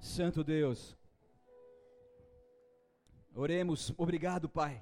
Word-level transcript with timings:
Santo 0.00 0.42
Deus. 0.42 0.96
Oremos, 3.34 3.92
obrigado, 3.98 4.48
Pai. 4.48 4.80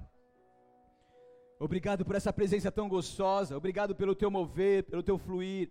Obrigado 1.59 2.05
por 2.05 2.15
essa 2.15 2.31
presença 2.31 2.71
tão 2.71 2.87
gostosa, 2.87 3.57
obrigado 3.57 3.93
pelo 3.93 4.15
teu 4.15 4.31
mover, 4.31 4.85
pelo 4.85 5.03
teu 5.03 5.17
fluir. 5.17 5.69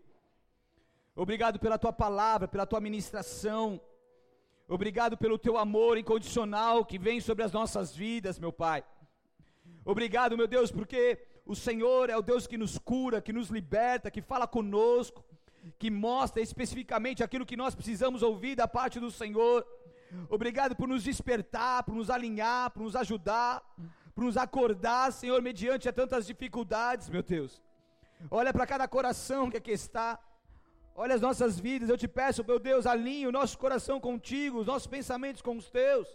Obrigado 1.16 1.58
pela 1.58 1.79
tua 1.79 1.92
palavra, 1.92 2.46
pela 2.46 2.66
tua 2.66 2.79
ministração. 2.79 3.80
Obrigado 4.68 5.16
pelo 5.16 5.38
teu 5.38 5.56
amor 5.56 5.96
incondicional 5.96 6.84
que 6.84 6.98
vem 6.98 7.20
sobre 7.20 7.42
as 7.42 7.50
nossas 7.50 7.96
vidas, 7.96 8.38
meu 8.38 8.52
Pai. 8.52 8.84
Obrigado, 9.82 10.36
meu 10.36 10.46
Deus, 10.46 10.70
porque 10.70 11.26
o 11.46 11.56
Senhor 11.56 12.10
é 12.10 12.16
o 12.16 12.22
Deus 12.22 12.46
que 12.46 12.58
nos 12.58 12.76
cura, 12.78 13.22
que 13.22 13.32
nos 13.32 13.48
liberta, 13.48 14.10
que 14.10 14.20
fala 14.20 14.46
conosco, 14.46 15.24
que 15.79 15.90
mostra 15.90 16.43
especificamente 16.43 17.22
aquilo 17.22 17.46
que 17.46 17.56
nós 17.56 17.75
precisamos 17.75 18.22
ouvir 18.22 18.54
da 18.57 18.67
parte 18.67 18.98
do 18.98 19.11
Senhor. 19.11 19.67
Obrigado 20.29 20.75
por 20.75 20.89
nos 20.89 21.03
despertar, 21.04 21.82
por 21.84 21.94
nos 21.94 22.11
alinhar, 22.11 22.71
por 22.71 22.82
nos 22.82 22.96
ajudar, 22.96 23.62
por 24.14 24.25
nos 24.25 24.36
acordar, 24.36 25.12
Senhor, 25.12 25.40
mediante 25.43 25.89
a 25.89 25.93
tantas 25.93 26.26
dificuldades, 26.26 27.08
meu 27.08 27.22
Deus. 27.22 27.62
Olha 28.31 28.53
para 28.53 28.67
cada 28.67 28.89
coração 28.89 29.50
que 29.50 29.57
aqui 29.57 29.71
está. 29.71 30.18
Olha 30.94 31.14
as 31.14 31.21
nossas 31.21 31.61
vidas, 31.61 31.89
eu 31.89 31.96
te 31.96 32.09
peço, 32.09 32.45
meu 32.45 32.59
Deus, 32.59 32.84
alinhe 32.84 33.27
o 33.27 33.33
nosso 33.33 33.56
coração 33.56 34.00
contigo, 34.00 34.59
os 34.59 34.67
nossos 34.67 34.89
pensamentos 34.89 35.41
com 35.41 35.56
os 35.56 35.70
teus. 35.70 36.09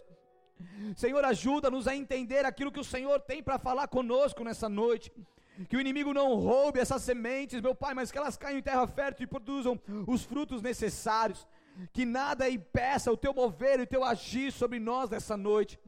Senhor, 0.94 1.24
ajuda-nos 1.24 1.88
a 1.88 1.96
entender 1.96 2.44
aquilo 2.44 2.70
que 2.70 2.80
o 2.80 2.84
Senhor 2.84 3.18
tem 3.20 3.42
para 3.42 3.58
falar 3.58 3.88
conosco 3.88 4.44
nessa 4.44 4.68
noite. 4.68 5.10
Que 5.68 5.76
o 5.76 5.80
inimigo 5.80 6.12
não 6.12 6.34
roube 6.34 6.80
essas 6.80 7.02
sementes, 7.02 7.60
meu 7.60 7.74
Pai, 7.74 7.94
mas 7.94 8.10
que 8.10 8.18
elas 8.18 8.36
caiam 8.36 8.58
em 8.58 8.62
terra 8.62 8.86
fértil 8.86 9.24
e 9.24 9.26
produzam 9.26 9.80
os 10.06 10.24
frutos 10.24 10.60
necessários. 10.60 11.46
Que 11.92 12.04
nada 12.04 12.48
impeça 12.48 13.10
o 13.10 13.16
teu 13.16 13.34
mover 13.34 13.80
e 13.80 13.82
o 13.82 13.86
teu 13.86 14.04
agir 14.04 14.52
sobre 14.52 14.78
nós 14.78 15.10
nessa 15.10 15.36
noite. 15.36 15.78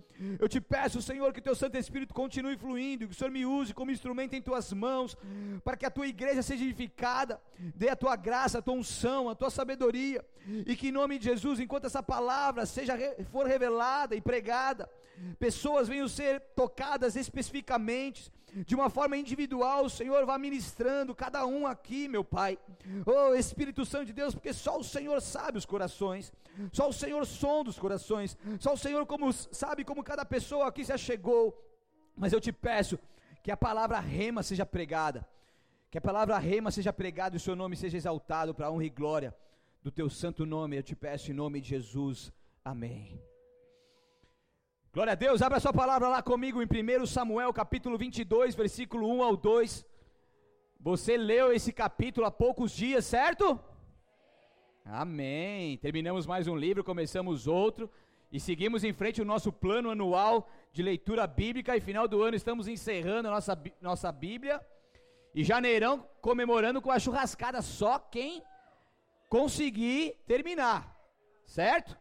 Eu 0.41 0.49
te 0.49 0.61
peço, 0.61 1.03
Senhor, 1.03 1.33
que 1.33 1.41
o 1.41 1.43
teu 1.43 1.55
Santo 1.55 1.77
Espírito 1.77 2.15
continue 2.15 2.57
fluindo, 2.57 3.07
que 3.07 3.13
o 3.13 3.17
Senhor 3.17 3.31
me 3.31 3.45
use 3.45 3.75
como 3.75 3.91
instrumento 3.91 4.35
em 4.35 4.43
tuas 4.43 4.73
mãos, 4.73 5.17
para 5.63 5.77
que 5.77 5.85
a 5.85 5.91
tua 5.91 6.07
igreja 6.07 6.43
seja 6.43 6.65
edificada, 6.65 7.41
dê 7.59 7.89
a 7.89 7.97
tua 7.97 8.17
graça, 8.17 8.59
a 8.59 8.63
tua 8.63 8.75
unção, 8.75 9.29
a 9.29 9.35
tua 9.35 9.51
sabedoria, 9.51 10.25
e 10.67 10.75
que 10.75 10.89
em 10.89 10.93
nome 10.93 11.19
de 11.19 11.27
Jesus, 11.27 11.61
enquanto 11.61 11.85
essa 11.85 12.03
palavra 12.03 12.65
seja 12.67 12.97
for 13.31 13.47
revelada 13.47 14.17
e 14.17 14.21
pregada, 14.21 14.89
pessoas 15.39 15.89
venham 15.89 16.09
ser 16.09 16.41
tocadas 16.55 17.17
especificamente, 17.17 18.33
de 18.65 18.75
uma 18.75 18.89
forma 18.89 19.17
individual, 19.17 19.85
o 19.85 19.91
Senhor 19.91 20.25
vá 20.25 20.39
ministrando 20.39 21.15
cada 21.15 21.45
um 21.45 21.67
aqui, 21.67 22.09
meu 22.09 22.25
Pai. 22.25 22.59
Oh 23.05 23.35
Espírito 23.35 23.85
Santo 23.85 24.07
de 24.07 24.13
Deus, 24.13 24.35
porque 24.35 24.53
só 24.53 24.79
o 24.79 24.85
Senhor 24.85 25.21
sabe 25.21 25.59
os 25.59 25.67
corações, 25.67 26.33
só 26.73 26.89
o 26.89 26.93
Senhor 26.93 27.27
sonda 27.27 27.69
os 27.69 27.79
corações, 27.79 28.37
só 28.59 28.73
o 28.73 28.79
Senhor 28.79 29.05
como 29.05 29.33
sabe 29.33 29.85
como 29.85 30.03
cada 30.03 30.25
pessoa 30.25 30.69
aqui 30.69 30.85
se 30.85 30.93
achegou. 30.93 31.63
Mas 32.17 32.33
eu 32.33 32.41
te 32.41 32.53
peço 32.53 32.99
que 33.43 33.51
a 33.51 33.57
palavra 33.57 34.01
rema 34.01 34.43
seja 34.43 34.65
pregada, 34.65 35.27
que 35.91 35.99
a 35.99 36.01
palavra 36.01 36.39
rema 36.39 36.71
seja 36.71 36.93
pregada 36.93 37.37
e 37.37 37.39
o 37.39 37.41
seu 37.41 37.55
nome 37.55 37.77
seja 37.77 37.97
exaltado 37.97 38.55
para 38.55 38.67
a 38.67 38.71
honra 38.71 38.85
e 38.85 38.91
glória 38.91 39.37
do 39.83 39.91
teu 39.91 40.09
santo 40.09 40.47
nome. 40.47 40.77
Eu 40.77 40.83
te 40.83 40.97
peço 40.97 41.31
em 41.31 41.35
nome 41.35 41.61
de 41.61 41.69
Jesus. 41.69 42.33
Amém. 42.65 43.36
Glória 44.97 45.13
a 45.13 45.15
Deus, 45.15 45.43
abra 45.43 45.61
sua 45.61 45.75
palavra 45.75 46.09
lá 46.09 46.23
comigo 46.23 46.63
em 46.63 46.67
1 46.67 47.05
Samuel 47.05 47.53
capítulo 47.53 47.99
22, 47.99 48.55
versículo 48.55 49.07
1 49.07 49.23
ao 49.23 49.37
2. 49.37 49.85
Você 50.81 51.19
leu 51.19 51.53
esse 51.53 51.71
capítulo 51.71 52.27
há 52.27 52.31
poucos 52.31 52.73
dias, 52.73 53.05
certo? 53.05 53.61
Amém. 54.87 55.77
Terminamos 55.77 56.27
mais 56.27 56.49
um 56.49 56.57
livro, 56.57 56.83
começamos 56.83 57.47
outro 57.47 57.91
e 58.33 58.41
seguimos 58.41 58.85
em 58.85 58.95
frente 58.95 59.21
o 59.21 59.25
nosso 59.27 59.53
plano 59.53 59.91
anual 59.91 60.51
de 60.73 60.83
leitura 60.83 61.27
bíblica 61.27 61.77
e 61.77 61.81
final 61.83 62.09
do 62.09 62.23
ano 62.23 62.35
estamos 62.35 62.67
encerrando 62.67 63.29
a 63.29 63.33
nossa, 63.33 63.63
nossa 63.83 64.11
Bíblia. 64.11 64.67
E 65.35 65.45
janeirão 65.45 66.09
comemorando 66.23 66.81
com 66.81 66.91
a 66.91 66.99
churrascada, 66.99 67.61
só 67.61 67.99
quem 67.99 68.43
conseguir 69.29 70.17
terminar, 70.27 70.99
certo? 71.45 71.95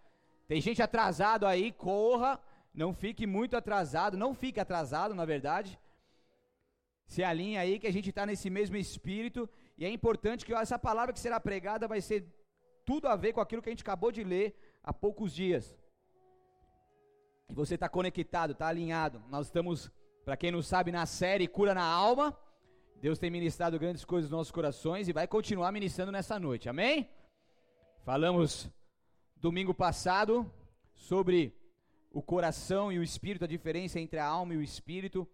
Tem 0.47 0.61
gente 0.61 0.81
atrasado 0.81 1.45
aí, 1.45 1.73
corra 1.73 2.39
não 2.75 2.93
fique 2.93 3.25
muito 3.25 3.55
atrasado, 3.55 4.17
não 4.17 4.33
fique 4.33 4.59
atrasado, 4.59 5.15
na 5.15 5.23
verdade. 5.23 5.79
Se 7.07 7.23
alinha 7.23 7.61
aí 7.61 7.79
que 7.79 7.87
a 7.87 7.93
gente 7.93 8.09
está 8.09 8.25
nesse 8.25 8.49
mesmo 8.49 8.75
espírito. 8.75 9.49
E 9.77 9.85
é 9.85 9.89
importante 9.89 10.45
que 10.45 10.53
essa 10.53 10.77
palavra 10.77 11.13
que 11.13 11.19
será 11.19 11.39
pregada 11.39 11.87
vai 11.87 12.01
ser 12.01 12.25
tudo 12.83 13.07
a 13.07 13.15
ver 13.15 13.31
com 13.33 13.41
aquilo 13.41 13.61
que 13.61 13.69
a 13.69 13.71
gente 13.71 13.81
acabou 13.83 14.11
de 14.11 14.23
ler 14.23 14.55
há 14.83 14.91
poucos 14.91 15.33
dias. 15.33 15.77
E 17.49 17.53
você 17.53 17.75
está 17.75 17.87
conectado, 17.87 18.51
está 18.51 18.67
alinhado. 18.67 19.23
Nós 19.29 19.47
estamos, 19.47 19.89
para 20.25 20.35
quem 20.35 20.51
não 20.51 20.61
sabe, 20.61 20.91
na 20.91 21.05
série 21.05 21.47
Cura 21.47 21.73
na 21.73 21.85
Alma. 21.85 22.37
Deus 23.01 23.19
tem 23.19 23.29
ministrado 23.29 23.79
grandes 23.79 24.03
coisas 24.03 24.29
nos 24.29 24.37
nossos 24.37 24.51
corações 24.51 25.07
e 25.07 25.13
vai 25.13 25.27
continuar 25.27 25.71
ministrando 25.71 26.11
nessa 26.11 26.39
noite. 26.39 26.67
Amém? 26.67 27.09
Falamos 28.03 28.69
domingo 29.37 29.73
passado 29.73 30.51
sobre 30.93 31.53
o 32.15 32.21
coração 32.21 32.93
e 32.93 32.97
o 32.97 33.03
espírito, 33.03 33.43
a 33.43 33.47
diferença 33.47 33.99
entre 33.99 34.17
a 34.19 34.25
alma 34.25 34.53
e 34.53 34.57
o 34.57 34.61
espírito. 34.61 35.27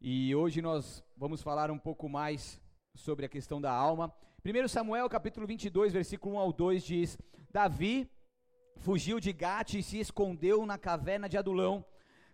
E 0.00 0.34
hoje 0.34 0.60
nós 0.60 1.04
vamos 1.16 1.40
falar 1.40 1.70
um 1.70 1.78
pouco 1.78 2.08
mais 2.08 2.60
sobre 2.96 3.24
a 3.26 3.28
questão 3.28 3.60
da 3.60 3.70
alma. 3.70 4.12
1 4.44 4.66
Samuel 4.66 5.08
capítulo 5.08 5.46
22, 5.46 5.92
versículo 5.92 6.34
1 6.34 6.38
ao 6.40 6.52
2 6.52 6.82
diz: 6.82 7.16
Davi 7.48 8.10
fugiu 8.78 9.20
de 9.20 9.32
Gate 9.32 9.74
e 9.74 9.84
se 9.84 10.00
escondeu 10.00 10.66
na 10.66 10.76
caverna 10.76 11.28
de 11.28 11.38
Adulão. 11.38 11.84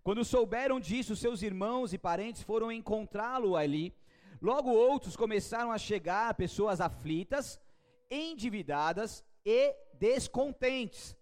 Quando 0.03 0.25
souberam 0.25 0.81
disso, 0.81 1.15
seus 1.15 1.43
irmãos 1.43 1.93
e 1.93 1.99
parentes 1.99 2.41
foram 2.41 2.73
encontrá-lo 2.73 3.57
ali. 3.57 3.95
Logo 4.41 4.71
outros 4.71 5.17
começaram 5.17 5.71
a 5.71 5.77
chegar, 5.77 6.33
pessoas 6.33 6.81
aflitas, 6.81 7.61
endividadas 8.11 9.23
e 9.45 9.77
descontentes. 9.93 11.15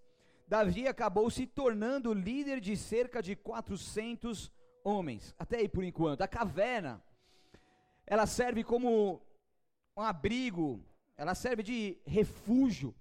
Davi 0.48 0.88
acabou 0.88 1.28
se 1.30 1.46
tornando 1.46 2.14
líder 2.14 2.58
de 2.58 2.74
cerca 2.74 3.22
de 3.22 3.36
400 3.36 4.50
homens. 4.82 5.34
Até 5.38 5.58
aí 5.58 5.68
por 5.68 5.84
enquanto. 5.84 6.22
A 6.22 6.28
caverna, 6.28 7.02
ela 8.06 8.26
serve 8.26 8.64
como 8.64 9.20
um 9.94 10.00
abrigo, 10.00 10.82
ela 11.18 11.34
serve 11.34 11.62
de 11.62 11.98
refúgio 12.06 12.94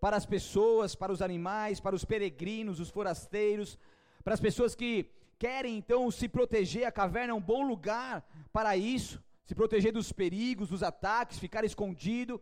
para 0.00 0.16
as 0.16 0.24
pessoas, 0.24 0.94
para 0.94 1.12
os 1.12 1.20
animais, 1.20 1.78
para 1.78 1.94
os 1.94 2.06
peregrinos, 2.06 2.80
os 2.80 2.88
forasteiros, 2.88 3.78
para 4.22 4.32
as 4.32 4.40
pessoas 4.40 4.74
que 4.74 5.10
querem 5.38 5.76
então 5.76 6.10
se 6.10 6.26
proteger. 6.26 6.86
A 6.86 6.92
caverna 6.92 7.32
é 7.32 7.34
um 7.34 7.40
bom 7.40 7.66
lugar 7.66 8.26
para 8.50 8.78
isso, 8.78 9.22
se 9.44 9.54
proteger 9.54 9.92
dos 9.92 10.10
perigos, 10.10 10.70
dos 10.70 10.82
ataques, 10.82 11.38
ficar 11.38 11.64
escondido. 11.64 12.40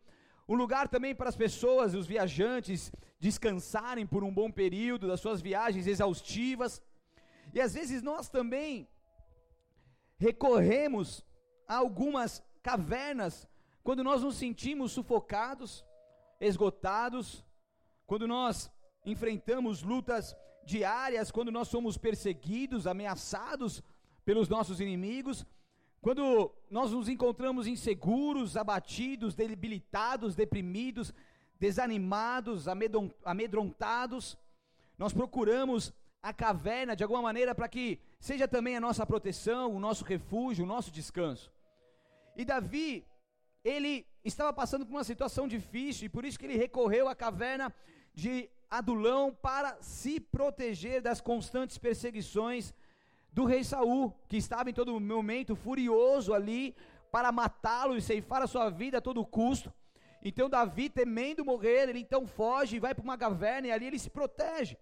Um 0.49 0.55
lugar 0.55 0.87
também 0.89 1.15
para 1.15 1.29
as 1.29 1.37
pessoas, 1.37 1.95
os 1.95 2.07
viajantes, 2.07 2.93
descansarem 3.23 4.05
por 4.05 4.25
um 4.25 4.35
bom 4.35 4.51
período 4.51 5.07
das 5.07 5.21
suas 5.21 5.41
viagens 5.41 5.87
exaustivas. 5.87 6.83
E 7.55 7.61
às 7.61 7.73
vezes 7.73 8.03
nós 8.03 8.29
também 8.29 8.89
recorremos 10.19 11.25
a 11.69 11.77
algumas 11.77 12.43
cavernas 12.65 13.49
quando 13.85 14.03
nós 14.03 14.25
nos 14.25 14.35
sentimos 14.35 14.91
sufocados, 14.91 15.85
esgotados, 16.41 17.45
quando 18.09 18.27
nós 18.27 18.69
enfrentamos 19.07 19.85
lutas 19.85 20.37
diárias, 20.65 21.31
quando 21.31 21.53
nós 21.53 21.69
somos 21.69 21.97
perseguidos, 21.97 22.89
ameaçados 22.89 23.85
pelos 24.25 24.49
nossos 24.49 24.81
inimigos, 24.81 25.47
quando 26.01 26.53
nós 26.69 26.91
nos 26.91 27.09
encontramos 27.09 27.69
inseguros, 27.69 28.57
abatidos, 28.57 29.37
debilitados, 29.37 30.35
deprimidos, 30.35 31.15
desanimados, 31.63 32.67
amedrontados, 33.25 34.37
nós 34.99 35.13
procuramos 35.13 35.93
a 36.21 36.33
caverna 36.33 36.97
de 36.97 37.05
alguma 37.05 37.23
maneira 37.23 37.55
para 37.55 37.69
que 37.69 38.01
seja 38.19 38.49
também 38.49 38.77
a 38.77 38.81
nossa 38.81 39.07
proteção, 39.07 39.73
o 39.73 39.79
nosso 39.79 40.05
refúgio, 40.05 40.65
o 40.65 40.67
nosso 40.67 40.91
descanso. 40.91 41.53
E 42.37 42.45
Davi, 42.45 43.07
ele 43.65 44.05
estava 44.25 44.53
passando 44.53 44.85
por 44.85 44.95
uma 44.97 45.05
situação 45.05 45.47
difícil 45.47 46.07
e 46.07 46.09
por 46.09 46.25
isso 46.25 46.37
que 46.37 46.47
ele 46.47 46.57
recorreu 46.57 47.07
à 47.07 47.15
caverna 47.15 47.73
de 48.13 48.51
Adulão 48.69 49.33
para 49.33 49.81
se 49.81 50.19
proteger 50.19 51.01
das 51.01 51.21
constantes 51.21 51.79
perseguições 51.79 52.75
do 53.33 53.45
rei 53.45 53.63
Saul, 53.63 54.13
que 54.29 54.37
estava 54.37 54.69
em 54.69 54.75
todo 54.75 54.99
momento 54.99 55.55
furioso 55.55 56.35
ali 56.35 56.75
para 57.13 57.31
matá-lo 57.31 57.97
e 57.97 58.03
ceifar 58.03 58.43
a 58.43 58.49
sua 58.49 58.69
vida 58.69 58.99
a 58.99 59.01
todo 59.01 59.25
custo. 59.25 59.73
Então 60.25 60.49
Davi, 60.49 60.89
temendo 60.89 61.45
morrer, 61.45 61.89
ele 61.89 61.99
então 61.99 62.27
foge 62.27 62.77
e 62.77 62.81
vai 62.81 62.95
para 62.95 63.03
uma 63.03 63.19
caverna 63.19 63.69
e 63.69 63.73
ali 63.73 63.87
ele 63.87 63.99
se 63.99 64.11
protege. 64.11 64.77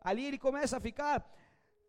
Ali 0.00 0.24
ele 0.24 0.38
começa 0.38 0.76
a 0.76 0.80
ficar 0.80 1.24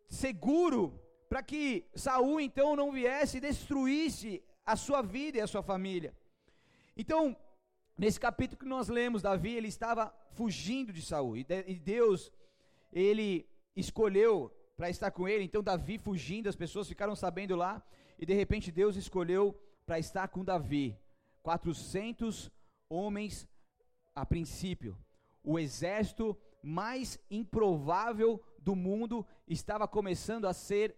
seguro 0.08 1.00
para 1.28 1.42
que 1.42 1.86
Saul 1.94 2.40
então 2.40 2.76
não 2.76 2.92
viesse 2.92 3.38
e 3.38 3.40
destruísse 3.40 4.42
a 4.64 4.76
sua 4.76 5.02
vida 5.02 5.38
e 5.38 5.40
a 5.40 5.46
sua 5.46 5.62
família. 5.62 6.14
Então, 6.96 7.36
nesse 7.98 8.20
capítulo 8.20 8.58
que 8.58 8.66
nós 8.66 8.88
lemos, 8.88 9.22
Davi 9.22 9.54
ele 9.54 9.68
estava 9.68 10.14
fugindo 10.32 10.92
de 10.92 11.02
Saul 11.02 11.36
e 11.38 11.44
Deus 11.44 12.30
ele 12.92 13.48
escolheu 13.74 14.54
para 14.76 14.90
estar 14.90 15.10
com 15.10 15.26
ele. 15.26 15.44
Então 15.44 15.62
Davi 15.62 15.98
fugindo, 15.98 16.48
as 16.48 16.56
pessoas 16.56 16.86
ficaram 16.86 17.16
sabendo 17.16 17.56
lá, 17.56 17.82
e 18.18 18.26
de 18.26 18.34
repente 18.34 18.70
Deus 18.70 18.94
escolheu 18.94 19.58
para 19.86 19.98
estar 19.98 20.28
com 20.28 20.44
Davi. 20.44 20.96
400 21.42 22.50
homens 22.92 23.48
a 24.14 24.24
princípio. 24.26 24.96
O 25.42 25.58
exército 25.58 26.36
mais 26.62 27.18
improvável 27.30 28.40
do 28.58 28.76
mundo 28.76 29.26
estava 29.48 29.88
começando 29.88 30.46
a 30.46 30.52
ser 30.52 30.94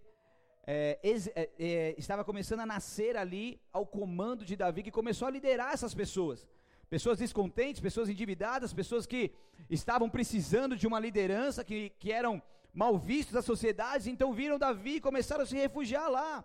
é, 0.67 0.99
é, 1.03 1.51
é, 1.59 1.95
estava 1.99 2.25
começando 2.25 2.61
a 2.61 2.67
nascer 2.67 3.17
ali 3.19 3.61
ao 3.71 3.87
comando 3.87 4.47
de 4.47 4.57
Davi, 4.57 4.83
que 4.83 4.91
começou 4.91 5.29
a 5.29 5.31
liderar 5.31 5.75
essas 5.75 5.95
pessoas. 5.95 6.47
Pessoas 6.89 7.19
descontentes, 7.19 7.81
pessoas 7.83 8.09
endividadas, 8.09 8.73
pessoas 8.73 9.05
que 9.05 9.33
estavam 9.69 10.09
precisando 10.09 10.75
de 10.77 10.87
uma 10.87 10.99
liderança, 10.99 11.63
que, 11.63 11.91
que 11.99 12.11
eram 12.11 12.43
mal 12.73 12.97
vistos 12.99 13.35
da 13.35 13.43
sociedade, 13.43 14.11
então 14.11 14.33
viram 14.33 14.59
Davi 14.59 14.97
e 14.97 15.01
começaram 15.01 15.43
a 15.43 15.47
se 15.47 15.55
refugiar 15.55 16.09
lá. 16.09 16.45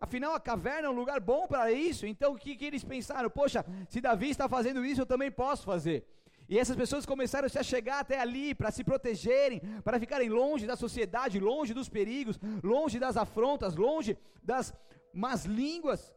Afinal, 0.00 0.34
a 0.34 0.40
caverna 0.40 0.88
é 0.88 0.90
um 0.90 0.94
lugar 0.94 1.20
bom 1.20 1.46
para 1.46 1.70
isso. 1.70 2.06
Então, 2.06 2.32
o 2.32 2.38
que, 2.38 2.56
que 2.56 2.64
eles 2.64 2.82
pensaram? 2.82 3.28
Poxa, 3.28 3.64
se 3.88 4.00
Davi 4.00 4.30
está 4.30 4.48
fazendo 4.48 4.84
isso, 4.84 5.02
eu 5.02 5.06
também 5.06 5.30
posso 5.30 5.64
fazer. 5.64 6.06
E 6.48 6.58
essas 6.58 6.74
pessoas 6.74 7.06
começaram 7.06 7.46
a 7.46 7.62
chegar 7.62 8.00
até 8.00 8.18
ali 8.18 8.54
para 8.54 8.70
se 8.70 8.82
protegerem, 8.82 9.60
para 9.84 10.00
ficarem 10.00 10.28
longe 10.28 10.66
da 10.66 10.74
sociedade, 10.74 11.38
longe 11.38 11.74
dos 11.74 11.88
perigos, 11.88 12.40
longe 12.62 12.98
das 12.98 13.16
afrontas, 13.16 13.76
longe 13.76 14.18
das 14.42 14.74
más 15.12 15.44
línguas. 15.44 16.12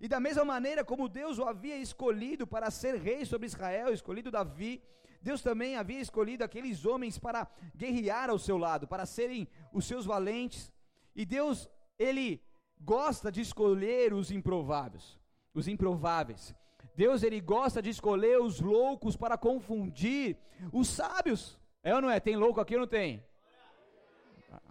E 0.00 0.08
da 0.08 0.18
mesma 0.18 0.44
maneira 0.44 0.84
como 0.84 1.08
Deus 1.08 1.38
o 1.38 1.44
havia 1.44 1.76
escolhido 1.76 2.46
para 2.46 2.70
ser 2.70 2.96
rei 2.96 3.24
sobre 3.24 3.46
Israel, 3.46 3.92
escolhido 3.92 4.30
Davi, 4.30 4.82
Deus 5.22 5.42
também 5.42 5.76
havia 5.76 6.00
escolhido 6.00 6.42
aqueles 6.42 6.84
homens 6.84 7.18
para 7.18 7.46
guerrear 7.74 8.30
ao 8.30 8.38
seu 8.38 8.56
lado, 8.56 8.88
para 8.88 9.06
serem 9.06 9.46
os 9.72 9.84
seus 9.84 10.04
valentes. 10.06 10.72
E 11.14 11.24
Deus, 11.24 11.68
ele 11.98 12.42
gosta 12.80 13.30
de 13.30 13.40
escolher 13.40 14.12
os 14.12 14.30
improváveis, 14.30 15.18
os 15.54 15.68
improváveis. 15.68 16.54
Deus 16.94 17.22
ele 17.22 17.40
gosta 17.40 17.82
de 17.82 17.90
escolher 17.90 18.40
os 18.40 18.60
loucos 18.60 19.16
para 19.16 19.36
confundir 19.36 20.36
os 20.72 20.88
sábios. 20.88 21.58
É 21.82 21.94
ou 21.94 22.00
não 22.00 22.10
é? 22.10 22.18
Tem 22.18 22.36
louco 22.36 22.60
aqui 22.60 22.74
ou 22.74 22.80
não 22.80 22.86
tem? 22.88 23.22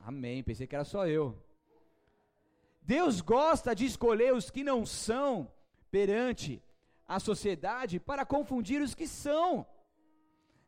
Amém. 0.03 0.43
Pensei 0.43 0.65
que 0.65 0.75
era 0.75 0.83
só 0.83 1.07
eu. 1.07 1.37
Deus 2.81 3.21
gosta 3.21 3.75
de 3.75 3.85
escolher 3.85 4.33
os 4.33 4.49
que 4.49 4.63
não 4.63 4.85
são 4.85 5.51
perante 5.89 6.61
a 7.07 7.19
sociedade 7.19 7.99
para 7.99 8.25
confundir 8.25 8.81
os 8.81 8.93
que 8.93 9.07
são. 9.07 9.65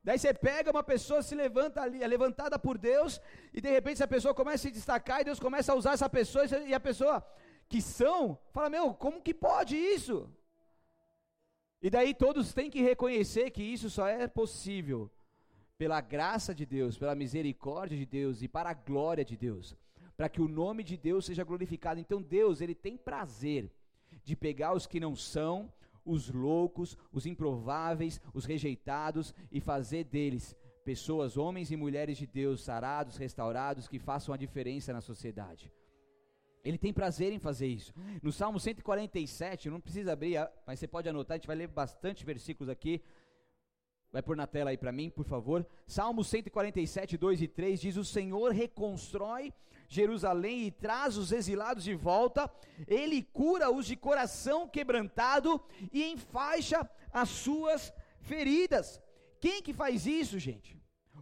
Daí 0.08 0.18
você 0.18 0.34
pega 0.34 0.72
uma 0.72 0.84
pessoa, 0.92 1.22
se 1.22 1.36
levanta 1.36 1.82
ali, 1.82 2.02
é 2.02 2.08
levantada 2.08 2.58
por 2.58 2.78
Deus, 2.78 3.20
e 3.54 3.60
de 3.60 3.70
repente 3.70 3.96
essa 3.96 4.08
pessoa 4.08 4.34
começa 4.34 4.56
a 4.56 4.66
se 4.70 4.72
destacar, 4.72 5.20
e 5.20 5.26
Deus 5.26 5.38
começa 5.38 5.74
a 5.74 5.76
usar 5.76 5.96
essa 5.96 6.10
pessoa, 6.10 6.46
e 6.66 6.74
a 6.74 6.80
pessoa 6.80 7.16
que 7.68 7.82
são, 7.82 8.40
fala: 8.54 8.70
Meu, 8.70 8.94
como 8.94 9.22
que 9.22 9.34
pode 9.34 9.76
isso? 9.76 10.16
E 11.82 11.90
daí 11.90 12.14
todos 12.14 12.54
têm 12.54 12.70
que 12.70 12.82
reconhecer 12.82 13.52
que 13.52 13.62
isso 13.62 13.90
só 13.90 14.08
é 14.08 14.30
possível 14.30 15.12
pela 15.78 16.00
graça 16.00 16.56
de 16.56 16.66
Deus, 16.66 16.98
pela 16.98 17.14
misericórdia 17.14 17.98
de 17.98 18.06
Deus 18.06 18.42
e 18.42 18.48
para 18.48 18.70
a 18.70 18.74
glória 18.74 19.26
de 19.26 19.36
Deus, 19.36 19.76
para 20.16 20.30
que 20.30 20.42
o 20.42 20.48
nome 20.48 20.86
de 20.86 20.96
Deus 20.96 21.26
seja 21.26 21.44
glorificado. 21.44 22.00
Então 22.00 22.22
Deus, 22.22 22.62
ele 22.62 22.74
tem 22.74 22.96
prazer 22.96 23.70
de 24.24 24.38
pegar 24.38 24.72
os 24.72 24.88
que 24.88 25.02
não 25.02 25.18
são, 25.18 25.70
os 26.08 26.32
loucos, 26.32 26.98
os 27.12 27.26
improváveis, 27.26 28.20
os 28.34 28.46
rejeitados 28.46 29.34
e 29.52 29.60
fazer 29.60 30.06
deles 30.06 30.56
pessoas, 30.86 31.36
homens 31.36 31.70
e 31.70 31.76
mulheres 31.76 32.18
de 32.18 32.26
Deus, 32.26 32.64
sarados, 32.64 33.18
restaurados, 33.18 33.90
que 33.90 34.00
façam 34.00 34.34
a 34.34 34.38
diferença 34.38 34.94
na 34.94 35.02
sociedade. 35.02 35.70
Ele 36.64 36.78
tem 36.78 36.94
prazer 36.94 37.34
em 37.34 37.40
fazer 37.40 37.68
isso. 37.68 37.94
No 38.24 38.32
Salmo 38.32 38.58
147, 38.60 39.70
não 39.70 39.82
precisa 39.82 40.14
abrir, 40.14 40.38
mas 40.66 40.80
você 40.80 40.88
pode 40.88 41.10
anotar, 41.10 41.36
a 41.36 41.38
gente 41.38 41.48
vai 41.48 41.58
ler 41.58 41.68
bastante 41.68 42.26
versículos 42.26 42.70
aqui. 42.70 43.04
Vai 44.18 44.24
pôr 44.24 44.36
na 44.36 44.48
tela 44.48 44.72
aí 44.72 44.78
para 44.80 44.92
mim, 44.92 45.12
por 45.12 45.26
favor. 45.26 45.64
Salmo 45.86 46.24
147, 46.24 47.16
2 47.16 47.44
e 47.44 47.48
3 47.48 47.80
diz: 47.80 47.98
O 47.98 48.04
Senhor 48.04 48.52
reconstrói 48.52 49.54
Jerusalém 49.88 50.66
e 50.66 50.72
traz 50.72 51.18
os 51.18 51.32
exilados 51.32 51.84
de 51.84 51.94
volta, 51.94 52.52
ele 52.88 53.22
cura 53.22 53.70
os 53.70 53.86
de 53.86 53.96
coração 53.96 54.68
quebrantado 54.68 55.62
e 55.94 56.04
enfaixa 56.04 56.90
as 57.14 57.30
suas 57.30 57.94
feridas. 58.22 59.00
Quem 59.40 59.62
que 59.62 59.72
faz 59.72 60.08
isso, 60.08 60.40
gente? 60.40 60.76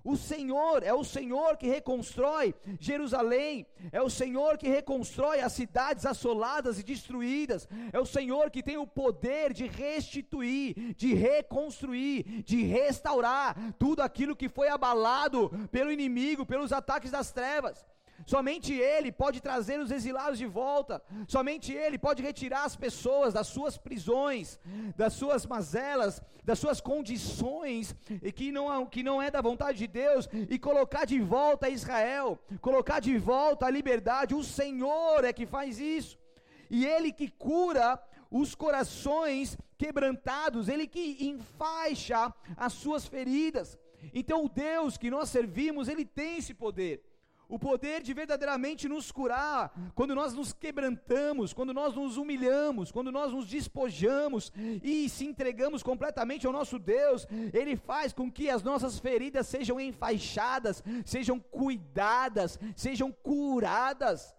O 0.05 0.15
Senhor, 0.15 0.83
é 0.83 0.93
o 0.93 1.03
Senhor 1.03 1.57
que 1.57 1.67
reconstrói 1.67 2.53
Jerusalém, 2.79 3.65
é 3.91 3.99
o 4.03 4.09
Senhor 4.09 4.55
que 4.55 4.69
reconstrói 4.69 5.39
as 5.39 5.53
cidades 5.53 6.05
assoladas 6.05 6.77
e 6.79 6.83
destruídas, 6.83 7.67
é 7.91 7.99
o 7.99 8.05
Senhor 8.05 8.51
que 8.51 8.61
tem 8.61 8.77
o 8.77 8.85
poder 8.85 9.51
de 9.51 9.65
restituir, 9.65 10.93
de 10.95 11.15
reconstruir, 11.15 12.43
de 12.43 12.61
restaurar 12.61 13.57
tudo 13.79 14.01
aquilo 14.01 14.35
que 14.35 14.47
foi 14.47 14.69
abalado 14.69 15.49
pelo 15.71 15.91
inimigo, 15.91 16.45
pelos 16.45 16.71
ataques 16.71 17.09
das 17.09 17.31
trevas. 17.31 17.83
Somente 18.25 18.73
Ele 18.73 19.11
pode 19.11 19.41
trazer 19.41 19.79
os 19.79 19.91
exilados 19.91 20.37
de 20.37 20.45
volta. 20.45 21.01
Somente 21.27 21.73
Ele 21.73 21.97
pode 21.97 22.23
retirar 22.23 22.63
as 22.63 22.75
pessoas 22.75 23.33
das 23.33 23.47
suas 23.47 23.77
prisões, 23.77 24.59
das 24.95 25.13
suas 25.13 25.45
mazelas, 25.45 26.21
das 26.43 26.59
suas 26.59 26.79
condições 26.81 27.95
que 28.35 28.51
não, 28.51 28.85
que 28.85 29.03
não 29.03 29.21
é 29.21 29.29
da 29.29 29.41
vontade 29.41 29.77
de 29.77 29.87
Deus 29.87 30.29
e 30.49 30.57
colocar 30.57 31.05
de 31.05 31.19
volta 31.19 31.69
Israel, 31.69 32.39
colocar 32.61 32.99
de 32.99 33.17
volta 33.17 33.65
a 33.65 33.69
liberdade. 33.69 34.33
O 34.33 34.43
Senhor 34.43 35.23
é 35.23 35.33
que 35.33 35.45
faz 35.45 35.79
isso. 35.79 36.17
E 36.69 36.85
Ele 36.85 37.11
que 37.11 37.29
cura 37.29 38.01
os 38.31 38.55
corações 38.55 39.57
quebrantados, 39.77 40.67
Ele 40.67 40.87
que 40.87 41.17
enfaixa 41.21 42.33
as 42.57 42.73
suas 42.73 43.05
feridas. 43.05 43.77
Então 44.13 44.45
o 44.45 44.49
Deus 44.49 44.97
que 44.97 45.11
nós 45.11 45.29
servimos, 45.29 45.87
Ele 45.87 46.05
tem 46.05 46.37
esse 46.37 46.53
poder 46.53 47.03
o 47.47 47.59
poder 47.59 48.01
de 48.01 48.13
verdadeiramente 48.13 48.87
nos 48.87 49.11
curar, 49.11 49.71
quando 49.93 50.15
nós 50.15 50.33
nos 50.33 50.53
quebrantamos, 50.53 51.53
quando 51.53 51.73
nós 51.73 51.93
nos 51.93 52.17
humilhamos, 52.17 52.91
quando 52.91 53.11
nós 53.11 53.31
nos 53.31 53.47
despojamos 53.47 54.51
e 54.83 55.07
se 55.09 55.25
entregamos 55.25 55.83
completamente 55.83 56.47
ao 56.47 56.53
nosso 56.53 56.79
Deus, 56.79 57.27
Ele 57.53 57.75
faz 57.75 58.13
com 58.13 58.31
que 58.31 58.49
as 58.49 58.63
nossas 58.63 58.99
feridas 58.99 59.47
sejam 59.47 59.79
enfaixadas, 59.79 60.83
sejam 61.05 61.39
cuidadas, 61.39 62.59
sejam 62.75 63.11
curadas. 63.11 64.35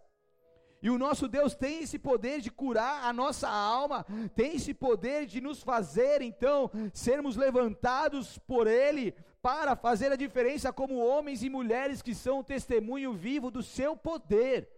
E 0.82 0.90
o 0.90 0.98
nosso 0.98 1.26
Deus 1.26 1.54
tem 1.54 1.82
esse 1.82 1.98
poder 1.98 2.40
de 2.40 2.50
curar 2.50 3.04
a 3.04 3.12
nossa 3.12 3.48
alma, 3.48 4.04
tem 4.34 4.54
esse 4.54 4.75
poder 4.75 5.26
de 5.26 5.40
nos 5.40 5.62
fazer, 5.62 6.22
então, 6.22 6.70
sermos 6.92 7.34
levantados 7.34 8.38
por 8.38 8.66
Ele, 8.66 9.14
para 9.46 9.76
fazer 9.76 10.10
a 10.10 10.16
diferença 10.16 10.72
como 10.72 11.06
homens 11.10 11.44
e 11.44 11.48
mulheres 11.48 12.02
que 12.02 12.12
são 12.12 12.42
testemunho 12.42 13.12
vivo 13.12 13.48
do 13.48 13.62
seu 13.62 13.96
poder. 13.96 14.68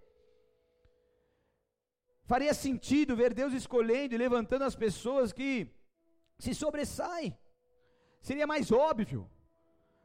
Faria 2.27 2.53
sentido 2.53 3.17
ver 3.17 3.33
Deus 3.33 3.55
escolhendo 3.55 4.15
e 4.15 4.19
levantando 4.19 4.65
as 4.65 4.77
pessoas 4.77 5.33
que 5.33 5.75
se 6.39 6.55
sobressaem. 6.55 7.35
Seria 8.21 8.47
mais 8.47 8.71
óbvio. 8.71 9.27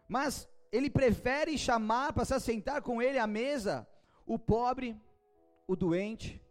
Mas 0.07 0.47
ele 0.71 0.89
prefere 0.89 1.57
chamar 1.57 2.13
para 2.13 2.23
se 2.23 2.33
assentar 2.33 2.81
com 2.81 3.01
ele 3.01 3.19
à 3.19 3.27
mesa 3.27 3.85
o 4.25 4.39
pobre, 4.39 4.95
o 5.67 5.75
doente, 5.75 6.41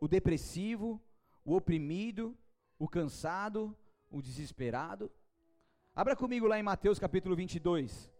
o 0.00 0.08
depressivo, 0.08 1.00
o 1.44 1.54
oprimido, 1.54 2.36
o 2.76 2.88
cansado, 2.88 3.72
o 4.10 4.20
desesperado. 4.20 5.12
Abra 5.94 6.16
comigo 6.16 6.46
lá 6.46 6.58
em 6.58 6.62
Mateus 6.62 6.98
capítulo 6.98 7.36
22. 7.36 8.10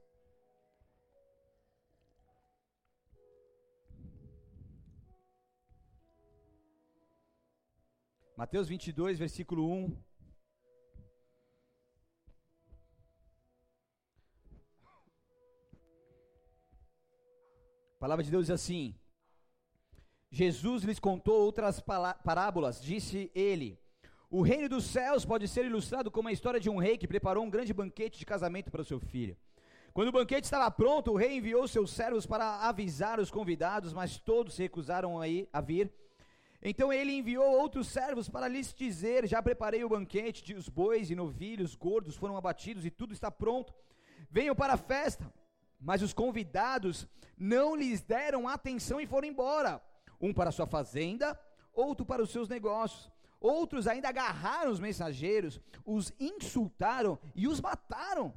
Mateus 8.36 8.68
22, 8.68 9.18
versículo 9.18 9.66
1. 9.72 9.96
A 17.94 17.98
palavra 17.98 18.22
de 18.22 18.30
Deus 18.30 18.48
diz 18.48 18.50
assim: 18.50 18.94
Jesus 20.30 20.82
lhes 20.82 20.98
contou 20.98 21.40
outras 21.40 21.80
parábolas, 21.80 22.82
disse 22.82 23.32
ele: 23.34 23.81
o 24.32 24.40
reino 24.40 24.66
dos 24.66 24.86
céus 24.86 25.26
pode 25.26 25.46
ser 25.46 25.66
ilustrado 25.66 26.10
como 26.10 26.26
a 26.26 26.32
história 26.32 26.58
de 26.58 26.70
um 26.70 26.78
rei 26.78 26.96
que 26.96 27.06
preparou 27.06 27.44
um 27.44 27.50
grande 27.50 27.70
banquete 27.74 28.18
de 28.18 28.24
casamento 28.24 28.70
para 28.70 28.80
o 28.80 28.84
seu 28.84 28.98
filho. 28.98 29.36
Quando 29.92 30.08
o 30.08 30.12
banquete 30.12 30.44
estava 30.44 30.70
pronto, 30.70 31.10
o 31.10 31.16
rei 31.16 31.36
enviou 31.36 31.68
seus 31.68 31.90
servos 31.90 32.24
para 32.24 32.66
avisar 32.66 33.20
os 33.20 33.30
convidados, 33.30 33.92
mas 33.92 34.16
todos 34.16 34.54
se 34.54 34.62
recusaram 34.62 35.20
a, 35.20 35.28
ir, 35.28 35.46
a 35.52 35.60
vir. 35.60 35.92
Então 36.62 36.90
ele 36.90 37.12
enviou 37.12 37.44
outros 37.44 37.88
servos 37.88 38.26
para 38.26 38.48
lhes 38.48 38.72
dizer: 38.72 39.26
Já 39.26 39.42
preparei 39.42 39.84
o 39.84 39.88
banquete, 39.90 40.54
os 40.54 40.66
bois 40.66 41.10
e 41.10 41.14
novilhos 41.14 41.74
gordos 41.74 42.16
foram 42.16 42.34
abatidos 42.34 42.86
e 42.86 42.90
tudo 42.90 43.12
está 43.12 43.30
pronto. 43.30 43.74
Venham 44.30 44.56
para 44.56 44.72
a 44.72 44.78
festa. 44.78 45.30
Mas 45.78 46.00
os 46.00 46.14
convidados 46.14 47.06
não 47.36 47.76
lhes 47.76 48.00
deram 48.00 48.48
atenção 48.48 48.98
e 48.98 49.06
foram 49.06 49.28
embora, 49.28 49.82
um 50.18 50.32
para 50.32 50.52
sua 50.52 50.66
fazenda, 50.66 51.38
outro 51.74 52.06
para 52.06 52.22
os 52.22 52.30
seus 52.30 52.48
negócios. 52.48 53.12
Outros 53.42 53.88
ainda 53.88 54.08
agarraram 54.08 54.70
os 54.70 54.78
mensageiros, 54.78 55.60
os 55.84 56.12
insultaram 56.20 57.18
e 57.34 57.48
os 57.48 57.60
mataram. 57.60 58.32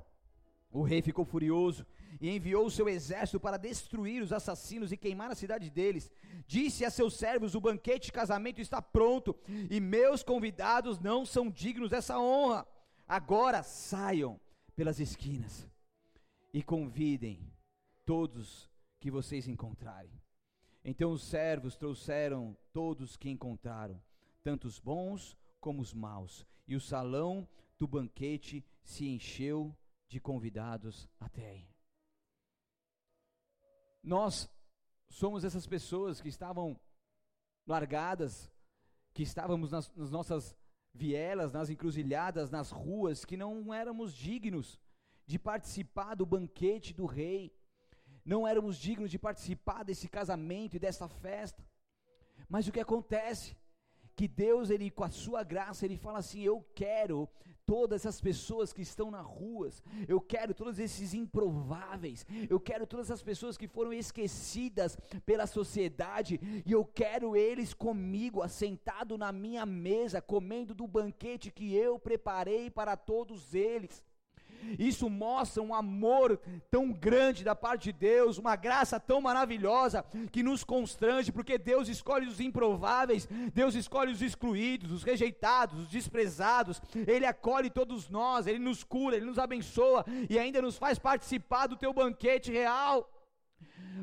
O 0.71 0.81
rei 0.81 1.01
ficou 1.01 1.23
furioso 1.23 1.85
e 2.19 2.29
enviou 2.29 2.65
o 2.65 2.71
seu 2.71 2.89
exército 2.89 3.39
para 3.39 3.57
destruir 3.57 4.21
os 4.23 4.33
assassinos 4.33 4.91
e 4.91 4.97
queimar 4.97 5.29
a 5.29 5.35
cidade 5.35 5.69
deles. 5.69 6.11
Disse 6.47 6.83
a 6.83 6.89
seus 6.89 7.13
servos: 7.13 7.53
O 7.53 7.61
banquete 7.61 8.07
de 8.07 8.11
casamento 8.11 8.59
está 8.59 8.81
pronto 8.81 9.35
e 9.69 9.79
meus 9.79 10.23
convidados 10.23 10.99
não 10.99 11.25
são 11.25 11.49
dignos 11.49 11.91
dessa 11.91 12.19
honra. 12.19 12.67
Agora 13.07 13.61
saiam 13.61 14.39
pelas 14.75 14.99
esquinas 14.99 15.69
e 16.51 16.63
convidem 16.63 17.39
todos 18.05 18.69
que 18.99 19.11
vocês 19.11 19.47
encontrarem. 19.47 20.11
Então 20.83 21.11
os 21.11 21.23
servos 21.23 21.75
trouxeram 21.75 22.55
todos 22.71 23.15
que 23.17 23.29
encontraram, 23.29 24.01
tanto 24.45 24.67
os 24.67 24.77
bons 24.79 25.35
como 25.59 25.81
os 25.81 25.91
maus, 25.91 26.45
e 26.67 26.75
o 26.75 26.79
salão 26.79 27.49
do 27.79 27.87
banquete 27.87 28.63
se 28.83 29.07
encheu 29.07 29.75
de 30.07 30.19
convidados 30.19 31.09
até 31.19 31.49
aí. 31.49 31.67
Nós 34.03 34.47
somos 35.09 35.43
essas 35.43 35.65
pessoas 35.65 36.21
que 36.21 36.29
estavam 36.29 36.79
largadas, 37.65 38.51
que 39.15 39.23
estávamos 39.23 39.71
nas, 39.71 39.91
nas 39.95 40.11
nossas 40.11 40.55
vielas, 40.93 41.51
nas 41.51 41.71
encruzilhadas, 41.71 42.51
nas 42.51 42.69
ruas, 42.69 43.25
que 43.25 43.35
não 43.35 43.73
éramos 43.73 44.13
dignos 44.13 44.79
de 45.25 45.39
participar 45.39 46.13
do 46.13 46.23
banquete 46.23 46.93
do 46.93 47.07
rei, 47.07 47.51
não 48.23 48.47
éramos 48.47 48.77
dignos 48.77 49.09
de 49.09 49.17
participar 49.17 49.81
desse 49.83 50.07
casamento 50.07 50.75
e 50.75 50.79
dessa 50.79 51.07
festa. 51.07 51.67
Mas 52.47 52.67
o 52.67 52.71
que 52.71 52.79
acontece? 52.79 53.57
Que 54.15 54.27
Deus, 54.27 54.69
ele 54.69 54.89
com 54.89 55.03
a 55.03 55.09
sua 55.09 55.43
graça, 55.43 55.85
ele 55.85 55.97
fala 55.97 56.19
assim: 56.19 56.41
"Eu 56.41 56.65
quero 56.73 57.29
todas 57.65 58.01
essas 58.01 58.21
pessoas 58.21 58.71
que 58.71 58.81
estão 58.81 59.09
nas 59.09 59.25
ruas, 59.25 59.81
eu 60.07 60.21
quero 60.21 60.53
todos 60.53 60.77
esses 60.77 61.13
improváveis, 61.13 62.25
eu 62.49 62.59
quero 62.59 62.85
todas 62.85 63.09
as 63.09 63.23
pessoas 63.23 63.57
que 63.57 63.67
foram 63.67 63.91
esquecidas 63.91 64.97
pela 65.25 65.47
sociedade, 65.47 66.39
e 66.65 66.71
eu 66.71 66.85
quero 66.85 67.35
eles 67.35 67.73
comigo, 67.73 68.41
assentado 68.41 69.17
na 69.17 69.31
minha 69.31 69.65
mesa, 69.65 70.21
comendo 70.21 70.73
do 70.75 70.87
banquete 70.87 71.51
que 71.51 71.73
eu 71.73 71.97
preparei 71.97 72.69
para 72.69 72.95
todos 72.95 73.53
eles. 73.55 74.03
Isso 74.77 75.09
mostra 75.09 75.61
um 75.61 75.73
amor 75.73 76.39
tão 76.69 76.91
grande 76.91 77.43
da 77.43 77.55
parte 77.55 77.85
de 77.85 77.93
Deus, 77.93 78.37
uma 78.37 78.55
graça 78.55 78.99
tão 78.99 79.21
maravilhosa 79.21 80.03
que 80.31 80.43
nos 80.43 80.63
constrange, 80.63 81.31
porque 81.31 81.57
Deus 81.57 81.87
escolhe 81.87 82.27
os 82.27 82.39
improváveis, 82.39 83.27
Deus 83.53 83.75
escolhe 83.75 84.11
os 84.11 84.21
excluídos, 84.21 84.91
os 84.91 85.03
rejeitados, 85.03 85.79
os 85.79 85.87
desprezados. 85.87 86.81
Ele 87.07 87.25
acolhe 87.25 87.69
todos 87.69 88.09
nós, 88.09 88.47
ele 88.47 88.59
nos 88.59 88.83
cura, 88.83 89.15
ele 89.15 89.25
nos 89.25 89.39
abençoa 89.39 90.05
e 90.29 90.37
ainda 90.39 90.61
nos 90.61 90.77
faz 90.77 90.97
participar 90.97 91.67
do 91.67 91.77
teu 91.77 91.93
banquete 91.93 92.51
real. 92.51 93.09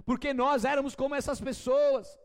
Porque 0.04 0.32
nós 0.32 0.64
éramos 0.64 0.94
como 0.94 1.14
essas 1.14 1.40
pessoas 1.40 2.18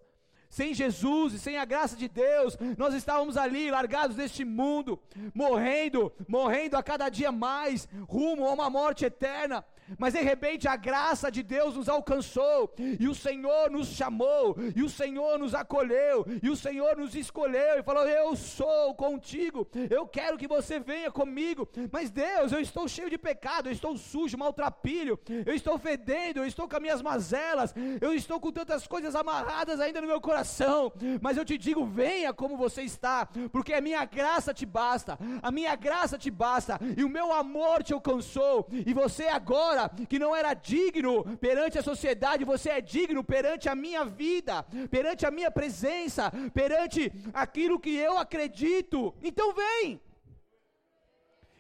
sem 0.50 0.74
Jesus 0.74 1.34
e 1.34 1.40
sem 1.40 1.58
a 1.58 1.66
graça 1.66 1.96
de 1.96 2.08
Deus, 2.08 2.58
nós 2.78 2.94
estávamos 2.94 3.38
ali 3.38 3.70
largados 3.70 4.16
neste 4.16 4.46
mundo, 4.46 5.00
morrendo, 5.34 6.12
morrendo 6.28 6.78
a 6.78 6.84
cada 6.84 7.10
dia 7.10 7.32
mais, 7.32 7.88
rumo 8.08 8.46
a 8.46 8.52
uma 8.52 8.70
morte 8.70 9.06
eterna 9.06 9.64
mas 9.98 10.14
de 10.14 10.22
repente 10.22 10.68
a 10.68 10.76
graça 10.76 11.32
de 11.32 11.44
Deus 11.44 11.76
nos 11.76 11.90
alcançou, 11.90 12.74
e 12.78 13.08
o 13.08 13.16
Senhor 13.16 13.70
nos 13.70 13.88
chamou, 13.90 14.56
e 14.76 14.84
o 14.84 14.90
Senhor 14.90 15.38
nos 15.40 15.54
acolheu, 15.54 16.26
e 16.42 16.50
o 16.50 16.56
Senhor 16.56 16.98
nos 16.98 17.16
escolheu, 17.16 17.80
e 17.80 17.84
falou: 17.84 18.08
Eu 18.08 18.36
sou 18.36 18.96
contigo, 18.96 19.68
eu 19.90 20.08
quero 20.08 20.38
que 20.38 20.48
você 20.48 20.80
venha 20.80 21.12
comigo, 21.12 21.68
mas 21.92 22.10
Deus, 22.10 22.52
eu 22.52 22.60
estou 22.60 22.88
cheio 22.88 23.10
de 23.10 23.18
pecado, 23.18 23.70
eu 23.70 23.74
estou 23.74 23.96
sujo, 23.98 24.38
maltrapilho, 24.38 25.20
eu 25.46 25.54
estou 25.54 25.78
fedendo, 25.78 26.40
eu 26.40 26.46
estou 26.46 26.68
com 26.68 26.76
as 26.76 26.82
minhas 26.82 27.02
mazelas, 27.02 27.74
eu 28.02 28.14
estou 28.14 28.40
com 28.40 28.52
tantas 28.52 28.88
coisas 28.88 29.16
amarradas 29.16 29.80
ainda 29.80 30.02
no 30.02 30.08
meu 30.08 30.22
coração, 30.22 30.92
mas 31.22 31.38
eu 31.38 31.46
te 31.46 31.58
digo: 31.58 31.86
venha 31.86 32.34
como 32.34 32.58
você 32.58 32.82
está, 32.82 33.28
porque 33.52 33.74
a 33.74 33.82
minha 33.82 34.04
graça 34.06 34.54
te 34.54 34.66
basta, 34.66 35.18
a 35.42 35.52
minha 35.52 35.76
graça 35.76 36.18
te 36.18 36.32
basta, 36.32 36.80
e 36.96 37.04
o 37.04 37.10
meu 37.10 37.32
amor 37.34 37.84
te 37.84 37.94
alcançou, 37.94 38.68
e 38.72 38.94
você 38.94 39.28
agora 39.28 39.77
que 40.10 40.20
não 40.24 40.36
era 40.36 40.54
digno 40.54 41.14
perante 41.38 41.78
a 41.78 41.84
sociedade, 41.84 42.52
você 42.54 42.70
é 42.70 42.82
digno 42.82 43.24
perante 43.24 43.68
a 43.70 43.76
minha 43.76 44.04
vida, 44.06 44.64
perante 44.90 45.26
a 45.26 45.32
minha 45.32 45.52
presença, 45.60 46.32
perante 46.54 47.12
aquilo 47.34 47.80
que 47.80 47.96
eu 48.08 48.18
acredito. 48.18 49.14
Então 49.22 49.54
vem. 49.54 50.02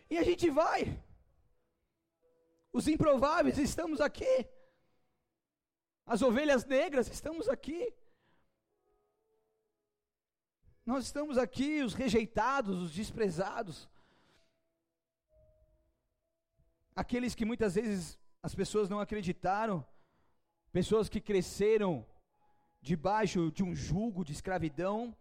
E 0.09 0.17
a 0.17 0.23
gente 0.23 0.49
vai. 0.49 0.79
Os 2.71 2.87
improváveis 2.87 3.57
estamos 3.57 3.99
aqui. 3.99 4.35
As 6.05 6.21
ovelhas 6.21 6.63
negras 6.65 7.09
estamos 7.09 7.49
aqui. 7.49 7.93
Nós 10.85 11.03
estamos 11.03 11.37
aqui, 11.37 11.81
os 11.81 11.93
rejeitados, 11.93 12.81
os 12.81 12.91
desprezados 12.91 13.89
aqueles 16.97 17.35
que 17.35 17.45
muitas 17.45 17.75
vezes 17.75 18.17
as 18.41 18.55
pessoas 18.55 18.89
não 18.89 18.99
acreditaram, 18.99 19.85
pessoas 20.71 21.07
que 21.07 21.21
cresceram 21.21 22.03
debaixo 22.81 23.51
de 23.51 23.63
um 23.63 23.75
jugo 23.75 24.25
de 24.25 24.31
escravidão, 24.31 25.15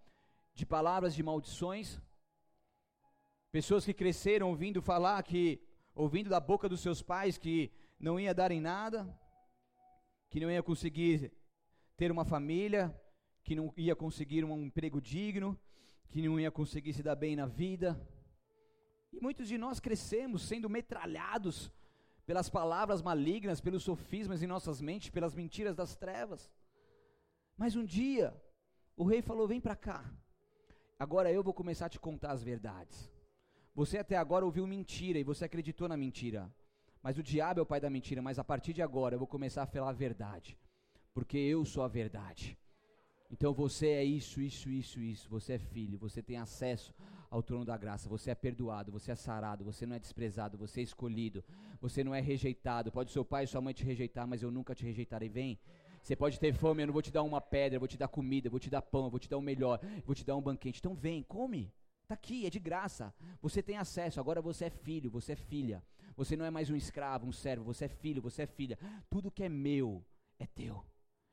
de 0.55 0.65
palavras 0.65 1.15
de 1.15 1.23
maldições, 1.23 2.01
pessoas 3.53 3.85
que 3.85 3.93
cresceram 3.93 4.49
ouvindo 4.49 4.81
falar 4.81 5.23
que, 5.23 5.61
ouvindo 5.95 6.31
da 6.31 6.41
boca 6.41 6.67
dos 6.67 6.81
seus 6.81 7.03
pais 7.03 7.37
que 7.37 7.71
não 8.01 8.19
ia 8.19 8.33
dar 8.33 8.51
em 8.51 8.61
nada, 8.61 9.07
que 10.31 10.41
não 10.41 10.51
ia 10.51 10.63
conseguir 10.63 11.31
ter 11.95 12.11
uma 12.11 12.25
família, 12.25 12.99
que 13.45 13.55
não 13.55 13.71
ia 13.77 13.95
conseguir 13.95 14.45
um 14.45 14.63
emprego 14.63 14.99
digno, 14.99 15.61
que 16.09 16.23
não 16.23 16.41
ia 16.41 16.51
conseguir 16.51 16.95
se 16.95 17.03
dar 17.03 17.17
bem 17.17 17.37
na 17.37 17.45
vida. 17.45 18.01
E 19.13 19.21
muitos 19.21 19.49
de 19.49 19.57
nós 19.57 19.81
crescemos 19.81 20.43
sendo 20.43 20.69
metralhados 20.69 21.73
pelas 22.27 22.49
palavras 22.49 23.01
malignas, 23.01 23.61
pelos 23.61 23.85
sofismas 23.85 24.43
em 24.43 24.47
nossas 24.47 24.81
mentes, 24.81 25.11
pelas 25.11 25.35
mentiras 25.35 25.77
das 25.77 25.95
trevas. 25.95 26.51
Mas 27.57 27.77
um 27.77 27.85
dia, 27.85 28.35
o 28.97 29.05
rei 29.05 29.23
falou: 29.23 29.47
Vem 29.47 29.61
para 29.61 29.77
cá, 29.77 30.05
agora 30.99 31.33
eu 31.33 31.43
vou 31.43 31.55
começar 31.55 31.87
a 31.87 31.89
te 31.89 32.01
contar 32.01 32.33
as 32.33 32.43
verdades. 32.43 33.11
Você 33.75 33.99
até 33.99 34.17
agora 34.17 34.45
ouviu 34.45 34.67
mentira 34.67 35.19
e 35.19 35.25
você 35.25 35.45
acreditou 35.45 35.87
na 35.87 35.97
mentira, 35.97 36.53
mas 37.03 37.17
o 37.17 37.23
diabo 37.23 37.61
é 37.61 37.63
o 37.63 37.67
pai 37.67 37.81
da 37.81 37.91
mentira. 37.91 38.21
Mas 38.21 38.39
a 38.39 38.45
partir 38.45 38.73
de 38.73 38.83
agora 38.83 39.15
eu 39.15 39.19
vou 39.19 39.29
começar 39.29 39.63
a 39.63 39.67
falar 39.67 39.91
a 39.91 39.93
verdade, 39.93 40.59
porque 41.15 41.39
eu 41.39 41.65
sou 41.65 41.83
a 41.85 41.89
verdade. 41.89 42.59
Então 43.31 43.53
você 43.53 43.89
é 43.89 44.05
isso, 44.05 44.41
isso, 44.41 44.69
isso, 44.69 45.01
isso. 45.01 45.29
Você 45.29 45.55
é 45.55 45.59
filho, 45.59 45.99
você 45.99 46.23
tem 46.23 46.39
acesso 46.39 46.95
ao 47.31 47.43
trono 47.43 47.65
da 47.65 47.77
graça. 47.77 48.09
Você 48.09 48.31
é 48.31 48.35
perdoado, 48.35 48.93
você 48.93 49.13
é 49.13 49.15
sarado, 49.15 49.65
você 49.65 49.87
não 49.87 49.97
é 49.97 49.99
desprezado, 49.99 50.57
você 50.57 50.81
é 50.81 50.83
escolhido, 50.85 51.45
você 51.81 52.03
não 52.03 52.15
é 52.15 52.21
rejeitado. 52.21 52.93
Pode 52.93 53.11
seu 53.11 53.25
pai 53.25 53.45
e 53.45 53.47
sua 53.47 53.61
mãe 53.61 53.75
te 53.75 53.85
rejeitar, 53.85 54.27
mas 54.27 54.43
eu 54.43 54.51
nunca 54.51 54.75
te 54.75 54.85
rejeitarei. 54.85 55.29
Vem. 55.29 55.59
Você 56.03 56.15
pode 56.15 56.39
ter 56.39 56.53
fome, 56.53 56.83
eu 56.83 56.87
não 56.87 56.93
vou 56.93 57.03
te 57.03 57.11
dar 57.11 57.23
uma 57.23 57.41
pedra, 57.41 57.77
eu 57.77 57.81
vou 57.81 57.89
te 57.89 57.99
dar 57.99 58.07
comida, 58.07 58.47
eu 58.47 58.51
vou 58.51 58.61
te 58.61 58.71
dar 58.71 58.81
pão, 58.81 59.05
eu 59.05 59.11
vou 59.11 59.19
te 59.19 59.29
dar 59.29 59.39
o 59.39 59.43
melhor, 59.43 59.81
eu 59.83 60.03
vou 60.05 60.15
te 60.15 60.25
dar 60.25 60.37
um 60.37 60.41
banquete. 60.41 60.79
Então 60.79 60.95
vem, 60.95 61.23
come. 61.23 61.73
Está 62.03 62.15
aqui, 62.15 62.47
é 62.47 62.51
de 62.51 62.61
graça. 62.61 63.13
Você 63.43 63.61
tem 63.61 63.77
acesso, 63.77 64.21
agora 64.21 64.41
você 64.41 64.67
é 64.67 64.71
filho, 64.71 65.11
você 65.11 65.33
é 65.33 65.37
filha. 65.37 65.83
Você 66.17 66.37
não 66.37 66.45
é 66.45 66.51
mais 66.51 66.71
um 66.71 66.77
escravo, 66.77 67.27
um 67.27 67.33
servo, 67.33 67.65
você 67.65 67.87
é 67.87 67.89
filho, 67.89 68.23
você 68.23 68.43
é 68.43 68.47
filha. 68.47 68.79
Tudo 69.11 69.31
que 69.31 69.43
é 69.43 69.49
meu 69.49 70.05
é 70.39 70.47
teu. 70.47 70.85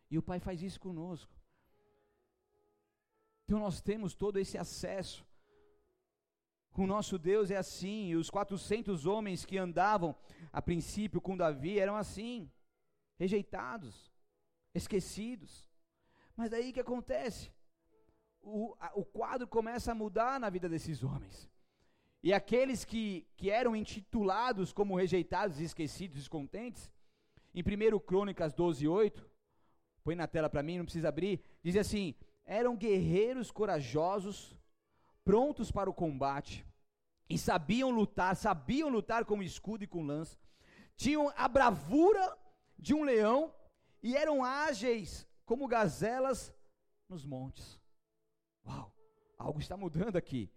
E 0.10 0.18
o 0.18 0.24
Pai 0.24 0.40
faz 0.40 0.62
isso 0.64 0.80
conosco. 0.80 1.32
Então 3.46 3.60
nós 3.60 3.82
temos 3.82 4.16
todo 4.16 4.40
esse 4.40 4.58
acesso. 4.58 5.26
Com 6.74 6.88
nosso 6.88 7.20
Deus 7.20 7.52
é 7.52 7.56
assim, 7.56 8.08
e 8.08 8.16
os 8.16 8.30
400 8.30 9.06
homens 9.06 9.46
que 9.46 9.60
andavam 9.60 10.16
a 10.52 10.62
princípio 10.62 11.22
com 11.22 11.38
Davi 11.38 11.80
eram 11.80 11.96
assim, 11.96 12.52
rejeitados, 13.16 14.12
esquecidos. 14.74 15.70
Mas 16.36 16.50
daí 16.50 16.72
o 16.72 16.74
que 16.74 16.80
acontece? 16.80 17.52
O, 18.42 18.76
a, 18.80 18.92
o 18.96 19.06
quadro 19.06 19.48
começa 19.48 19.92
a 19.92 19.96
mudar 19.96 20.40
na 20.40 20.50
vida 20.50 20.68
desses 20.68 21.04
homens. 21.04 21.48
E 22.24 22.34
aqueles 22.34 22.84
que, 22.84 23.28
que 23.38 23.52
eram 23.52 23.76
intitulados 23.76 24.74
como 24.74 24.96
rejeitados, 24.96 25.60
esquecidos, 25.60 26.18
descontentes, 26.18 26.90
em 27.54 27.62
1 27.62 28.00
Crônicas 28.00 28.52
12, 28.54 28.88
8, 28.88 29.30
põe 30.04 30.16
na 30.16 30.26
tela 30.26 30.50
para 30.50 30.64
mim, 30.64 30.80
não 30.80 30.86
precisa 30.86 31.10
abrir, 31.10 31.40
diz 31.62 31.76
assim: 31.76 32.16
eram 32.46 32.76
guerreiros 32.76 33.52
corajosos, 33.52 34.58
prontos 35.24 35.72
para 35.72 35.90
o 35.90 35.94
combate, 35.94 36.66
e 37.30 37.38
sabiam 37.38 37.90
lutar, 37.90 38.36
sabiam 38.36 38.90
lutar 38.90 39.26
com 39.26 39.42
escudo 39.42 39.84
e 39.84 39.88
com 39.88 40.06
lança, 40.06 40.38
tinham 40.96 41.32
a 41.36 41.48
bravura 41.48 42.38
de 42.78 42.94
um 42.94 43.04
leão 43.04 43.54
e 44.02 44.16
eram 44.16 44.44
ágeis 44.44 45.28
como 45.46 45.68
gazelas 45.68 46.54
nos 47.08 47.26
montes. 47.26 47.80
Uau, 48.66 48.94
algo 49.38 49.60
está 49.60 49.76
mudando 49.76 50.18
aqui. 50.18 50.52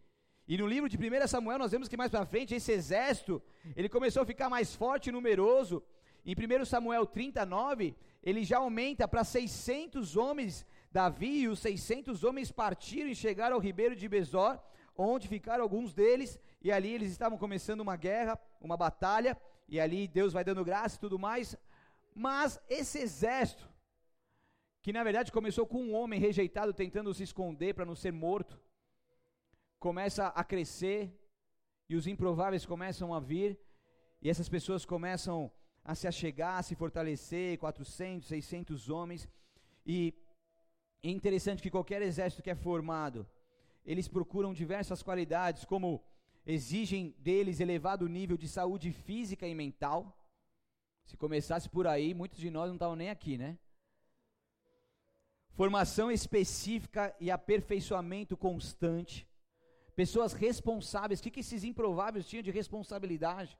E 0.48 0.56
no 0.56 0.66
livro 0.66 0.88
de 0.88 0.96
1 0.96 1.26
Samuel 1.26 1.58
nós 1.58 1.72
vemos 1.72 1.88
que 1.88 1.96
mais 1.96 2.10
para 2.10 2.26
frente 2.26 2.54
esse 2.54 2.70
exército, 2.72 3.42
ele 3.74 3.88
começou 3.88 4.22
a 4.22 4.26
ficar 4.26 4.48
mais 4.48 4.74
forte 4.74 5.08
e 5.08 5.12
numeroso. 5.12 5.82
Em 6.24 6.34
1 6.34 6.64
Samuel 6.64 7.06
39, 7.06 7.96
ele 8.22 8.44
já 8.44 8.58
aumenta 8.58 9.08
para 9.08 9.24
600 9.24 10.16
homens. 10.16 10.66
Davi 10.96 11.40
e 11.40 11.48
os 11.48 11.58
600 11.58 12.24
homens 12.24 12.50
partiram 12.50 13.10
e 13.10 13.14
chegaram 13.14 13.56
ao 13.56 13.60
ribeiro 13.60 13.94
de 13.94 14.08
Besor, 14.08 14.58
onde 14.96 15.28
ficaram 15.28 15.62
alguns 15.62 15.92
deles, 15.92 16.40
e 16.62 16.72
ali 16.72 16.90
eles 16.90 17.10
estavam 17.10 17.36
começando 17.36 17.80
uma 17.80 17.96
guerra, 17.96 18.40
uma 18.58 18.78
batalha, 18.78 19.38
e 19.68 19.78
ali 19.78 20.08
Deus 20.08 20.32
vai 20.32 20.42
dando 20.42 20.64
graça 20.64 20.96
e 20.96 20.98
tudo 20.98 21.18
mais. 21.18 21.54
Mas 22.14 22.58
esse 22.66 22.98
exército, 22.98 23.68
que 24.80 24.90
na 24.90 25.04
verdade 25.04 25.30
começou 25.30 25.66
com 25.66 25.82
um 25.82 25.94
homem 25.94 26.18
rejeitado 26.18 26.72
tentando 26.72 27.12
se 27.12 27.24
esconder 27.24 27.74
para 27.74 27.84
não 27.84 27.94
ser 27.94 28.12
morto, 28.12 28.58
começa 29.78 30.28
a 30.28 30.42
crescer 30.42 31.14
e 31.90 31.94
os 31.94 32.06
improváveis 32.06 32.64
começam 32.64 33.12
a 33.12 33.20
vir 33.20 33.60
e 34.22 34.30
essas 34.30 34.48
pessoas 34.48 34.86
começam 34.86 35.52
a 35.84 35.94
se 35.94 36.08
achegar, 36.08 36.58
a 36.58 36.62
se 36.62 36.74
fortalecer, 36.74 37.58
400, 37.58 38.26
600 38.26 38.88
homens 38.88 39.28
e 39.84 40.14
é 41.08 41.12
interessante 41.12 41.62
que 41.62 41.70
qualquer 41.70 42.02
exército 42.02 42.42
que 42.42 42.50
é 42.50 42.54
formado, 42.54 43.26
eles 43.84 44.08
procuram 44.08 44.52
diversas 44.52 45.02
qualidades, 45.02 45.64
como 45.64 46.02
exigem 46.44 47.14
deles 47.18 47.60
elevado 47.60 48.08
nível 48.08 48.36
de 48.36 48.48
saúde 48.48 48.92
física 48.92 49.46
e 49.46 49.54
mental, 49.54 50.16
se 51.04 51.16
começasse 51.16 51.68
por 51.68 51.86
aí, 51.86 52.12
muitos 52.12 52.38
de 52.38 52.50
nós 52.50 52.68
não 52.68 52.74
estavam 52.74 52.96
nem 52.96 53.10
aqui, 53.10 53.38
né? 53.38 53.56
Formação 55.52 56.10
específica 56.10 57.14
e 57.20 57.30
aperfeiçoamento 57.30 58.36
constante. 58.36 59.26
Pessoas 59.94 60.32
responsáveis. 60.32 61.20
O 61.20 61.22
que, 61.22 61.30
que 61.30 61.40
esses 61.40 61.64
improváveis 61.64 62.26
tinham 62.26 62.42
de 62.42 62.50
responsabilidade? 62.50 63.56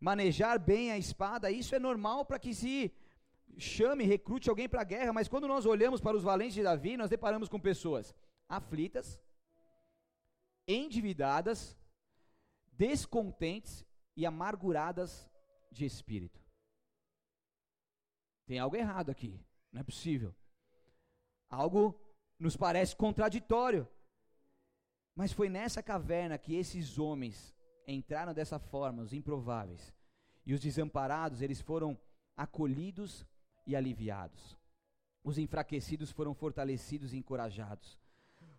Manejar 0.00 0.58
bem 0.58 0.90
a 0.92 0.98
espada, 0.98 1.50
isso 1.50 1.74
é 1.74 1.78
normal 1.78 2.24
para 2.24 2.38
que 2.38 2.54
se 2.54 2.92
chame, 3.58 4.04
recrute 4.04 4.48
alguém 4.48 4.68
para 4.68 4.80
a 4.80 4.84
guerra, 4.84 5.12
mas 5.12 5.28
quando 5.28 5.48
nós 5.48 5.66
olhamos 5.66 6.00
para 6.00 6.16
os 6.16 6.22
valentes 6.22 6.54
de 6.54 6.62
Davi, 6.62 6.96
nós 6.96 7.10
deparamos 7.10 7.48
com 7.48 7.58
pessoas 7.58 8.14
aflitas, 8.48 9.20
endividadas, 10.66 11.76
descontentes 12.72 13.84
e 14.16 14.26
amarguradas 14.26 15.30
de 15.70 15.84
espírito. 15.84 16.40
Tem 18.46 18.58
algo 18.58 18.76
errado 18.76 19.10
aqui, 19.10 19.40
não 19.72 19.80
é 19.80 19.84
possível. 19.84 20.34
Algo 21.48 21.98
nos 22.38 22.56
parece 22.56 22.94
contraditório. 22.94 23.88
Mas 25.14 25.32
foi 25.32 25.48
nessa 25.48 25.82
caverna 25.82 26.36
que 26.38 26.54
esses 26.56 26.98
homens 26.98 27.54
entraram 27.86 28.34
dessa 28.34 28.58
forma, 28.58 29.02
os 29.02 29.12
improváveis. 29.12 29.94
E 30.44 30.52
os 30.52 30.60
desamparados, 30.60 31.40
eles 31.40 31.60
foram 31.60 31.98
acolhidos 32.36 33.26
e 33.66 33.74
aliviados. 33.74 34.58
Os 35.22 35.38
enfraquecidos 35.38 36.10
foram 36.10 36.34
fortalecidos 36.34 37.12
e 37.12 37.16
encorajados. 37.16 37.98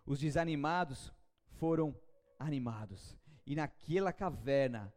Os 0.04 0.18
desanimados 0.18 1.12
foram 1.58 1.96
animados. 2.38 3.16
E 3.46 3.54
naquela 3.54 4.12
caverna, 4.12 4.92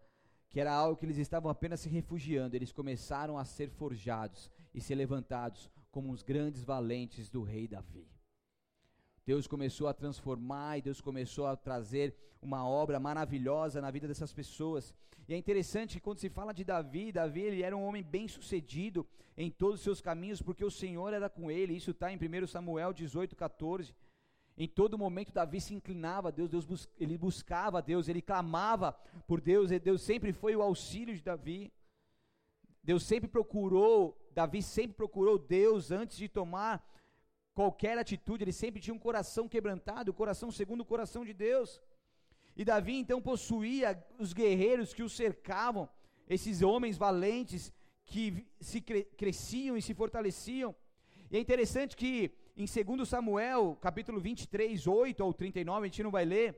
que 0.49 0.59
era 0.59 0.73
algo 0.73 0.97
que 0.97 1.05
eles 1.05 1.17
estavam 1.17 1.51
apenas 1.51 1.79
se 1.79 1.89
refugiando, 1.89 2.55
eles 2.55 2.71
começaram 2.71 3.37
a 3.37 3.45
ser 3.45 3.69
forjados 3.69 4.51
e 4.73 4.81
ser 4.81 4.95
levantados 4.95 5.69
como 5.91 6.11
os 6.11 6.23
grandes 6.23 6.63
valentes 6.63 7.29
do 7.29 7.43
rei 7.43 7.67
Davi. 7.67 8.07
Deus 9.29 9.45
começou 9.45 9.87
a 9.87 9.93
transformar 9.93 10.79
e 10.79 10.81
Deus 10.81 10.99
começou 10.99 11.45
a 11.45 11.55
trazer 11.55 12.15
uma 12.41 12.67
obra 12.67 12.99
maravilhosa 12.99 13.79
na 13.79 13.91
vida 13.91 14.07
dessas 14.07 14.33
pessoas. 14.33 14.91
E 15.27 15.35
é 15.35 15.37
interessante 15.37 15.93
que 15.93 16.01
quando 16.01 16.17
se 16.17 16.29
fala 16.29 16.51
de 16.51 16.63
Davi, 16.63 17.11
Davi 17.11 17.41
ele 17.41 17.61
era 17.61 17.77
um 17.77 17.85
homem 17.85 18.01
bem 18.01 18.27
sucedido 18.27 19.05
em 19.37 19.51
todos 19.51 19.75
os 19.75 19.83
seus 19.83 20.01
caminhos, 20.01 20.41
porque 20.41 20.65
o 20.65 20.71
Senhor 20.71 21.13
era 21.13 21.29
com 21.29 21.51
ele. 21.51 21.75
Isso 21.75 21.91
está 21.91 22.11
em 22.11 22.17
1 22.17 22.47
Samuel 22.47 22.91
18, 22.91 23.35
14. 23.35 23.93
Em 24.57 24.67
todo 24.67 24.97
momento 24.97 25.31
Davi 25.31 25.61
se 25.61 25.75
inclinava 25.75 26.29
a 26.29 26.31
Deus, 26.31 26.49
Deus 26.49 26.65
bus 26.65 26.89
ele 26.99 27.15
buscava 27.15 27.77
a 27.77 27.81
Deus, 27.81 28.07
ele 28.07 28.23
clamava 28.23 28.93
por 29.27 29.39
Deus, 29.39 29.69
e 29.69 29.77
Deus 29.77 30.01
sempre 30.01 30.33
foi 30.33 30.55
o 30.55 30.63
auxílio 30.63 31.15
de 31.15 31.21
Davi. 31.21 31.71
Deus 32.83 33.03
sempre 33.03 33.29
procurou, 33.29 34.19
Davi 34.33 34.63
sempre 34.63 34.97
procurou 34.97 35.37
Deus 35.37 35.91
antes 35.91 36.17
de 36.17 36.27
tomar 36.27 36.83
qualquer 37.59 37.97
atitude, 37.97 38.45
ele 38.45 38.53
sempre 38.53 38.79
tinha 38.79 38.93
um 38.93 39.05
coração 39.07 39.45
quebrantado, 39.53 40.11
o 40.11 40.13
coração 40.13 40.49
segundo 40.49 40.79
o 40.79 40.85
coração 40.85 41.25
de 41.25 41.33
Deus. 41.33 41.81
E 42.55 42.63
Davi 42.63 42.95
então 42.97 43.21
possuía 43.21 44.01
os 44.17 44.31
guerreiros 44.31 44.93
que 44.93 45.03
o 45.03 45.09
cercavam, 45.09 45.89
esses 46.29 46.61
homens 46.61 46.95
valentes 46.97 47.73
que 48.05 48.47
se 48.61 48.79
cre 48.79 49.03
cresciam 49.21 49.75
e 49.75 49.81
se 49.81 49.93
fortaleciam. 49.93 50.73
E 51.29 51.35
é 51.35 51.39
interessante 51.41 51.97
que 51.97 52.31
em 52.55 52.65
2 52.65 53.09
Samuel, 53.09 53.77
capítulo 53.81 54.21
23, 54.21 54.87
8 54.87 55.19
ou 55.21 55.33
39, 55.33 55.83
a 55.83 55.89
gente 55.89 56.03
não 56.03 56.11
vai 56.11 56.23
ler, 56.23 56.57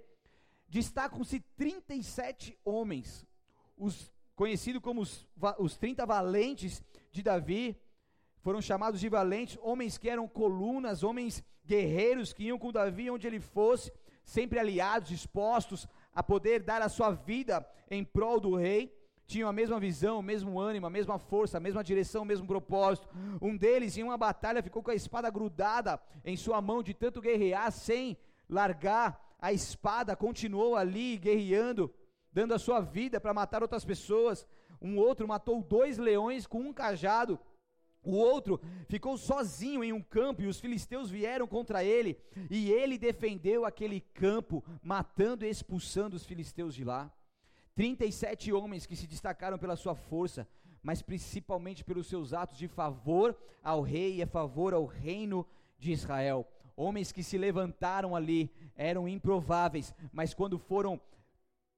destacam-se 0.70 1.40
37 1.58 2.56
homens, 2.64 3.26
os 3.76 4.14
conhecidos 4.36 4.84
como 4.84 5.02
os, 5.02 5.28
os 5.58 5.76
30 5.78 6.06
valentes 6.06 6.84
de 7.12 7.24
Davi, 7.24 7.76
foram 8.41 8.62
chamados 8.62 8.99
de 8.99 9.10
valentes, 9.10 9.58
homens 9.62 9.97
que 9.97 10.10
eram 10.10 10.27
colunas, 10.27 11.04
homens 11.04 11.43
guerreiros 11.65 12.34
que 12.34 12.45
iam 12.45 12.60
com 12.60 12.71
Davi 12.71 13.10
onde 13.10 13.27
ele 13.27 13.39
fosse, 13.39 13.91
sempre 14.23 14.60
aliados, 14.60 15.10
dispostos 15.10 15.88
a 16.13 16.21
poder 16.21 16.62
dar 16.62 16.82
a 16.82 16.89
sua 16.89 17.12
vida 17.12 17.65
em 17.89 18.04
prol 18.04 18.39
do 18.39 18.56
rei 18.56 18.91
tinham 19.32 19.47
a 19.47 19.54
mesma 19.54 19.80
visão, 19.80 20.19
o 20.19 20.21
mesmo 20.21 20.60
ânimo, 20.60 20.88
a 20.88 20.89
mesma 20.89 21.17
força, 21.17 21.58
a 21.58 21.62
mesma 21.62 21.82
direção, 21.82 22.23
o 22.23 22.25
mesmo 22.25 22.45
propósito. 22.45 23.08
Um 23.41 23.56
deles, 23.56 23.95
em 23.95 24.04
uma 24.04 24.17
batalha, 24.17 24.62
ficou 24.62 24.84
com 24.84 24.91
a 24.91 24.95
espada 24.95 25.30
grudada 25.30 26.01
em 26.25 26.36
sua 26.36 26.62
mão 26.62 26.84
de 26.84 26.93
tanto 26.93 27.21
guerrear, 27.21 27.71
sem 27.71 28.17
largar 28.49 29.17
a 29.39 29.54
espada, 29.54 30.17
continuou 30.17 30.75
ali 30.75 31.17
guerreando, 31.17 31.89
dando 32.34 32.54
a 32.54 32.60
sua 32.60 32.82
vida 32.82 33.21
para 33.21 33.34
matar 33.34 33.62
outras 33.62 33.86
pessoas. 33.86 34.45
Um 34.82 34.97
outro 34.97 35.25
matou 35.25 35.63
dois 35.63 35.97
leões 35.97 36.45
com 36.45 36.60
um 36.60 36.73
cajado. 36.73 37.39
O 38.04 38.16
outro 38.16 38.60
ficou 38.88 39.16
sozinho 39.18 39.84
em 39.84 39.94
um 39.94 40.02
campo 40.02 40.42
e 40.42 40.48
os 40.48 40.60
filisteus 40.60 41.10
vieram 41.10 41.48
contra 41.48 41.84
ele, 41.84 42.18
e 42.50 42.72
ele 42.72 42.98
defendeu 42.98 43.64
aquele 43.64 44.02
campo, 44.02 44.64
matando 44.82 45.46
e 45.46 45.50
expulsando 45.50 46.16
os 46.16 46.26
filisteus 46.26 46.74
de 46.74 46.84
lá. 46.84 47.12
37 47.76 48.52
homens 48.52 48.86
que 48.86 48.96
se 48.96 49.08
destacaram 49.08 49.58
pela 49.58 49.76
sua 49.76 49.96
força, 49.96 50.48
mas 50.82 51.02
principalmente 51.02 51.84
pelos 51.84 52.08
seus 52.08 52.34
atos 52.34 52.58
de 52.58 52.68
favor 52.68 53.38
ao 53.64 53.82
rei 53.82 54.16
e 54.16 54.24
a 54.24 54.28
favor 54.28 54.74
ao 54.74 54.86
reino 54.86 55.46
de 55.78 55.92
Israel. 55.92 56.48
Homens 56.76 57.12
que 57.12 57.22
se 57.22 57.38
levantaram 57.38 58.16
ali, 58.16 58.52
eram 58.76 59.08
improváveis, 59.08 59.94
mas 60.12 60.34
quando 60.34 60.58
foram 60.58 61.00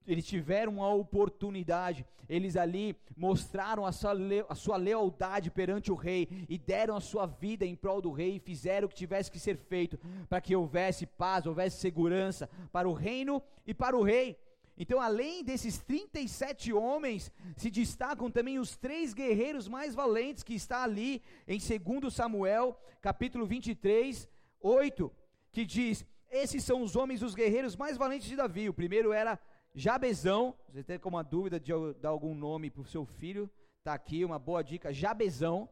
eles 0.08 0.26
tiveram 0.26 0.82
a 0.84 0.94
oportunidade, 0.94 2.06
eles 2.28 2.56
ali 2.56 2.96
mostraram 3.16 3.86
a 3.86 3.92
sua, 3.92 4.14
a 4.50 4.56
sua, 4.56 4.78
lealdade 4.78 5.52
perante 5.52 5.92
o 5.92 5.96
rei 5.96 6.28
e 6.50 6.58
deram 6.58 6.96
a 6.96 7.02
sua 7.02 7.26
vida 7.26 7.66
em 7.66 7.76
prol 7.76 8.02
do 8.02 8.12
rei 8.12 8.36
e 8.36 8.40
fizeram 8.40 8.86
o 8.86 8.90
que 8.90 8.96
tivesse 8.96 9.32
que 9.32 9.40
ser 9.40 9.58
feito 9.58 10.00
para 10.30 10.42
que 10.42 10.56
houvesse 10.56 11.06
paz, 11.06 11.46
houvesse 11.46 11.78
segurança 11.78 12.50
para 12.72 12.88
o 12.88 12.94
reino 12.94 13.42
e 13.66 13.74
para 13.74 13.98
o 13.98 14.04
rei. 14.04 14.38
Então, 14.76 15.00
além 15.00 15.44
desses 15.44 15.78
37 15.78 16.74
homens, 16.74 17.32
se 17.56 17.70
destacam 17.70 18.32
também 18.32 18.58
os 18.58 18.76
três 18.76 19.14
guerreiros 19.14 19.68
mais 19.68 19.94
valentes 19.94 20.42
que 20.42 20.56
está 20.56 20.84
ali 20.84 21.22
em 21.48 21.60
2 21.60 22.12
Samuel, 22.12 22.76
capítulo 23.00 23.46
23, 23.46 24.28
8, 24.60 25.12
que 25.52 25.64
diz: 25.64 26.04
Esses 26.32 26.64
são 26.64 26.82
os 26.82 26.96
homens, 26.96 27.22
os 27.22 27.36
guerreiros 27.36 27.76
mais 27.76 27.98
valentes 27.98 28.28
de 28.28 28.36
Davi. 28.36 28.68
O 28.68 28.74
primeiro 28.74 29.14
era 29.14 29.40
Jabezão. 29.74 30.56
Você 30.70 30.84
tem 30.84 30.96
alguma 30.96 31.24
dúvida 31.24 31.60
de 31.60 31.72
dar 32.02 32.10
algum 32.10 32.36
nome 32.36 32.70
para 32.70 32.82
o 32.82 32.86
seu 32.86 33.06
filho? 33.06 33.50
Está 33.80 33.94
aqui 33.94 34.24
uma 34.24 34.40
boa 34.40 34.64
dica: 34.64 34.94
Jabezão, 34.94 35.70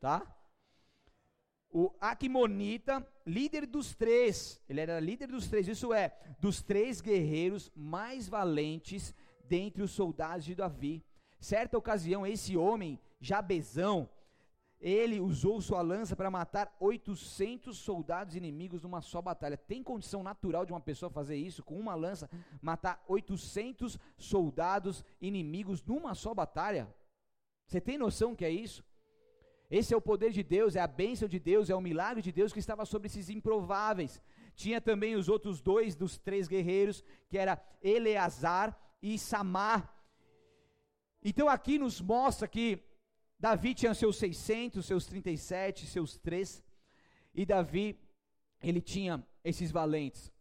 tá? 0.00 0.34
o 1.74 1.92
Aquimonita, 2.00 3.04
líder 3.26 3.66
dos 3.66 3.96
três, 3.96 4.62
ele 4.68 4.80
era 4.80 5.00
líder 5.00 5.26
dos 5.26 5.48
três, 5.48 5.66
isso 5.66 5.92
é, 5.92 6.16
dos 6.38 6.62
três 6.62 7.00
guerreiros 7.00 7.68
mais 7.74 8.28
valentes 8.28 9.12
dentre 9.48 9.82
os 9.82 9.90
soldados 9.90 10.44
de 10.44 10.54
Davi. 10.54 11.04
Certa 11.40 11.76
ocasião, 11.76 12.24
esse 12.24 12.56
homem, 12.56 13.00
Jabezão, 13.20 14.08
ele 14.84 15.18
usou 15.18 15.62
sua 15.62 15.80
lança 15.80 16.14
para 16.14 16.30
matar 16.30 16.76
800 16.78 17.78
soldados 17.78 18.36
inimigos 18.36 18.82
numa 18.82 19.00
só 19.00 19.22
batalha. 19.22 19.56
Tem 19.56 19.82
condição 19.82 20.22
natural 20.22 20.66
de 20.66 20.72
uma 20.72 20.80
pessoa 20.80 21.08
fazer 21.08 21.36
isso, 21.36 21.64
com 21.64 21.80
uma 21.80 21.94
lança, 21.94 22.28
matar 22.60 23.02
800 23.08 23.98
soldados 24.18 25.02
inimigos 25.22 25.82
numa 25.82 26.14
só 26.14 26.34
batalha? 26.34 26.94
Você 27.66 27.80
tem 27.80 27.96
noção 27.96 28.36
que 28.36 28.44
é 28.44 28.50
isso? 28.50 28.84
Esse 29.70 29.94
é 29.94 29.96
o 29.96 30.02
poder 30.02 30.32
de 30.32 30.42
Deus, 30.42 30.76
é 30.76 30.80
a 30.80 30.86
bênção 30.86 31.26
de 31.26 31.38
Deus, 31.38 31.70
é 31.70 31.74
o 31.74 31.80
milagre 31.80 32.20
de 32.20 32.30
Deus 32.30 32.52
que 32.52 32.58
estava 32.58 32.84
sobre 32.84 33.06
esses 33.06 33.30
improváveis. 33.30 34.20
Tinha 34.54 34.82
também 34.82 35.14
os 35.14 35.30
outros 35.30 35.62
dois 35.62 35.96
dos 35.96 36.18
três 36.18 36.46
guerreiros, 36.46 37.02
que 37.30 37.38
era 37.38 37.58
Eleazar 37.82 38.78
e 39.00 39.18
Samar. 39.18 39.90
Então 41.24 41.48
aqui 41.48 41.78
nos 41.78 42.02
mostra 42.02 42.46
que 42.46 42.84
Davi 43.38 43.74
tinha 43.74 43.94
seus 43.94 44.16
600, 44.16 44.84
seus 44.84 45.06
37, 45.06 45.86
seus 45.86 46.16
três, 46.16 46.64
e 47.34 47.44
Davi, 47.44 47.98
ele 48.62 48.80
tinha 48.80 49.26
esses 49.42 49.70
valentes, 49.70 50.32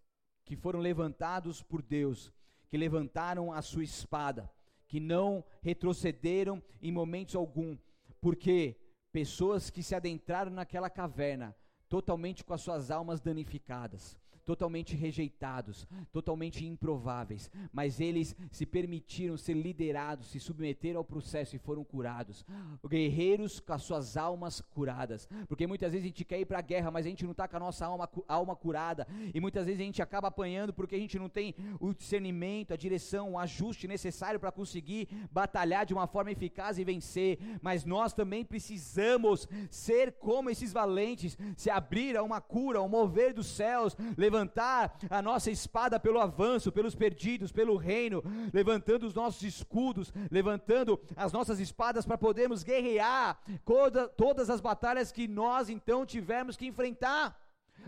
que 0.45 0.55
foram 0.55 0.79
levantados 0.79 1.61
por 1.61 1.81
Deus, 1.81 2.31
que 2.69 2.77
levantaram 2.77 3.51
a 3.51 3.61
sua 3.61 3.83
espada, 3.83 4.51
que 4.87 4.99
não 4.99 5.43
retrocederam 5.61 6.61
em 6.81 6.91
momentos 6.91 7.35
algum, 7.35 7.77
porque 8.21 8.77
pessoas 9.11 9.69
que 9.69 9.83
se 9.83 9.95
adentraram 9.95 10.51
naquela 10.51 10.89
caverna, 10.89 11.55
totalmente 11.89 12.43
com 12.43 12.53
as 12.53 12.61
suas 12.61 12.89
almas 12.89 13.19
danificadas, 13.19 14.17
totalmente 14.45 14.95
rejeitados, 14.95 15.87
totalmente 16.11 16.65
improváveis, 16.65 17.49
mas 17.71 17.99
eles 17.99 18.35
se 18.51 18.65
permitiram 18.65 19.37
ser 19.37 19.53
liderados, 19.53 20.27
se 20.27 20.39
submeteram 20.39 20.99
ao 20.99 21.05
processo 21.05 21.55
e 21.55 21.59
foram 21.59 21.83
curados. 21.83 22.45
Guerreiros 22.87 23.59
com 23.59 23.73
as 23.73 23.83
suas 23.83 24.17
almas 24.17 24.61
curadas, 24.61 25.27
porque 25.47 25.65
muitas 25.65 25.91
vezes 25.91 26.05
a 26.05 26.07
gente 26.07 26.25
quer 26.25 26.39
ir 26.39 26.45
para 26.45 26.59
a 26.59 26.61
guerra, 26.61 26.91
mas 26.91 27.05
a 27.05 27.09
gente 27.09 27.23
não 27.23 27.31
está 27.31 27.47
com 27.47 27.57
a 27.57 27.59
nossa 27.59 27.85
alma, 27.85 28.09
alma 28.27 28.55
curada, 28.55 29.07
e 29.33 29.39
muitas 29.39 29.65
vezes 29.65 29.79
a 29.81 29.85
gente 29.85 30.01
acaba 30.01 30.27
apanhando 30.27 30.73
porque 30.73 30.95
a 30.95 30.99
gente 30.99 31.17
não 31.17 31.29
tem 31.29 31.55
o 31.79 31.93
discernimento, 31.93 32.73
a 32.73 32.77
direção, 32.77 33.31
o 33.31 33.39
ajuste 33.39 33.87
necessário 33.87 34.39
para 34.39 34.51
conseguir 34.51 35.07
batalhar 35.31 35.85
de 35.85 35.93
uma 35.93 36.07
forma 36.07 36.31
eficaz 36.31 36.77
e 36.77 36.83
vencer, 36.83 37.39
mas 37.61 37.85
nós 37.85 38.13
também 38.13 38.43
precisamos 38.43 39.47
ser 39.69 40.13
como 40.13 40.49
esses 40.49 40.73
valentes, 40.73 41.37
se 41.55 41.69
abrir 41.69 42.17
a 42.17 42.23
uma 42.23 42.41
cura, 42.41 42.79
ao 42.79 42.89
mover 42.89 43.33
dos 43.33 43.47
céus, 43.47 43.95
levar 44.17 44.32
levantar 44.33 44.97
a 45.09 45.21
nossa 45.21 45.51
espada 45.51 45.99
pelo 45.99 46.19
avanço, 46.19 46.71
pelos 46.71 46.95
perdidos, 46.95 47.51
pelo 47.51 47.77
reino, 47.77 48.23
levantando 48.51 49.05
os 49.05 49.13
nossos 49.13 49.43
escudos, 49.43 50.11
levantando 50.31 50.99
as 51.15 51.31
nossas 51.31 51.59
espadas 51.59 52.05
para 52.05 52.17
podermos 52.17 52.63
guerrear 52.63 53.39
toda, 53.63 54.07
todas 54.09 54.49
as 54.49 54.59
batalhas 54.59 55.11
que 55.11 55.27
nós 55.27 55.69
então 55.69 56.05
tivemos 56.05 56.57
que 56.57 56.65
enfrentar. 56.65 57.39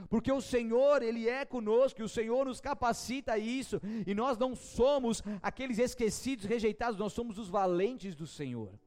Porque 0.10 0.32
o 0.32 0.42
Senhor, 0.42 1.02
Ele 1.02 1.28
é 1.28 1.46
conosco, 1.46 2.02
e 2.02 2.04
o 2.04 2.10
Senhor 2.10 2.46
nos 2.46 2.60
capacita 2.60 3.34
a 3.34 3.38
isso, 3.38 3.82
e 4.06 4.14
nós 4.14 4.38
não 4.38 4.54
somos 4.54 5.24
aqueles 5.42 5.80
esquecidos, 5.80 6.46
rejeitados, 6.46 7.00
nós 7.00 7.14
somos 7.14 7.38
os 7.38 7.48
valentes 7.48 8.14
do 8.14 8.28
Senhor. 8.28 8.78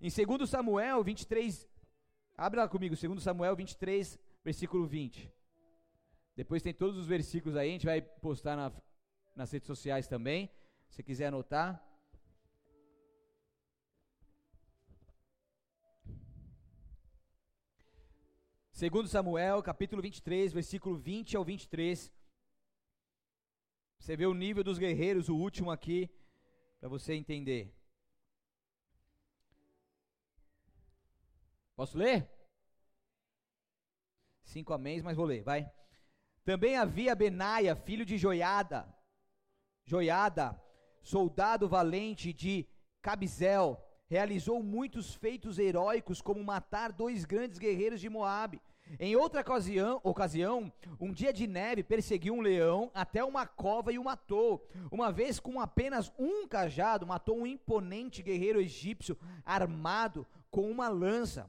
Em 0.00 0.10
2 0.10 0.50
Samuel 0.50 1.02
23, 1.04 1.66
abre 2.36 2.60
lá 2.60 2.68
comigo, 2.68 2.96
2 2.96 3.22
Samuel 3.22 3.54
23, 3.54 4.18
versículo 4.44 4.84
20. 4.86 5.30
Depois 6.40 6.62
tem 6.62 6.72
todos 6.72 6.96
os 6.96 7.06
versículos 7.06 7.54
aí, 7.54 7.68
a 7.68 7.72
gente 7.72 7.84
vai 7.84 8.00
postar 8.00 8.56
na, 8.56 8.72
nas 9.36 9.52
redes 9.52 9.66
sociais 9.66 10.08
também, 10.08 10.50
se 10.88 11.02
quiser 11.02 11.26
anotar. 11.26 11.86
Segundo 18.72 19.06
Samuel, 19.06 19.62
capítulo 19.62 20.00
23, 20.00 20.54
versículo 20.54 20.96
20 20.96 21.36
ao 21.36 21.44
23. 21.44 22.10
Você 23.98 24.16
vê 24.16 24.24
o 24.24 24.32
nível 24.32 24.64
dos 24.64 24.78
guerreiros, 24.78 25.28
o 25.28 25.36
último 25.36 25.70
aqui, 25.70 26.08
para 26.78 26.88
você 26.88 27.12
entender. 27.12 27.70
Posso 31.76 31.98
ler? 31.98 32.26
Cinco 34.42 34.72
améns, 34.72 35.02
mas 35.02 35.18
vou 35.18 35.26
ler, 35.26 35.42
vai. 35.42 35.70
Também 36.44 36.76
havia 36.76 37.14
Benaia, 37.14 37.76
filho 37.76 38.04
de 38.04 38.16
Joiada, 38.16 38.86
Joiada, 39.84 40.60
soldado 41.02 41.68
valente 41.68 42.32
de 42.32 42.66
Cabizel, 43.02 43.82
realizou 44.06 44.62
muitos 44.62 45.14
feitos 45.14 45.58
heróicos, 45.58 46.20
como 46.20 46.42
matar 46.42 46.92
dois 46.92 47.24
grandes 47.24 47.58
guerreiros 47.58 48.00
de 48.00 48.08
Moabe. 48.08 48.60
Em 48.98 49.14
outra 49.14 49.40
ocasião, 49.40 50.00
ocasião, 50.02 50.72
um 50.98 51.12
dia 51.12 51.32
de 51.32 51.46
neve 51.46 51.84
perseguiu 51.84 52.34
um 52.34 52.40
leão 52.40 52.90
até 52.92 53.22
uma 53.22 53.46
cova 53.46 53.92
e 53.92 53.98
o 53.98 54.04
matou. 54.04 54.66
Uma 54.90 55.12
vez, 55.12 55.38
com 55.38 55.60
apenas 55.60 56.12
um 56.18 56.48
cajado, 56.48 57.06
matou 57.06 57.38
um 57.38 57.46
imponente 57.46 58.22
guerreiro 58.22 58.60
egípcio 58.60 59.16
armado 59.44 60.26
com 60.50 60.68
uma 60.68 60.88
lança. 60.88 61.48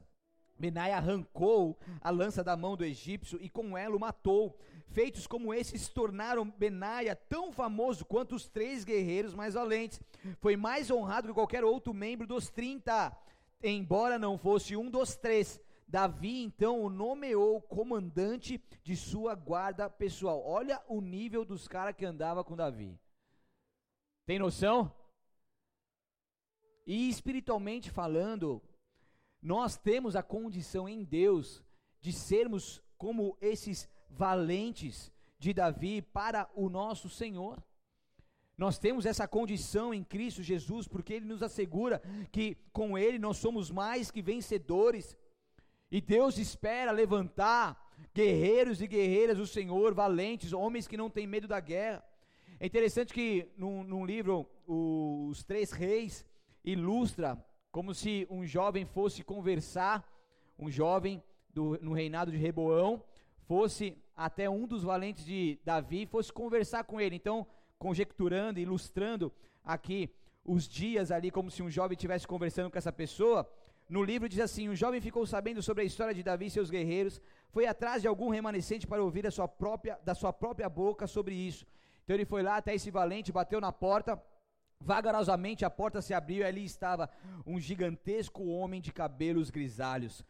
Benaia 0.61 0.97
arrancou 0.97 1.79
a 1.99 2.11
lança 2.11 2.43
da 2.43 2.55
mão 2.55 2.77
do 2.77 2.85
egípcio 2.85 3.39
e 3.41 3.49
com 3.49 3.75
ela 3.75 3.95
o 3.95 3.99
matou. 3.99 4.59
Feitos 4.91 5.25
como 5.25 5.53
esses 5.53 5.83
se 5.83 5.91
tornaram 5.91 6.49
Benaia 6.49 7.15
tão 7.15 7.51
famoso 7.51 8.03
quanto 8.03 8.35
os 8.35 8.47
três 8.47 8.83
guerreiros 8.83 9.33
mais 9.33 9.53
valentes. 9.53 10.01
Foi 10.39 10.57
mais 10.57 10.91
honrado 10.91 11.29
que 11.29 11.33
qualquer 11.33 11.63
outro 11.63 11.93
membro 11.93 12.27
dos 12.27 12.49
30, 12.49 13.15
embora 13.63 14.19
não 14.19 14.37
fosse 14.37 14.75
um 14.75 14.89
dos 14.89 15.15
três. 15.15 15.61
Davi 15.87 16.43
então 16.43 16.81
o 16.81 16.89
nomeou 16.89 17.61
comandante 17.61 18.61
de 18.83 18.95
sua 18.95 19.33
guarda 19.33 19.89
pessoal. 19.89 20.43
Olha 20.45 20.81
o 20.87 20.99
nível 20.99 21.45
dos 21.45 21.67
caras 21.67 21.95
que 21.95 22.05
andava 22.05 22.43
com 22.43 22.55
Davi. 22.55 22.99
Tem 24.25 24.39
noção? 24.39 24.93
E 26.85 27.07
espiritualmente 27.09 27.89
falando, 27.89 28.61
nós 29.41 29.77
temos 29.77 30.15
a 30.15 30.23
condição 30.23 30.87
em 30.87 31.03
Deus 31.03 31.63
de 32.01 32.11
sermos 32.11 32.81
como 32.97 33.37
esses 33.41 33.89
valentes 34.11 35.11
de 35.39 35.53
Davi 35.53 36.01
para 36.01 36.49
o 36.55 36.69
nosso 36.69 37.09
Senhor. 37.09 37.63
Nós 38.57 38.77
temos 38.77 39.05
essa 39.05 39.27
condição 39.27 39.93
em 39.93 40.03
Cristo 40.03 40.43
Jesus, 40.43 40.87
porque 40.87 41.13
Ele 41.13 41.25
nos 41.25 41.41
assegura 41.41 42.01
que 42.31 42.55
com 42.71 42.97
Ele 42.97 43.17
nós 43.17 43.37
somos 43.37 43.71
mais 43.71 44.11
que 44.11 44.21
vencedores. 44.21 45.17
E 45.89 45.99
Deus 45.99 46.37
espera 46.37 46.91
levantar 46.91 47.91
guerreiros 48.13 48.81
e 48.81 48.87
guerreiras 48.87 49.37
do 49.37 49.47
Senhor, 49.47 49.93
valentes, 49.93 50.53
homens 50.53 50.87
que 50.87 50.97
não 50.97 51.09
têm 51.09 51.25
medo 51.25 51.47
da 51.47 51.59
guerra. 51.59 52.03
É 52.59 52.65
interessante 52.67 53.13
que 53.13 53.49
num, 53.57 53.83
num 53.83 54.05
livro, 54.05 54.47
Os 54.67 55.43
Três 55.43 55.71
Reis, 55.71 56.23
ilustra 56.63 57.43
como 57.71 57.93
se 57.93 58.27
um 58.29 58.45
jovem 58.45 58.85
fosse 58.85 59.23
conversar, 59.23 60.07
um 60.59 60.69
jovem 60.69 61.23
do, 61.49 61.79
no 61.81 61.93
reinado 61.93 62.31
de 62.31 62.37
Reboão, 62.37 63.03
fosse 63.51 63.97
até 64.15 64.49
um 64.49 64.65
dos 64.65 64.81
valentes 64.81 65.25
de 65.25 65.59
Davi, 65.65 66.05
fosse 66.05 66.31
conversar 66.31 66.85
com 66.85 67.01
ele. 67.01 67.17
Então, 67.17 67.45
conjecturando, 67.77 68.61
ilustrando 68.61 69.29
aqui 69.61 70.09
os 70.45 70.69
dias 70.69 71.11
ali, 71.11 71.29
como 71.29 71.51
se 71.51 71.61
um 71.61 71.69
jovem 71.69 71.97
estivesse 71.97 72.25
conversando 72.25 72.71
com 72.71 72.77
essa 72.77 72.93
pessoa, 72.93 73.45
no 73.89 74.01
livro 74.05 74.29
diz 74.29 74.39
assim: 74.39 74.69
Um 74.69 74.75
jovem 74.83 75.01
ficou 75.01 75.25
sabendo 75.25 75.61
sobre 75.61 75.83
a 75.83 75.85
história 75.85 76.13
de 76.13 76.23
Davi 76.23 76.45
e 76.45 76.49
seus 76.49 76.69
guerreiros, 76.69 77.19
foi 77.49 77.65
atrás 77.65 78.01
de 78.01 78.07
algum 78.07 78.29
remanescente 78.29 78.87
para 78.87 79.03
ouvir 79.03 79.29
sua 79.29 79.49
própria, 79.49 79.99
da 80.01 80.15
sua 80.15 80.31
própria 80.31 80.69
boca 80.69 81.05
sobre 81.05 81.35
isso. 81.35 81.65
Então 82.05 82.15
ele 82.15 82.23
foi 82.23 82.41
lá 82.41 82.55
até 82.55 82.73
esse 82.73 82.89
valente, 82.89 83.33
bateu 83.33 83.59
na 83.59 83.73
porta, 83.73 84.17
vagarosamente 84.79 85.65
a 85.65 85.69
porta 85.69 86.01
se 86.01 86.13
abriu 86.13 86.39
e 86.39 86.45
ali 86.45 86.63
estava 86.63 87.09
um 87.45 87.59
gigantesco 87.59 88.45
homem 88.45 88.79
de 88.79 88.93
cabelos 88.93 89.49
grisalhos. 89.49 90.23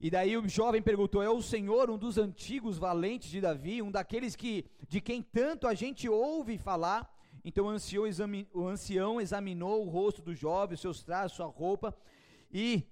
E 0.00 0.10
daí 0.10 0.36
o 0.36 0.48
jovem 0.48 0.80
perguntou: 0.80 1.22
É 1.22 1.28
o 1.28 1.42
Senhor 1.42 1.90
um 1.90 1.98
dos 1.98 2.16
antigos 2.16 2.78
valentes 2.78 3.30
de 3.30 3.40
Davi, 3.40 3.82
um 3.82 3.90
daqueles 3.90 4.34
que 4.34 4.64
de 4.88 5.00
quem 5.00 5.22
tanto 5.22 5.66
a 5.66 5.74
gente 5.74 6.08
ouve 6.08 6.56
falar? 6.56 7.14
Então 7.44 7.66
o 7.66 7.68
ancião, 7.68 8.06
exami, 8.06 8.48
o 8.52 8.66
ancião 8.66 9.20
examinou 9.20 9.84
o 9.84 9.88
rosto 9.88 10.22
do 10.22 10.34
jovem, 10.34 10.76
seus 10.76 11.02
traços, 11.02 11.36
sua 11.36 11.46
roupa, 11.46 11.96
e 12.50 12.84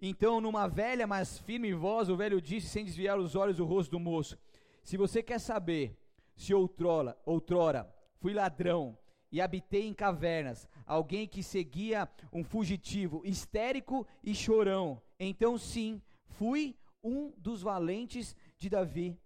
então, 0.00 0.40
numa 0.40 0.68
velha, 0.68 1.08
mas 1.08 1.38
firme 1.40 1.74
voz, 1.74 2.08
o 2.08 2.16
velho 2.16 2.40
disse, 2.40 2.68
sem 2.68 2.84
desviar 2.84 3.18
os 3.18 3.34
olhos 3.34 3.56
do 3.56 3.64
rosto 3.64 3.90
do 3.90 3.98
moço: 3.98 4.38
Se 4.82 4.96
você 4.96 5.22
quer 5.22 5.40
saber 5.40 5.98
se 6.36 6.54
outrora, 6.54 7.16
outrora 7.26 7.92
fui 8.20 8.32
ladrão 8.32 8.96
e 9.30 9.40
habitei 9.40 9.86
em 9.86 9.92
cavernas, 9.92 10.68
alguém 10.86 11.26
que 11.26 11.42
seguia 11.42 12.08
um 12.32 12.44
fugitivo, 12.44 13.22
histérico 13.24 14.06
e 14.22 14.34
chorão, 14.34 15.02
então 15.18 15.58
sim, 15.58 16.00
Fui 16.28 16.76
um 17.02 17.32
dos 17.36 17.62
valentes 17.62 18.36
de 18.58 18.68
Davi. 18.68 19.18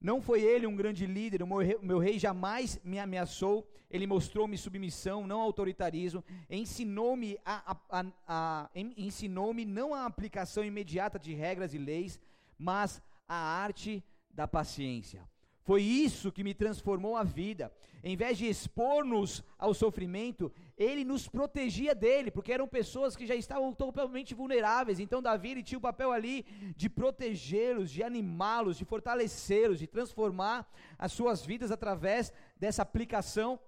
Não 0.00 0.20
foi 0.20 0.42
ele 0.42 0.66
um 0.66 0.76
grande 0.76 1.06
líder, 1.06 1.42
o 1.42 1.46
meu, 1.46 1.58
rei, 1.58 1.78
meu 1.80 1.98
rei 1.98 2.18
jamais 2.18 2.78
me 2.84 2.98
ameaçou, 2.98 3.66
ele 3.90 4.06
mostrou-me 4.06 4.58
submissão, 4.58 5.26
não 5.26 5.40
autoritarismo, 5.40 6.22
ensinou-me 6.50 7.38
a, 7.44 7.76
a, 7.88 8.04
a 8.28 8.70
ensinou-me 8.74 9.64
não 9.64 9.94
a 9.94 10.04
aplicação 10.04 10.62
imediata 10.62 11.18
de 11.18 11.32
regras 11.32 11.72
e 11.72 11.78
leis, 11.78 12.20
mas 12.58 13.00
a 13.26 13.34
arte 13.34 14.04
da 14.30 14.46
paciência. 14.46 15.26
Foi 15.62 15.82
isso 15.82 16.30
que 16.30 16.44
me 16.44 16.52
transformou 16.52 17.16
a 17.16 17.24
vida. 17.24 17.72
Em 18.02 18.14
vez 18.14 18.36
de 18.36 18.46
expor-nos 18.46 19.42
ao 19.58 19.72
sofrimento, 19.72 20.52
ele 20.76 21.04
nos 21.04 21.28
protegia 21.28 21.94
dele, 21.94 22.30
porque 22.30 22.52
eram 22.52 22.66
pessoas 22.66 23.16
que 23.16 23.26
já 23.26 23.34
estavam 23.34 23.72
totalmente 23.72 24.34
vulneráveis. 24.34 24.98
Então 24.98 25.22
Davi 25.22 25.50
ele 25.50 25.62
tinha 25.62 25.78
o 25.78 25.80
papel 25.80 26.10
ali 26.10 26.44
de 26.76 26.88
protegê-los, 26.88 27.90
de 27.90 28.02
animá-los, 28.02 28.76
de 28.76 28.84
fortalecê-los, 28.84 29.78
de 29.78 29.86
transformar 29.86 30.68
as 30.98 31.12
suas 31.12 31.44
vidas 31.44 31.70
através 31.70 32.32
dessa 32.58 32.82
aplicação. 32.82 33.58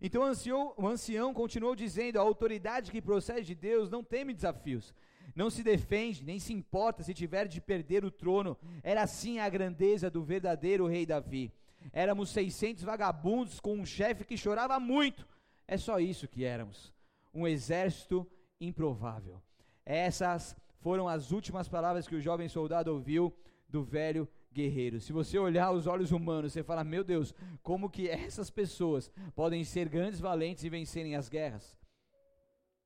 Então 0.00 0.22
o 0.22 0.26
ancião, 0.26 0.74
o 0.76 0.86
ancião 0.86 1.34
continuou 1.34 1.74
dizendo: 1.74 2.18
a 2.18 2.22
autoridade 2.22 2.90
que 2.90 3.02
procede 3.02 3.46
de 3.46 3.54
Deus 3.54 3.90
não 3.90 4.04
teme 4.04 4.32
desafios, 4.32 4.94
não 5.34 5.50
se 5.50 5.64
defende, 5.64 6.24
nem 6.24 6.38
se 6.38 6.52
importa 6.52 7.02
se 7.02 7.12
tiver 7.12 7.48
de 7.48 7.60
perder 7.60 8.04
o 8.04 8.10
trono. 8.10 8.56
Era 8.84 9.02
assim 9.02 9.40
a 9.40 9.48
grandeza 9.48 10.08
do 10.08 10.22
verdadeiro 10.22 10.86
rei 10.86 11.06
Davi. 11.06 11.52
Éramos 11.92 12.30
600 12.30 12.84
vagabundos 12.84 13.58
com 13.58 13.74
um 13.74 13.84
chefe 13.84 14.24
que 14.24 14.36
chorava 14.36 14.78
muito 14.78 15.26
é 15.72 15.78
só 15.78 15.98
isso 15.98 16.28
que 16.28 16.44
éramos. 16.44 16.92
Um 17.32 17.46
exército 17.46 18.30
improvável. 18.60 19.42
Essas 19.86 20.54
foram 20.80 21.08
as 21.08 21.32
últimas 21.32 21.66
palavras 21.66 22.06
que 22.06 22.14
o 22.14 22.20
jovem 22.20 22.46
soldado 22.46 22.92
ouviu 22.92 23.34
do 23.68 23.82
velho 23.82 24.28
guerreiro. 24.52 25.00
Se 25.00 25.14
você 25.14 25.38
olhar 25.38 25.72
os 25.72 25.86
olhos 25.86 26.12
humanos, 26.12 26.52
você 26.52 26.62
fala: 26.62 26.84
"Meu 26.84 27.02
Deus, 27.02 27.34
como 27.62 27.88
que 27.88 28.06
essas 28.08 28.50
pessoas 28.50 29.10
podem 29.34 29.64
ser 29.64 29.88
grandes 29.88 30.20
valentes 30.20 30.62
e 30.62 30.68
vencerem 30.68 31.16
as 31.16 31.30
guerras? 31.30 31.74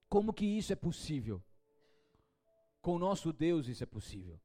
Como 0.09 0.33
que 0.33 0.47
isso 0.47 0.73
é 0.73 0.77
possível?" 0.77 1.43
Com 2.81 2.95
o 2.95 3.01
nosso 3.01 3.33
Deus 3.33 3.67
isso 3.67 3.83
é 3.83 3.87
possível. 3.87 4.41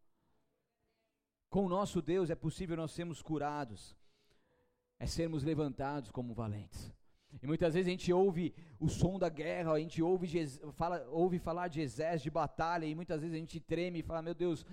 Com 1.48 1.66
o 1.68 1.70
nosso 1.70 2.02
Deus 2.02 2.32
é 2.32 2.36
possível 2.36 2.76
nós 2.76 2.92
sermos 2.92 3.22
curados, 3.22 3.96
é 4.98 5.06
sermos 5.06 5.44
levantados 5.44 6.10
como 6.10 6.34
valentes. 6.34 6.92
E 7.42 7.48
muitas 7.48 7.74
vezes 7.74 7.88
a 7.88 7.92
gente 7.92 8.12
ouve 8.12 8.54
o 8.80 8.90
som 8.90 9.20
da 9.20 9.30
guerra, 9.30 9.74
a 9.74 9.80
gente 9.80 10.02
ouve, 10.02 10.28
fala, 10.74 11.08
ouve 11.10 11.40
falar 11.40 11.68
de 11.68 11.82
exército, 11.82 12.24
de 12.24 12.32
batalha, 12.32 12.86
e 12.86 12.96
muitas 12.96 13.22
vezes 13.22 13.36
a 13.36 13.40
gente 13.40 13.60
treme 13.60 14.00
e 14.00 14.04
fala: 14.04 14.22
Meu 14.22 14.34
Deus, 14.34 14.66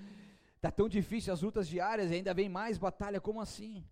está 0.56 0.70
tão 0.70 0.88
difícil 0.88 1.32
as 1.32 1.42
lutas 1.42 1.68
diárias, 1.68 2.10
e 2.10 2.14
ainda 2.14 2.34
vem 2.34 2.48
mais 2.48 2.78
batalha, 2.78 3.20
como 3.20 3.40
assim? 3.40 3.84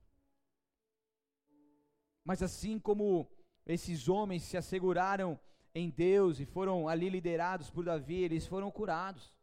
Mas 2.24 2.42
assim 2.42 2.78
como 2.78 3.30
esses 3.66 4.08
homens 4.08 4.42
se 4.42 4.56
asseguraram 4.56 5.38
em 5.74 5.90
Deus 5.90 6.40
e 6.40 6.44
foram 6.44 6.88
ali 6.88 7.08
liderados 7.08 7.70
por 7.70 7.84
Davi, 7.84 8.22
eles 8.22 8.46
foram 8.46 8.70
curados. 8.70 9.34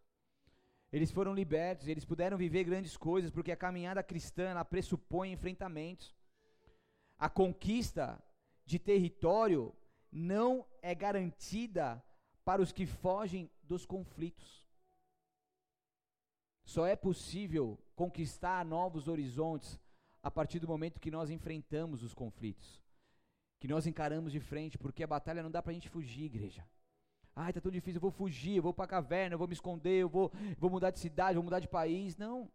Eles 0.91 1.11
foram 1.11 1.33
libertos, 1.33 1.87
eles 1.87 2.05
puderam 2.05 2.37
viver 2.37 2.63
grandes 2.65 2.95
coisas, 2.95 3.31
porque 3.31 3.51
a 3.51 3.57
caminhada 3.57 4.03
cristã 4.03 4.43
ela 4.43 4.65
pressupõe 4.65 5.31
enfrentamentos. 5.31 6.13
A 7.17 7.29
conquista 7.29 8.21
de 8.65 8.79
território 8.79 9.73
não 10.11 10.65
é 10.81 10.93
garantida 10.93 12.03
para 12.45 12.61
os 12.61 12.71
que 12.71 12.85
fogem 12.85 13.49
dos 13.63 13.85
conflitos. 13.85 14.67
Só 16.65 16.85
é 16.85 16.95
possível 16.95 17.77
conquistar 17.95 18.63
novos 18.65 19.07
horizontes 19.07 19.79
a 20.21 20.31
partir 20.31 20.59
do 20.59 20.67
momento 20.67 20.99
que 20.99 21.11
nós 21.11 21.29
enfrentamos 21.29 22.01
os 22.01 22.13
conflitos, 22.13 22.81
que 23.59 23.67
nós 23.67 23.85
encaramos 23.85 24.31
de 24.31 24.39
frente, 24.39 24.77
porque 24.77 25.03
a 25.03 25.07
batalha 25.07 25.43
não 25.43 25.51
dá 25.51 25.61
para 25.61 25.71
a 25.71 25.73
gente 25.73 25.89
fugir, 25.89 26.23
igreja. 26.23 26.65
Ai, 27.35 27.51
tá 27.51 27.59
tão 27.59 27.71
difícil, 27.71 27.97
eu 27.97 28.01
vou 28.01 28.11
fugir, 28.11 28.57
eu 28.57 28.63
vou 28.63 28.73
para 28.73 28.85
a 28.85 28.87
caverna, 28.87 29.33
eu 29.33 29.39
vou 29.39 29.47
me 29.47 29.53
esconder, 29.53 30.01
eu 30.01 30.09
vou, 30.09 30.31
vou 30.57 30.69
mudar 30.69 30.91
de 30.91 30.99
cidade, 30.99 31.35
vou 31.35 31.43
mudar 31.43 31.59
de 31.59 31.67
país. 31.67 32.15
Não. 32.15 32.49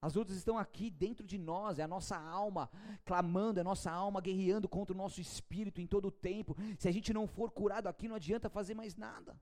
As 0.00 0.14
lutas 0.14 0.36
estão 0.36 0.56
aqui 0.56 0.90
dentro 0.90 1.26
de 1.26 1.36
nós, 1.36 1.78
é 1.78 1.82
a 1.82 1.88
nossa 1.88 2.16
alma 2.16 2.70
clamando, 3.04 3.58
é 3.58 3.62
a 3.62 3.64
nossa 3.64 3.90
alma 3.90 4.20
guerreando 4.20 4.68
contra 4.68 4.94
o 4.94 4.96
nosso 4.96 5.20
espírito 5.20 5.80
em 5.80 5.86
todo 5.86 6.08
o 6.08 6.12
tempo. 6.12 6.56
Se 6.78 6.88
a 6.88 6.92
gente 6.92 7.12
não 7.12 7.26
for 7.26 7.50
curado 7.50 7.88
aqui, 7.88 8.06
não 8.06 8.14
adianta 8.14 8.48
fazer 8.48 8.74
mais 8.74 8.96
nada. 8.96 9.36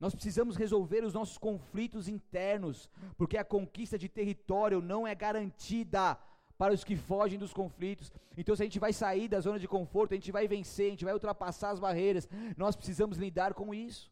Nós 0.00 0.14
precisamos 0.14 0.56
resolver 0.56 1.04
os 1.04 1.14
nossos 1.14 1.38
conflitos 1.38 2.08
internos, 2.08 2.90
porque 3.16 3.38
a 3.38 3.44
conquista 3.44 3.96
de 3.96 4.08
território 4.08 4.82
não 4.82 5.06
é 5.06 5.14
garantida 5.14 6.18
para 6.58 6.74
os 6.74 6.82
que 6.82 6.96
fogem 6.96 7.38
dos 7.38 7.52
conflitos. 7.52 8.12
Então, 8.36 8.56
se 8.56 8.62
a 8.62 8.66
gente 8.66 8.78
vai 8.78 8.92
sair 8.92 9.28
da 9.28 9.40
zona 9.40 9.58
de 9.58 9.68
conforto, 9.68 10.12
a 10.12 10.16
gente 10.16 10.32
vai 10.32 10.48
vencer, 10.48 10.88
a 10.88 10.90
gente 10.90 11.04
vai 11.04 11.14
ultrapassar 11.14 11.70
as 11.70 11.78
barreiras, 11.78 12.28
nós 12.56 12.74
precisamos 12.74 13.18
lidar 13.18 13.54
com 13.54 13.72
isso. 13.72 14.10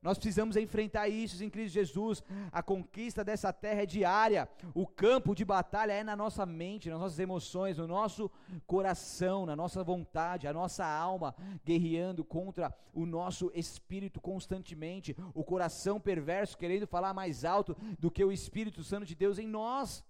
Nós 0.00 0.16
precisamos 0.16 0.56
enfrentar 0.56 1.08
isso 1.08 1.42
em 1.42 1.50
Cristo 1.50 1.74
Jesus. 1.74 2.22
A 2.52 2.62
conquista 2.62 3.24
dessa 3.24 3.52
terra 3.52 3.82
é 3.82 3.86
diária. 3.86 4.48
O 4.72 4.86
campo 4.86 5.34
de 5.34 5.44
batalha 5.44 5.92
é 5.92 6.04
na 6.04 6.14
nossa 6.14 6.46
mente, 6.46 6.88
nas 6.88 7.00
nossas 7.00 7.18
emoções, 7.18 7.78
no 7.78 7.86
nosso 7.86 8.30
coração, 8.64 9.44
na 9.44 9.56
nossa 9.56 9.82
vontade, 9.82 10.46
a 10.46 10.52
nossa 10.52 10.86
alma 10.86 11.34
guerreando 11.64 12.24
contra 12.24 12.72
o 12.94 13.04
nosso 13.04 13.50
espírito 13.54 14.20
constantemente. 14.20 15.16
O 15.34 15.42
coração 15.42 16.00
perverso 16.00 16.56
querendo 16.56 16.86
falar 16.86 17.12
mais 17.12 17.44
alto 17.44 17.76
do 17.98 18.10
que 18.10 18.24
o 18.24 18.30
Espírito 18.30 18.84
Santo 18.84 19.04
de 19.04 19.16
Deus 19.16 19.36
em 19.38 19.48
nós. 19.48 20.04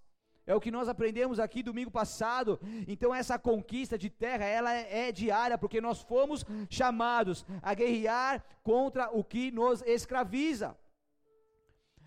É 0.49 0.55
o 0.55 0.59
que 0.59 0.71
nós 0.71 0.89
aprendemos 0.89 1.39
aqui 1.39 1.61
domingo 1.61 1.91
passado. 1.91 2.59
Então 2.87 3.13
essa 3.13 3.37
conquista 3.37 3.95
de 3.99 4.09
terra, 4.09 4.45
ela 4.45 4.73
é, 4.73 5.09
é 5.09 5.11
diária, 5.11 5.59
porque 5.59 5.79
nós 5.79 6.01
fomos 6.01 6.43
chamados 6.67 7.45
a 7.61 7.75
guerrear 7.75 8.43
contra 8.63 9.11
o 9.11 9.23
que 9.23 9.51
nos 9.51 9.83
escraviza 9.83 10.75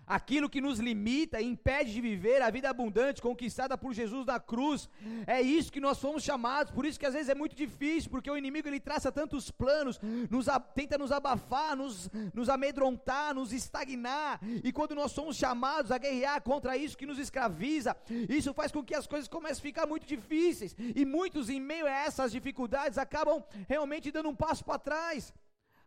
aquilo 0.05 0.49
que 0.49 0.61
nos 0.61 0.79
limita 0.79 1.39
e 1.39 1.45
impede 1.45 1.93
de 1.93 2.01
viver 2.01 2.41
a 2.41 2.49
vida 2.49 2.69
abundante 2.69 3.21
conquistada 3.21 3.77
por 3.77 3.93
Jesus 3.93 4.25
na 4.25 4.39
cruz. 4.39 4.89
É 5.25 5.41
isso 5.41 5.71
que 5.71 5.79
nós 5.79 5.99
fomos 5.99 6.23
chamados, 6.23 6.71
por 6.71 6.85
isso 6.85 6.99
que 6.99 7.05
às 7.05 7.13
vezes 7.13 7.29
é 7.29 7.35
muito 7.35 7.55
difícil, 7.55 8.09
porque 8.09 8.29
o 8.29 8.37
inimigo 8.37 8.67
ele 8.67 8.79
traça 8.79 9.11
tantos 9.11 9.49
planos, 9.49 9.99
nos, 10.29 10.47
tenta 10.75 10.97
nos 10.97 11.11
abafar, 11.11 11.75
nos, 11.75 12.09
nos 12.33 12.49
amedrontar, 12.49 13.33
nos 13.33 13.53
estagnar, 13.53 14.39
e 14.63 14.71
quando 14.71 14.95
nós 14.95 15.11
somos 15.11 15.37
chamados 15.37 15.91
a 15.91 15.97
guerrear 15.97 16.41
contra 16.41 16.77
isso 16.77 16.97
que 16.97 17.05
nos 17.05 17.19
escraviza, 17.19 17.95
isso 18.29 18.53
faz 18.53 18.71
com 18.71 18.83
que 18.83 18.95
as 18.95 19.07
coisas 19.07 19.27
comecem 19.27 19.59
a 19.59 19.61
ficar 19.61 19.87
muito 19.87 20.05
difíceis, 20.05 20.75
e 20.77 21.05
muitos 21.05 21.49
em 21.49 21.59
meio 21.59 21.85
a 21.85 21.91
essas 21.91 22.31
dificuldades 22.31 22.97
acabam 22.97 23.43
realmente 23.67 24.11
dando 24.11 24.29
um 24.29 24.35
passo 24.35 24.63
para 24.65 24.79
trás, 24.79 25.33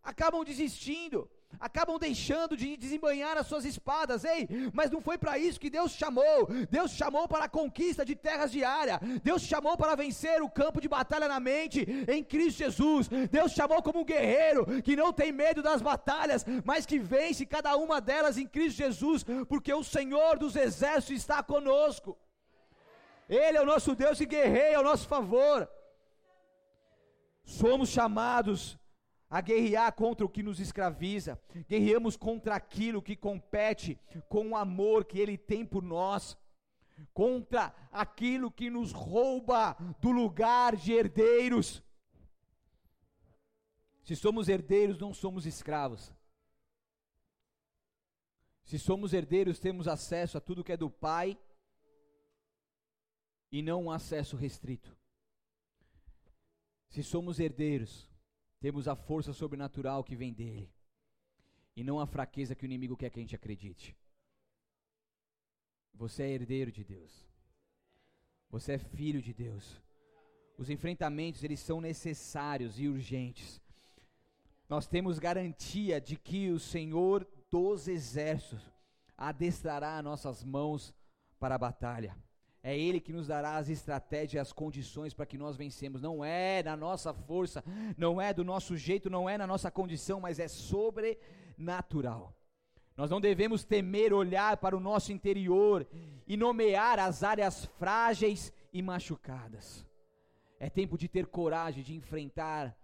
acabam 0.02 0.44
desistindo 0.44 1.28
acabam 1.58 1.98
deixando 1.98 2.56
de 2.56 2.76
desembanhar 2.76 3.36
as 3.36 3.46
suas 3.46 3.64
espadas, 3.64 4.24
ei, 4.24 4.48
mas 4.72 4.90
não 4.90 5.00
foi 5.00 5.16
para 5.18 5.38
isso 5.38 5.60
que 5.60 5.70
Deus 5.70 5.92
chamou, 5.92 6.48
Deus 6.70 6.90
chamou 6.92 7.26
para 7.26 7.44
a 7.44 7.48
conquista 7.48 8.04
de 8.04 8.14
terras 8.14 8.52
diária, 8.52 9.00
Deus 9.22 9.42
chamou 9.42 9.76
para 9.76 9.94
vencer 9.94 10.42
o 10.42 10.50
campo 10.50 10.80
de 10.80 10.88
batalha 10.88 11.28
na 11.28 11.40
mente, 11.40 11.86
em 12.08 12.22
Cristo 12.22 12.58
Jesus, 12.58 13.08
Deus 13.30 13.52
chamou 13.52 13.82
como 13.82 14.00
um 14.00 14.04
guerreiro, 14.04 14.82
que 14.82 14.96
não 14.96 15.12
tem 15.12 15.32
medo 15.32 15.62
das 15.62 15.82
batalhas, 15.82 16.44
mas 16.64 16.86
que 16.86 16.98
vence 16.98 17.46
cada 17.46 17.76
uma 17.76 18.00
delas 18.00 18.38
em 18.38 18.46
Cristo 18.46 18.78
Jesus, 18.78 19.24
porque 19.48 19.72
o 19.72 19.84
Senhor 19.84 20.38
dos 20.38 20.56
exércitos 20.56 21.16
está 21.16 21.42
conosco, 21.42 22.16
Ele 23.28 23.58
é 23.58 23.62
o 23.62 23.66
nosso 23.66 23.94
Deus 23.94 24.20
e 24.20 24.26
guerreia 24.26 24.78
ao 24.78 24.84
nosso 24.84 25.06
favor, 25.08 25.68
somos 27.44 27.88
chamados 27.88 28.78
a 29.36 29.40
guerrear 29.42 29.92
contra 29.92 30.24
o 30.24 30.30
que 30.30 30.42
nos 30.42 30.60
escraviza, 30.60 31.38
guerreamos 31.68 32.16
contra 32.16 32.54
aquilo 32.54 33.02
que 33.02 33.14
compete 33.14 34.00
com 34.30 34.52
o 34.52 34.56
amor 34.56 35.04
que 35.04 35.18
Ele 35.18 35.36
tem 35.36 35.62
por 35.62 35.82
nós, 35.82 36.38
contra 37.12 37.74
aquilo 37.92 38.50
que 38.50 38.70
nos 38.70 38.92
rouba 38.92 39.76
do 40.00 40.10
lugar 40.10 40.74
de 40.74 40.94
herdeiros. 40.94 41.82
Se 44.02 44.16
somos 44.16 44.48
herdeiros, 44.48 44.98
não 44.98 45.12
somos 45.12 45.44
escravos. 45.44 46.10
Se 48.64 48.78
somos 48.78 49.12
herdeiros, 49.12 49.58
temos 49.58 49.86
acesso 49.86 50.38
a 50.38 50.40
tudo 50.40 50.64
que 50.64 50.72
é 50.72 50.78
do 50.78 50.88
Pai 50.88 51.38
e 53.52 53.60
não 53.60 53.84
um 53.84 53.90
acesso 53.90 54.34
restrito. 54.34 54.96
Se 56.88 57.02
somos 57.02 57.38
herdeiros, 57.38 58.15
temos 58.66 58.88
a 58.88 58.96
força 58.96 59.32
sobrenatural 59.32 60.02
que 60.02 60.16
vem 60.16 60.32
dele. 60.32 60.68
E 61.76 61.84
não 61.84 62.00
a 62.00 62.06
fraqueza 62.06 62.52
que 62.52 62.64
o 62.64 62.66
inimigo 62.66 62.96
quer 62.96 63.10
que 63.10 63.20
a 63.20 63.22
gente 63.22 63.36
acredite. 63.36 63.96
Você 65.94 66.24
é 66.24 66.30
herdeiro 66.30 66.72
de 66.72 66.82
Deus. 66.82 67.12
Você 68.50 68.72
é 68.72 68.78
filho 68.78 69.22
de 69.22 69.32
Deus. 69.32 69.80
Os 70.58 70.68
enfrentamentos, 70.68 71.44
eles 71.44 71.60
são 71.60 71.80
necessários 71.80 72.80
e 72.80 72.88
urgentes. 72.88 73.62
Nós 74.68 74.88
temos 74.88 75.20
garantia 75.20 76.00
de 76.00 76.16
que 76.16 76.50
o 76.50 76.58
Senhor 76.58 77.24
dos 77.48 77.86
exércitos 77.86 78.68
adestrará 79.16 80.02
nossas 80.02 80.42
mãos 80.42 80.92
para 81.38 81.54
a 81.54 81.58
batalha. 81.58 82.16
É 82.68 82.76
Ele 82.76 82.98
que 82.98 83.12
nos 83.12 83.28
dará 83.28 83.58
as 83.58 83.68
estratégias, 83.68 84.48
as 84.48 84.52
condições 84.52 85.14
para 85.14 85.24
que 85.24 85.38
nós 85.38 85.56
vencemos. 85.56 86.02
Não 86.02 86.24
é 86.24 86.64
na 86.64 86.76
nossa 86.76 87.14
força, 87.14 87.62
não 87.96 88.20
é 88.20 88.34
do 88.34 88.42
nosso 88.42 88.76
jeito, 88.76 89.08
não 89.08 89.30
é 89.30 89.38
na 89.38 89.46
nossa 89.46 89.70
condição, 89.70 90.18
mas 90.18 90.40
é 90.40 90.48
sobrenatural. 90.48 92.34
Nós 92.96 93.08
não 93.08 93.20
devemos 93.20 93.62
temer 93.62 94.12
olhar 94.12 94.56
para 94.56 94.76
o 94.76 94.80
nosso 94.80 95.12
interior 95.12 95.86
e 96.26 96.36
nomear 96.36 96.98
as 96.98 97.22
áreas 97.22 97.66
frágeis 97.78 98.52
e 98.72 98.82
machucadas. 98.82 99.86
É 100.58 100.68
tempo 100.68 100.98
de 100.98 101.06
ter 101.06 101.26
coragem 101.26 101.84
de 101.84 101.94
enfrentar 101.94 102.76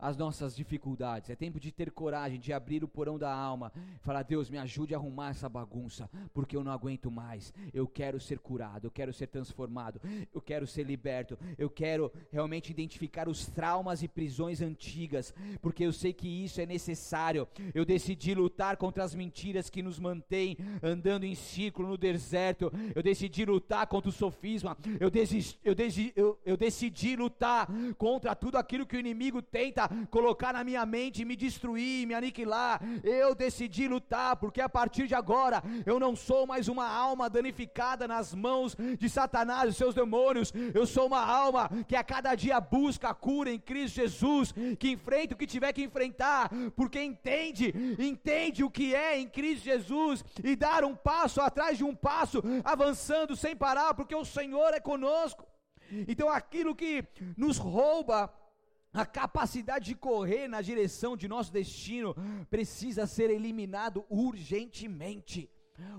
as 0.00 0.16
nossas 0.16 0.56
dificuldades, 0.56 1.30
é 1.30 1.36
tempo 1.36 1.60
de 1.60 1.70
ter 1.70 1.90
coragem 1.90 2.40
de 2.40 2.52
abrir 2.52 2.82
o 2.82 2.88
porão 2.88 3.18
da 3.18 3.32
alma, 3.32 3.72
falar: 4.00 4.22
Deus, 4.22 4.48
me 4.48 4.58
ajude 4.58 4.94
a 4.94 4.98
arrumar 4.98 5.30
essa 5.30 5.48
bagunça, 5.48 6.08
porque 6.32 6.56
eu 6.56 6.64
não 6.64 6.72
aguento 6.72 7.10
mais. 7.10 7.52
Eu 7.74 7.86
quero 7.86 8.18
ser 8.18 8.38
curado, 8.38 8.86
eu 8.86 8.90
quero 8.90 9.12
ser 9.12 9.26
transformado, 9.26 10.00
eu 10.32 10.40
quero 10.40 10.66
ser 10.66 10.84
liberto, 10.84 11.38
eu 11.58 11.68
quero 11.68 12.10
realmente 12.32 12.70
identificar 12.70 13.28
os 13.28 13.46
traumas 13.46 14.02
e 14.02 14.08
prisões 14.08 14.62
antigas, 14.62 15.34
porque 15.60 15.84
eu 15.84 15.92
sei 15.92 16.12
que 16.12 16.28
isso 16.28 16.60
é 16.60 16.66
necessário. 16.66 17.46
Eu 17.74 17.84
decidi 17.84 18.34
lutar 18.34 18.76
contra 18.76 19.04
as 19.04 19.14
mentiras 19.14 19.68
que 19.68 19.82
nos 19.82 19.98
mantêm 19.98 20.56
andando 20.82 21.24
em 21.24 21.34
círculo 21.34 21.88
no 21.88 21.98
deserto, 21.98 22.72
eu 22.94 23.02
decidi 23.02 23.44
lutar 23.44 23.86
contra 23.86 24.08
o 24.08 24.12
sofisma, 24.12 24.76
eu, 24.98 25.10
desisti, 25.10 25.58
eu, 25.62 25.74
desi, 25.74 26.12
eu, 26.16 26.38
eu 26.44 26.56
decidi 26.56 27.16
lutar 27.16 27.68
contra 27.98 28.34
tudo 28.34 28.56
aquilo 28.56 28.86
que 28.86 28.96
o 28.96 29.00
inimigo 29.00 29.42
tenta 29.42 29.89
colocar 30.10 30.52
na 30.52 30.64
minha 30.64 30.84
mente, 30.86 31.24
me 31.24 31.36
destruir, 31.36 32.06
me 32.06 32.14
aniquilar. 32.14 32.80
Eu 33.02 33.34
decidi 33.34 33.88
lutar, 33.88 34.36
porque 34.36 34.60
a 34.60 34.68
partir 34.68 35.06
de 35.06 35.14
agora 35.14 35.62
eu 35.84 35.98
não 35.98 36.14
sou 36.16 36.46
mais 36.46 36.68
uma 36.68 36.88
alma 36.88 37.28
danificada 37.28 38.06
nas 38.06 38.34
mãos 38.34 38.76
de 38.98 39.08
Satanás 39.08 39.70
e 39.70 39.76
seus 39.76 39.94
demônios. 39.94 40.52
Eu 40.74 40.86
sou 40.86 41.06
uma 41.06 41.24
alma 41.24 41.70
que 41.86 41.96
a 41.96 42.04
cada 42.04 42.34
dia 42.34 42.60
busca 42.60 43.08
a 43.10 43.14
cura 43.14 43.50
em 43.50 43.58
Cristo 43.58 43.96
Jesus, 43.96 44.54
que 44.78 44.90
enfrenta 44.90 45.34
o 45.34 45.38
que 45.38 45.46
tiver 45.46 45.72
que 45.72 45.82
enfrentar, 45.82 46.50
porque 46.74 47.02
entende, 47.02 47.74
entende 47.98 48.64
o 48.64 48.70
que 48.70 48.94
é 48.94 49.18
em 49.18 49.28
Cristo 49.28 49.64
Jesus 49.64 50.24
e 50.42 50.56
dar 50.56 50.84
um 50.84 50.94
passo 50.94 51.40
atrás 51.40 51.76
de 51.78 51.84
um 51.84 51.94
passo, 51.94 52.42
avançando 52.64 53.36
sem 53.36 53.56
parar, 53.56 53.94
porque 53.94 54.14
o 54.14 54.24
Senhor 54.24 54.72
é 54.74 54.80
conosco. 54.80 55.46
Então 56.06 56.28
aquilo 56.28 56.74
que 56.74 57.04
nos 57.36 57.58
rouba 57.58 58.32
a 58.92 59.06
capacidade 59.06 59.86
de 59.86 59.94
correr 59.94 60.48
na 60.48 60.60
direção 60.60 61.16
de 61.16 61.28
nosso 61.28 61.52
destino 61.52 62.14
precisa 62.50 63.06
ser 63.06 63.30
eliminado 63.30 64.04
urgentemente 64.08 65.48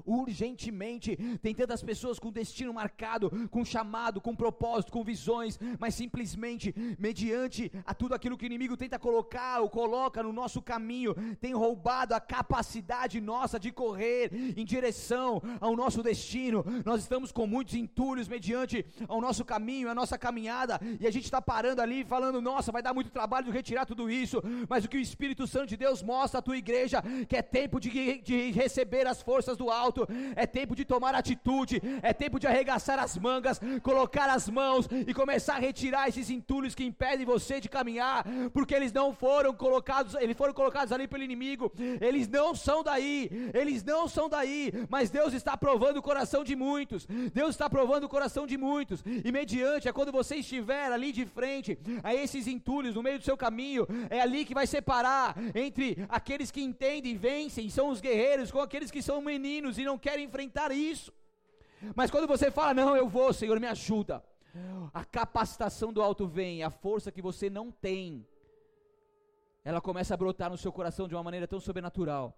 urgentemente. 0.05 1.17
Tem 1.41 1.53
tantas 1.53 1.83
pessoas 1.83 2.19
com 2.19 2.31
destino 2.31 2.73
marcado, 2.73 3.31
com 3.49 3.63
chamado, 3.63 4.21
com 4.21 4.35
propósito, 4.35 4.91
com 4.91 5.03
visões, 5.03 5.59
mas 5.79 5.95
simplesmente, 5.95 6.73
mediante 6.97 7.71
a 7.85 7.93
tudo 7.93 8.13
aquilo 8.13 8.37
que 8.37 8.45
o 8.45 8.51
inimigo 8.51 8.77
tenta 8.77 8.99
colocar 8.99 9.61
ou 9.61 9.69
coloca 9.69 10.23
no 10.23 10.33
nosso 10.33 10.61
caminho, 10.61 11.15
tem 11.39 11.53
roubado 11.53 12.13
a 12.13 12.19
capacidade 12.19 13.19
nossa 13.21 13.59
de 13.59 13.71
correr 13.71 14.31
em 14.57 14.65
direção 14.65 15.41
ao 15.59 15.75
nosso 15.75 16.03
destino. 16.03 16.63
Nós 16.85 17.01
estamos 17.01 17.31
com 17.31 17.47
muitos 17.47 17.75
entulhos 17.75 18.27
mediante 18.27 18.85
ao 19.07 19.21
nosso 19.21 19.45
caminho, 19.45 19.89
a 19.89 19.95
nossa 19.95 20.17
caminhada, 20.17 20.79
e 20.99 21.07
a 21.07 21.11
gente 21.11 21.25
está 21.25 21.41
parando 21.41 21.81
ali 21.81 22.03
falando: 22.03 22.41
nossa, 22.41 22.71
vai 22.71 22.81
dar 22.81 22.93
muito 22.93 23.11
trabalho 23.11 23.51
retirar 23.51 23.85
tudo 23.85 24.09
isso, 24.09 24.41
mas 24.67 24.85
o 24.85 24.89
que 24.89 24.97
o 24.97 24.99
Espírito 25.01 25.47
Santo 25.47 25.67
de 25.67 25.77
Deus 25.77 26.01
mostra 26.01 26.39
à 26.39 26.41
tua 26.41 26.57
igreja, 26.57 27.03
que 27.27 27.35
é 27.35 27.41
tempo 27.41 27.79
de, 27.79 28.21
de 28.21 28.51
receber 28.51 29.07
as 29.07 29.21
forças 29.21 29.57
do 29.57 29.69
alto, 29.71 30.07
é 30.35 30.45
tempo 30.45 30.75
de 30.75 30.85
tomar 30.85 31.15
atitude, 31.15 31.81
é 32.01 32.13
tempo 32.13 32.39
de 32.39 32.47
arregaçar 32.47 32.99
as 32.99 33.17
mangas, 33.17 33.59
colocar 33.81 34.29
as 34.29 34.49
mãos 34.49 34.87
e 35.07 35.13
começar 35.13 35.55
a 35.55 35.59
retirar 35.59 36.07
esses 36.07 36.29
entulhos 36.29 36.75
que 36.75 36.83
impedem 36.83 37.25
você 37.25 37.59
de 37.59 37.69
caminhar, 37.69 38.25
porque 38.53 38.73
eles 38.73 38.91
não 38.91 39.13
foram 39.13 39.53
colocados, 39.53 40.15
eles 40.15 40.37
foram 40.37 40.53
colocados 40.53 40.91
ali 40.91 41.07
pelo 41.07 41.23
inimigo, 41.23 41.71
eles 41.99 42.27
não 42.27 42.53
são 42.55 42.83
daí, 42.83 43.29
eles 43.53 43.83
não 43.83 44.07
são 44.07 44.27
daí, 44.27 44.71
mas 44.89 45.09
Deus 45.09 45.33
está 45.33 45.55
provando 45.55 45.97
o 45.97 46.01
coração 46.01 46.43
de 46.43 46.55
muitos, 46.55 47.05
Deus 47.33 47.51
está 47.51 47.69
provando 47.69 48.05
o 48.05 48.09
coração 48.09 48.45
de 48.45 48.57
muitos, 48.57 49.03
e 49.05 49.31
mediante, 49.31 49.87
é 49.87 49.93
quando 49.93 50.11
você 50.11 50.35
estiver 50.37 50.91
ali 50.91 51.11
de 51.11 51.25
frente 51.25 51.77
a 52.03 52.13
esses 52.13 52.47
entulhos 52.47 52.95
no 52.95 53.03
meio 53.03 53.19
do 53.19 53.25
seu 53.25 53.37
caminho, 53.37 53.87
é 54.09 54.19
ali 54.21 54.45
que 54.45 54.53
vai 54.53 54.67
separar 54.67 55.35
entre 55.53 55.97
aqueles 56.09 56.51
que 56.51 56.61
entendem 56.61 57.13
e 57.13 57.17
vencem, 57.17 57.69
são 57.69 57.89
os 57.89 58.01
guerreiros, 58.01 58.51
com 58.51 58.59
aqueles 58.59 58.91
que 58.91 59.01
são 59.01 59.21
meninos 59.21 59.60
e 59.77 59.85
não 59.85 59.97
querem 59.97 60.25
enfrentar 60.25 60.71
isso. 60.71 61.13
Mas 61.95 62.11
quando 62.11 62.27
você 62.27 62.51
fala, 62.51 62.73
não, 62.73 62.95
eu 62.95 63.07
vou, 63.07 63.33
Senhor, 63.33 63.59
me 63.59 63.67
ajuda. 63.67 64.23
A 64.93 65.05
capacitação 65.05 65.93
do 65.93 66.01
alto 66.01 66.27
vem, 66.27 66.63
a 66.63 66.69
força 66.69 67.11
que 67.11 67.21
você 67.21 67.49
não 67.49 67.71
tem, 67.71 68.27
ela 69.63 69.79
começa 69.79 70.13
a 70.13 70.17
brotar 70.17 70.49
no 70.49 70.57
seu 70.57 70.71
coração 70.71 71.07
de 71.07 71.15
uma 71.15 71.23
maneira 71.23 71.47
tão 71.47 71.59
sobrenatural. 71.59 72.35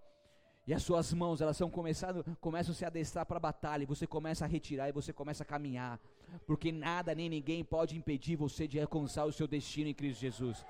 E 0.66 0.74
as 0.74 0.82
suas 0.82 1.12
mãos, 1.14 1.42
elas 1.42 1.58
são 1.58 1.70
começando, 1.70 2.24
começam 2.40 2.72
a 2.72 2.76
se 2.76 2.86
adestrar 2.86 3.26
para 3.26 3.38
a 3.38 3.40
batalha, 3.40 3.84
e 3.84 3.86
você 3.86 4.08
começa 4.08 4.46
a 4.46 4.48
retirar 4.48 4.88
e 4.88 4.94
você 4.94 5.12
começa 5.12 5.44
a 5.44 5.46
caminhar, 5.46 6.00
porque 6.46 6.72
nada 6.72 7.14
nem 7.14 7.28
ninguém 7.28 7.66
pode 7.66 7.98
impedir 7.98 8.38
você 8.38 8.66
de 8.66 8.80
alcançar 8.80 9.26
o 9.26 9.34
seu 9.34 9.46
destino 9.46 9.90
em 9.90 9.94
Cristo 9.94 10.22
Jesus. 10.22 10.66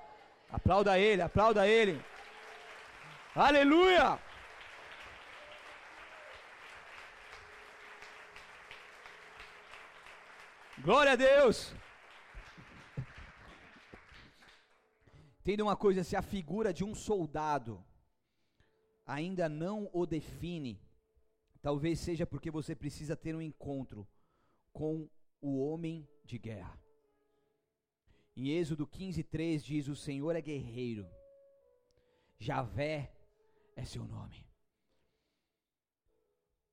Aplauda 0.50 0.98
ele, 0.98 1.22
aplauda 1.22 1.66
ele. 1.68 2.02
Aleluia! 3.36 4.18
Glória 10.84 11.12
a 11.12 11.16
Deus! 11.16 11.74
Entenda 15.40 15.62
uma 15.62 15.74
coisa: 15.74 16.04
se 16.04 16.14
a 16.14 16.20
figura 16.20 16.74
de 16.74 16.84
um 16.84 16.94
soldado 16.94 17.82
ainda 19.06 19.48
não 19.48 19.88
o 19.94 20.04
define, 20.04 20.78
talvez 21.62 22.00
seja 22.00 22.26
porque 22.26 22.50
você 22.50 22.76
precisa 22.76 23.16
ter 23.16 23.34
um 23.34 23.40
encontro 23.40 24.06
com 24.74 25.08
o 25.40 25.58
homem 25.64 26.06
de 26.22 26.38
guerra. 26.38 26.78
Em 28.36 28.50
Êxodo 28.50 28.86
15:3 28.86 29.62
diz: 29.62 29.88
O 29.88 29.96
Senhor 29.96 30.36
é 30.36 30.42
guerreiro, 30.42 31.08
Javé 32.38 33.10
é 33.74 33.86
seu 33.86 34.04
nome. 34.04 34.46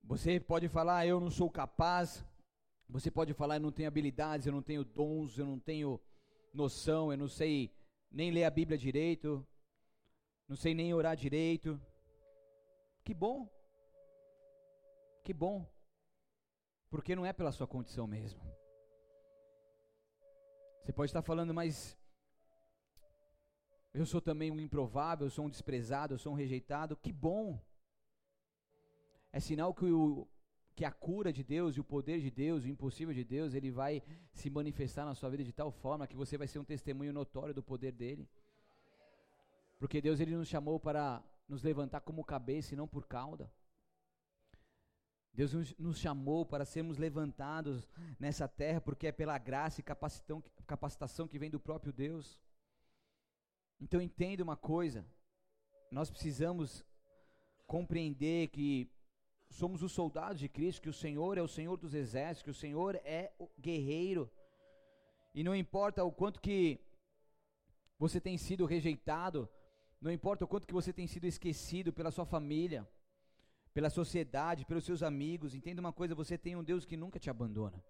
Você 0.04 0.38
pode 0.38 0.68
falar, 0.68 0.98
ah, 0.98 1.08
eu 1.08 1.22
não 1.22 1.32
sou 1.32 1.50
capaz, 1.50 2.26
você 2.92 3.10
pode 3.10 3.34
falar, 3.34 3.56
eu 3.56 3.62
não 3.62 3.72
tenho 3.72 3.88
habilidades, 3.88 4.46
eu 4.46 4.52
não 4.52 4.62
tenho 4.62 4.84
dons, 4.84 5.38
eu 5.38 5.46
não 5.46 5.58
tenho 5.58 6.00
noção, 6.54 7.10
eu 7.10 7.18
não 7.18 7.28
sei 7.28 7.72
nem 8.12 8.32
ler 8.32 8.44
a 8.44 8.50
Bíblia 8.50 8.78
direito, 8.78 9.48
não 10.46 10.58
sei 10.58 10.74
nem 10.74 10.94
orar 10.94 11.16
direito. 11.16 11.80
Que 13.06 13.14
bom. 13.14 13.50
Que 15.24 15.34
bom. 15.34 15.66
Porque 16.90 17.16
não 17.16 17.26
é 17.26 17.32
pela 17.32 17.54
sua 17.54 17.66
condição 17.66 18.06
mesmo. 18.06 18.42
Você 20.82 20.92
pode 20.92 21.10
estar 21.10 21.22
falando, 21.22 21.54
mas 21.54 21.98
eu 23.94 24.06
sou 24.06 24.20
também 24.20 24.52
um 24.52 24.60
improvável, 24.60 25.28
eu 25.28 25.32
sou 25.32 25.46
um 25.46 25.50
desprezado, 25.50 26.16
eu 26.16 26.20
sou 26.20 26.34
um 26.34 26.36
rejeitado. 26.36 26.98
Que 26.98 27.14
bom. 27.14 27.58
É 29.32 29.40
sinal 29.40 29.74
que 29.74 29.86
o, 29.86 30.28
que 30.76 30.86
a 30.86 30.92
cura 30.92 31.32
de 31.32 31.44
Deus 31.44 31.76
e 31.76 31.80
o 31.80 31.84
poder 31.84 32.20
de 32.20 32.32
Deus, 32.32 32.64
o 32.64 32.68
impossível 32.68 33.14
de 33.14 33.24
Deus, 33.24 33.54
ele 33.54 33.70
vai 33.70 34.02
se 34.34 34.50
manifestar 34.50 35.06
na 35.06 35.14
sua 35.14 35.30
vida 35.30 35.44
de 35.44 35.52
tal 35.52 35.72
forma 35.72 36.08
que 36.08 36.16
você 36.16 36.38
vai 36.38 36.48
ser 36.48 36.60
um 36.60 36.64
testemunho 36.64 37.14
notório 37.14 37.54
do 37.54 37.62
poder 37.62 37.92
dele. 37.92 38.28
Porque 39.78 40.02
Deus 40.02 40.20
ele 40.20 40.36
nos 40.36 40.48
chamou 40.48 40.80
para 40.80 41.24
nos 41.48 41.64
levantar 41.64 42.02
como 42.02 42.24
cabeça 42.24 42.74
e 42.74 42.78
não 42.78 42.88
por 42.88 43.08
cauda. 43.08 43.52
Deus 45.34 45.54
nos 45.78 45.98
chamou 45.98 46.46
para 46.46 46.66
sermos 46.66 46.98
levantados 46.98 47.88
nessa 48.20 48.48
terra 48.48 48.82
porque 48.82 49.08
é 49.08 49.12
pela 49.12 49.38
graça 49.38 49.80
e 49.80 49.84
capacitação 50.66 51.28
que 51.28 51.40
vem 51.40 51.50
do 51.50 51.60
próprio 51.60 51.94
Deus. 51.94 52.40
Então 53.80 54.02
entenda 54.02 54.44
uma 54.44 54.58
coisa, 54.58 55.06
nós 55.90 56.12
precisamos 56.12 56.86
compreender 57.66 58.50
que 58.50 58.92
somos 59.52 59.84
os 59.84 59.92
soldados 59.92 60.40
de 60.40 60.48
Cristo, 60.48 60.82
que 60.82 60.90
o 60.90 60.94
Senhor 60.94 61.38
é 61.38 61.42
o 61.42 61.48
Senhor 61.48 61.78
dos 61.78 61.94
exércitos, 61.94 62.44
que 62.44 62.50
o 62.50 62.62
Senhor 62.64 62.96
é 63.04 63.32
o 63.38 63.50
guerreiro. 63.60 64.32
E 65.36 65.44
não 65.44 65.56
importa 65.56 66.04
o 66.04 66.12
quanto 66.12 66.42
que 66.42 66.80
você 68.00 68.20
tem 68.20 68.38
sido 68.38 68.66
rejeitado, 68.66 69.48
não 70.00 70.12
importa 70.12 70.46
o 70.46 70.48
quanto 70.48 70.66
que 70.66 70.74
você 70.74 70.92
tem 70.92 71.06
sido 71.06 71.26
esquecido 71.26 71.94
pela 71.94 72.12
sua 72.12 72.26
família, 72.26 72.88
pela 73.74 73.90
sociedade, 73.90 74.66
pelos 74.66 74.86
seus 74.86 75.04
amigos, 75.04 75.54
entenda 75.54 75.82
uma 75.82 75.94
coisa, 75.94 76.16
você 76.16 76.38
tem 76.38 76.56
um 76.56 76.64
Deus 76.64 76.86
que 76.86 76.98
nunca 76.98 77.20
te 77.20 77.30
abandona. 77.30 77.84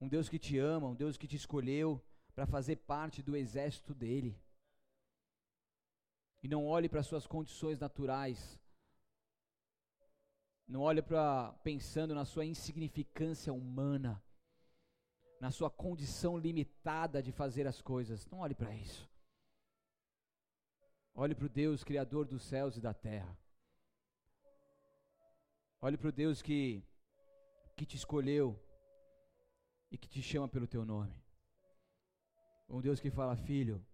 Um 0.00 0.08
Deus 0.08 0.28
que 0.28 0.38
te 0.38 0.58
ama, 0.58 0.88
um 0.88 0.94
Deus 0.94 1.16
que 1.16 1.26
te 1.26 1.36
escolheu 1.36 2.02
para 2.34 2.46
fazer 2.46 2.76
parte 2.76 3.20
do 3.20 3.36
exército 3.36 3.92
dele. 3.92 4.40
E 6.42 6.46
não 6.46 6.66
olhe 6.66 6.88
para 6.88 7.02
suas 7.02 7.26
condições 7.26 7.80
naturais, 7.80 8.58
não 10.68 10.82
olha 10.82 11.02
para 11.02 11.52
pensando 11.64 12.14
na 12.14 12.26
sua 12.26 12.44
insignificância 12.44 13.52
humana, 13.52 14.22
na 15.40 15.50
sua 15.50 15.70
condição 15.70 16.36
limitada 16.36 17.22
de 17.22 17.32
fazer 17.32 17.66
as 17.66 17.80
coisas. 17.80 18.26
Não 18.26 18.40
olhe 18.40 18.54
para 18.54 18.74
isso. 18.74 19.08
Olhe 21.14 21.34
para 21.34 21.46
o 21.46 21.48
Deus 21.48 21.82
criador 21.82 22.26
dos 22.26 22.42
céus 22.42 22.76
e 22.76 22.80
da 22.80 22.92
terra. 22.92 23.36
Olhe 25.80 25.96
para 25.96 26.08
o 26.08 26.12
Deus 26.12 26.42
que 26.42 26.84
que 27.74 27.86
te 27.86 27.96
escolheu 27.96 28.60
e 29.90 29.96
que 29.96 30.08
te 30.08 30.20
chama 30.20 30.48
pelo 30.48 30.66
teu 30.66 30.84
nome. 30.84 31.24
Um 32.68 32.80
Deus 32.80 33.00
que 33.00 33.10
fala, 33.10 33.36
filho, 33.36 33.86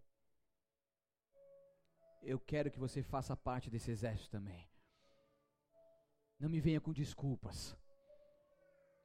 eu 2.22 2.40
quero 2.40 2.70
que 2.70 2.78
você 2.78 3.02
faça 3.02 3.36
parte 3.36 3.70
desse 3.70 3.90
exército 3.90 4.30
também. 4.30 4.73
Não 6.38 6.48
me 6.48 6.60
venha 6.60 6.80
com 6.80 6.92
desculpas. 6.92 7.76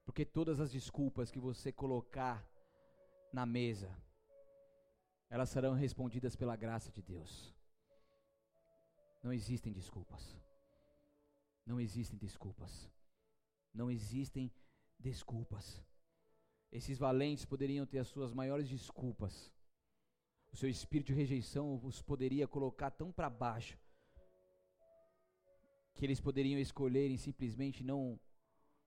Porque 0.06 0.26
todas 0.26 0.60
as 0.60 0.72
desculpas 0.72 1.30
que 1.30 1.40
você 1.40 1.72
colocar 1.72 2.46
na 3.32 3.46
mesa, 3.46 3.96
elas 5.30 5.50
serão 5.50 5.74
respondidas 5.74 6.36
pela 6.36 6.56
graça 6.56 6.92
de 6.92 7.02
Deus. 7.02 7.56
Não 9.24 9.32
existem 9.32 9.72
desculpas. 9.72 10.36
Não 11.66 11.80
existem 11.80 12.18
desculpas. 12.18 12.90
Não 13.74 13.92
existem 13.92 14.52
desculpas. 14.98 15.84
Esses 16.72 16.98
valentes 16.98 17.46
poderiam 17.46 17.86
ter 17.86 18.00
as 18.00 18.08
suas 18.08 18.34
maiores 18.34 18.68
desculpas. 18.68 19.52
O 20.52 20.58
seu 20.58 20.70
espírito 20.70 21.08
de 21.08 21.14
rejeição 21.14 21.80
os 21.84 22.02
poderia 22.02 22.48
colocar 22.48 22.90
tão 22.90 23.12
para 23.12 23.30
baixo 23.30 23.78
que 26.00 26.06
eles 26.06 26.22
poderiam 26.22 26.58
escolherem 26.58 27.18
simplesmente 27.18 27.84
não 27.84 28.18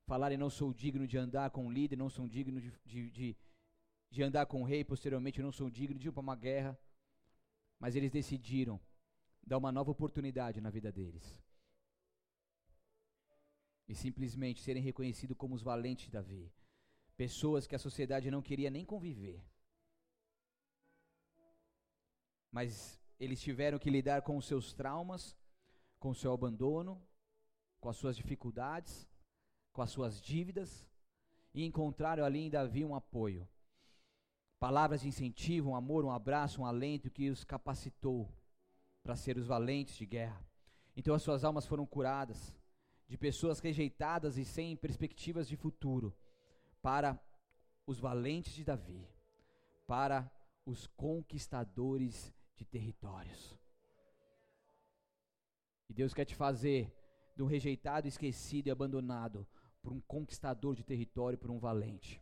falarem 0.07 0.39
não 0.39 0.49
sou 0.49 0.73
digno 0.73 1.07
de 1.07 1.19
andar 1.19 1.51
com 1.51 1.67
o 1.67 1.71
líder, 1.71 1.97
não 1.97 2.09
sou 2.09 2.27
digno 2.27 2.59
de, 2.59 2.73
de, 2.87 3.11
de, 3.11 3.37
de 4.11 4.23
andar 4.23 4.47
com 4.47 4.63
o 4.63 4.65
rei, 4.65 4.83
posteriormente 4.83 5.43
não 5.43 5.53
sou 5.53 5.69
digno 5.69 5.99
de 5.99 6.09
ir 6.09 6.11
para 6.11 6.23
uma 6.23 6.35
guerra. 6.35 6.79
Mas 7.79 7.97
eles 7.97 8.11
decidiram 8.11 8.81
dar 9.47 9.59
uma 9.59 9.71
nova 9.71 9.91
oportunidade 9.91 10.59
na 10.63 10.71
vida 10.71 10.91
deles. 10.91 11.39
E 13.87 13.95
simplesmente 13.95 14.63
serem 14.63 14.83
reconhecidos 14.83 15.37
como 15.37 15.55
os 15.55 15.63
valentes 15.63 16.07
de 16.07 16.13
Davi. 16.13 16.51
Pessoas 17.15 17.67
que 17.67 17.75
a 17.75 17.79
sociedade 17.79 18.31
não 18.31 18.41
queria 18.41 18.71
nem 18.71 18.87
conviver. 18.87 19.45
Mas 22.51 22.99
eles 23.21 23.39
tiveram 23.43 23.79
que 23.79 23.91
lidar 23.91 24.23
com 24.23 24.39
os 24.39 24.47
seus 24.47 24.73
traumas, 24.73 25.37
com 26.03 26.11
o 26.11 26.15
seu 26.17 26.33
abandono, 26.33 27.01
com 27.81 27.89
as 27.89 27.97
suas 27.97 28.17
dificuldades, 28.17 29.09
com 29.73 29.83
as 29.83 29.91
suas 29.91 30.21
dívidas, 30.21 30.91
e 31.55 31.65
encontraram 31.65 32.25
ali 32.25 32.41
em 32.41 32.51
Davi 32.51 32.85
um 32.85 32.97
apoio. 32.97 33.49
Palavras 34.59 35.03
de 35.03 35.09
incentivo, 35.09 35.71
um 35.71 35.77
amor, 35.77 36.05
um 36.05 36.11
abraço, 36.11 36.61
um 36.61 36.67
alento 36.67 37.09
que 37.09 37.31
os 37.31 37.45
capacitou 37.45 38.29
para 39.01 39.15
ser 39.15 39.37
os 39.37 39.47
valentes 39.47 39.95
de 39.95 40.05
guerra. 40.05 40.45
Então 40.97 41.15
as 41.15 41.23
suas 41.23 41.45
almas 41.45 41.67
foram 41.67 41.87
curadas 41.87 42.53
de 43.07 43.17
pessoas 43.17 43.61
rejeitadas 43.61 44.37
e 44.37 44.45
sem 44.45 44.77
perspectivas 44.77 45.47
de 45.47 45.57
futuro 45.57 46.13
para 46.83 47.17
os 47.87 48.01
valentes 48.01 48.55
de 48.55 48.65
Davi, 48.65 49.07
para 49.87 50.29
os 50.67 50.89
conquistadores 50.89 52.35
de 52.57 52.65
territórios. 52.65 53.62
E 55.93 55.95
Deus 55.95 56.14
quer 56.14 56.24
te 56.24 56.34
fazer 56.34 56.90
um 57.38 57.45
rejeitado, 57.45 58.09
esquecido 58.09 58.68
e 58.68 58.70
abandonado 58.70 59.47
por 59.82 59.93
um 59.93 60.01
conquistador 60.01 60.74
de 60.74 60.82
território, 60.82 61.36
por 61.36 61.51
um 61.51 61.59
valente. 61.59 62.18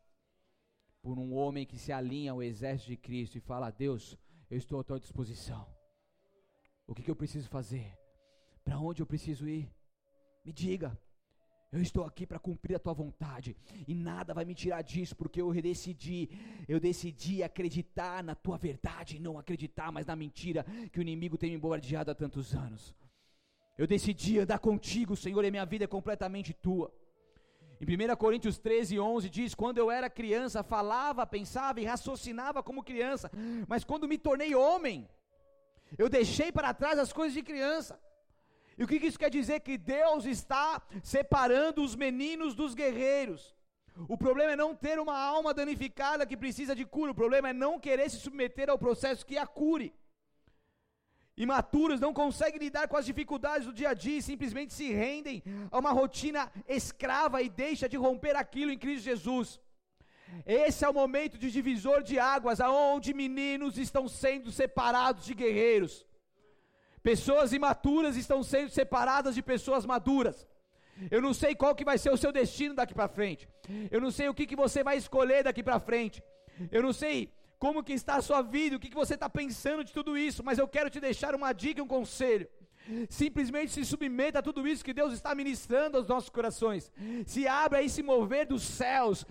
Por 1.00 1.16
um 1.16 1.32
homem 1.34 1.64
que 1.64 1.78
se 1.78 1.92
alinha 1.92 2.32
ao 2.32 2.42
exército 2.42 2.90
de 2.90 2.96
Cristo 2.96 3.38
e 3.38 3.40
fala: 3.40 3.70
Deus, 3.70 4.18
eu 4.50 4.58
estou 4.58 4.80
à 4.80 4.82
tua 4.82 4.98
disposição. 4.98 5.64
O 6.84 6.96
que, 6.96 7.02
que 7.04 7.10
eu 7.12 7.14
preciso 7.14 7.48
fazer? 7.48 7.96
Para 8.64 8.76
onde 8.76 9.02
eu 9.02 9.06
preciso 9.06 9.48
ir? 9.48 9.72
Me 10.44 10.52
diga. 10.52 10.98
Eu 11.70 11.80
estou 11.80 12.02
aqui 12.02 12.26
para 12.26 12.40
cumprir 12.40 12.74
a 12.74 12.80
tua 12.80 12.92
vontade 12.92 13.56
e 13.86 13.94
nada 13.94 14.34
vai 14.34 14.44
me 14.44 14.56
tirar 14.56 14.82
disso, 14.82 15.14
porque 15.14 15.40
eu 15.40 15.52
decidi, 15.52 16.28
eu 16.66 16.80
decidi 16.80 17.44
acreditar 17.44 18.24
na 18.24 18.34
tua 18.34 18.58
verdade 18.58 19.16
e 19.18 19.20
não 19.20 19.38
acreditar 19.38 19.92
mais 19.92 20.06
na 20.06 20.16
mentira 20.16 20.66
que 20.90 20.98
o 20.98 21.02
inimigo 21.02 21.38
tem 21.38 21.52
me 21.52 21.58
bombardeado 21.58 22.10
há 22.10 22.14
tantos 22.16 22.52
anos. 22.52 22.92
Eu 23.81 23.87
decidi 23.87 24.39
andar 24.39 24.59
contigo, 24.59 25.16
Senhor, 25.16 25.43
e 25.43 25.51
minha 25.51 25.64
vida 25.64 25.85
é 25.85 25.87
completamente 25.87 26.53
tua. 26.53 26.93
Em 27.81 27.87
1 27.87 28.14
Coríntios 28.14 28.59
13, 28.59 29.01
11 29.01 29.31
diz: 29.31 29.55
Quando 29.55 29.78
eu 29.78 29.91
era 29.91 30.11
criança, 30.11 30.62
falava, 30.62 31.26
pensava 31.26 31.81
e 31.81 31.87
raciocinava 31.87 32.62
como 32.62 32.85
criança, 32.85 33.31
mas 33.66 33.83
quando 33.83 34.07
me 34.07 34.18
tornei 34.18 34.55
homem, 34.55 35.09
eu 35.97 36.11
deixei 36.11 36.53
para 36.53 36.74
trás 36.74 36.99
as 36.99 37.11
coisas 37.11 37.33
de 37.33 37.43
criança. 37.43 37.99
E 38.76 38.85
o 38.85 38.87
que 38.87 38.97
isso 38.97 39.18
quer 39.18 39.31
dizer? 39.31 39.61
Que 39.61 39.78
Deus 39.78 40.26
está 40.26 40.83
separando 41.03 41.83
os 41.83 41.97
meninos 41.97 42.55
dos 42.55 42.74
guerreiros. 42.74 43.57
O 44.07 44.18
problema 44.18 44.53
é 44.53 44.57
não 44.57 44.74
ter 44.74 44.99
uma 44.99 45.18
alma 45.18 45.55
danificada 45.55 46.26
que 46.26 46.37
precisa 46.37 46.76
de 46.76 46.85
cura. 46.85 47.12
O 47.12 47.14
problema 47.22 47.49
é 47.49 47.55
não 47.55 47.81
querer 47.81 48.11
se 48.11 48.18
submeter 48.18 48.68
ao 48.68 48.78
processo 48.78 49.24
que 49.24 49.39
a 49.39 49.47
cure. 49.47 49.95
Imaturos 51.45 51.99
não 52.05 52.12
conseguem 52.12 52.61
lidar 52.61 52.86
com 52.86 52.99
as 52.99 53.07
dificuldades 53.11 53.66
do 53.66 53.72
dia 53.72 53.91
a 53.91 53.95
dia 53.95 54.18
e 54.18 54.22
simplesmente 54.30 54.74
se 54.74 54.93
rendem 54.93 55.43
a 55.70 55.78
uma 55.78 55.91
rotina 55.91 56.43
escrava 56.68 57.41
e 57.41 57.49
deixa 57.49 57.88
de 57.88 57.97
romper 57.97 58.36
aquilo 58.36 58.70
em 58.70 58.76
Cristo 58.78 59.05
Jesus. 59.05 59.59
Esse 60.45 60.84
é 60.84 60.88
o 60.88 60.93
momento 60.93 61.38
de 61.38 61.51
divisor 61.51 62.03
de 62.03 62.18
águas, 62.18 62.61
aonde 62.61 63.14
meninos 63.14 63.78
estão 63.78 64.07
sendo 64.07 64.53
separados 64.53 65.24
de 65.24 65.32
guerreiros. 65.32 66.07
Pessoas 67.03 67.55
imaturas 67.55 68.16
estão 68.16 68.43
sendo 68.43 68.68
separadas 68.68 69.34
de 69.34 69.43
pessoas 69.43 69.86
maduras. 69.86 70.47
Eu 71.11 71.22
não 71.22 71.32
sei 71.32 71.55
qual 71.55 71.74
que 71.74 71.86
vai 71.91 71.97
ser 71.97 72.12
o 72.12 72.18
seu 72.18 72.30
destino 72.30 72.74
daqui 72.74 72.93
para 72.93 73.09
frente. 73.09 73.49
Eu 73.91 74.01
não 74.05 74.11
sei 74.11 74.28
o 74.28 74.34
que, 74.34 74.47
que 74.47 74.62
você 74.64 74.84
vai 74.84 74.99
escolher 74.99 75.45
daqui 75.45 75.62
para 75.62 75.80
frente. 75.80 76.22
Eu 76.70 76.82
não 76.82 76.93
sei 76.93 77.32
como 77.61 77.84
que 77.84 77.92
está 77.92 78.16
a 78.16 78.22
sua 78.22 78.40
vida, 78.40 78.76
o 78.76 78.80
que, 78.80 78.88
que 78.88 79.02
você 79.02 79.14
está 79.14 79.28
pensando 79.28 79.84
de 79.84 79.92
tudo 79.92 80.16
isso, 80.16 80.42
mas 80.42 80.58
eu 80.58 80.66
quero 80.66 80.88
te 80.88 80.98
deixar 80.98 81.34
uma 81.34 81.52
dica, 81.52 81.82
um 81.82 81.86
conselho. 81.86 82.48
Simplesmente 83.11 83.70
se 83.70 83.84
submeta 83.84 84.38
a 84.38 84.42
tudo 84.42 84.66
isso 84.66 84.82
que 84.82 84.94
Deus 84.94 85.12
está 85.12 85.34
ministrando 85.34 85.98
aos 85.98 86.08
nossos 86.08 86.30
corações. 86.30 86.90
Se 87.26 87.46
abra 87.46 87.80
a 87.80 87.82
esse 87.82 88.02
mover 88.02 88.46
dos 88.46 88.62
céus 88.62 89.26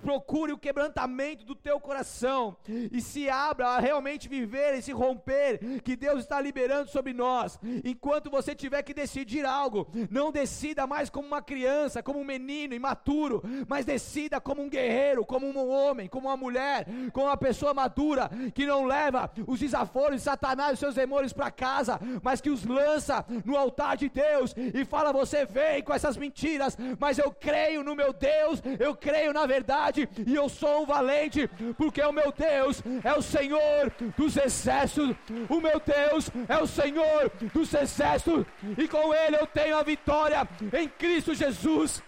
procure 0.00 0.52
o 0.52 0.58
quebrantamento 0.58 1.44
do 1.44 1.54
teu 1.54 1.78
coração 1.78 2.56
e 2.90 3.00
se 3.00 3.28
abra 3.28 3.68
a 3.68 3.80
realmente 3.80 4.28
viver 4.28 4.74
esse 4.74 4.92
romper 4.92 5.80
que 5.82 5.96
Deus 5.96 6.20
está 6.20 6.40
liberando 6.40 6.90
sobre 6.90 7.12
nós. 7.12 7.58
Enquanto 7.84 8.30
você 8.30 8.54
tiver 8.54 8.82
que 8.82 8.94
decidir 8.94 9.44
algo, 9.44 9.88
não 10.10 10.32
decida 10.32 10.86
mais 10.86 11.10
como 11.10 11.26
uma 11.26 11.42
criança, 11.42 12.02
como 12.02 12.18
um 12.18 12.24
menino 12.24 12.74
imaturo, 12.74 13.42
mas 13.68 13.84
decida 13.84 14.40
como 14.40 14.62
um 14.62 14.68
guerreiro, 14.68 15.24
como 15.24 15.46
um 15.46 15.70
homem, 15.70 16.08
como 16.08 16.28
uma 16.28 16.36
mulher, 16.36 16.86
como 17.12 17.26
uma 17.26 17.36
pessoa 17.36 17.74
madura 17.74 18.30
que 18.54 18.66
não 18.66 18.84
leva 18.84 19.30
os 19.46 19.60
desaforos 19.60 20.16
de 20.16 20.22
Satanás 20.22 20.74
e 20.74 20.80
seus 20.80 20.94
demônios 20.94 21.32
para 21.32 21.50
casa, 21.50 22.00
mas 22.22 22.40
que 22.40 22.50
os 22.50 22.64
lança 22.64 23.24
no 23.44 23.56
altar 23.56 23.96
de 23.96 24.08
Deus 24.08 24.54
e 24.56 24.84
fala: 24.84 25.12
Você 25.12 25.44
vem 25.44 25.82
com 25.82 25.92
essas 25.92 26.16
mentiras, 26.16 26.76
mas 26.98 27.18
eu 27.18 27.30
creio 27.32 27.82
no 27.82 27.94
meu 27.94 28.12
Deus, 28.12 28.62
eu 28.78 28.94
creio 28.94 29.32
na 29.32 29.46
verdade 29.46 29.89
verdade 29.90 30.08
e 30.26 30.34
eu 30.34 30.48
sou 30.48 30.82
um 30.82 30.86
valente, 30.86 31.48
porque 31.76 32.00
o 32.02 32.12
meu 32.12 32.32
Deus 32.32 32.82
é 33.04 33.12
o 33.12 33.22
Senhor 33.22 33.92
dos 34.16 34.36
exércitos, 34.36 35.16
o 35.48 35.60
meu 35.60 35.80
Deus 35.80 36.30
é 36.48 36.58
o 36.58 36.66
Senhor 36.66 37.30
dos 37.52 37.74
exércitos, 37.74 38.46
e 38.78 38.88
com 38.88 39.12
Ele 39.12 39.36
eu 39.36 39.46
tenho 39.46 39.76
a 39.76 39.82
vitória 39.82 40.48
em 40.78 40.88
Cristo 40.88 41.34
Jesus. 41.34 42.02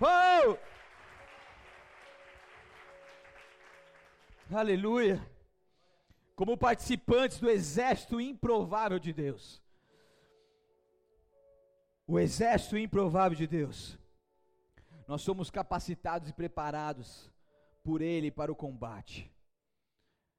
Oh! 0.00 0.56
Aleluia! 4.54 5.24
Como 6.34 6.56
participantes 6.56 7.38
do 7.38 7.48
exército 7.48 8.20
improvável 8.20 8.98
de 8.98 9.12
Deus. 9.12 9.62
O 12.06 12.18
exército 12.18 12.76
improvável 12.76 13.36
de 13.36 13.46
Deus. 13.46 14.01
Nós 15.06 15.22
somos 15.22 15.50
capacitados 15.50 16.28
e 16.28 16.32
preparados 16.32 17.30
por 17.82 18.00
Ele 18.00 18.30
para 18.30 18.52
o 18.52 18.56
combate. 18.56 19.30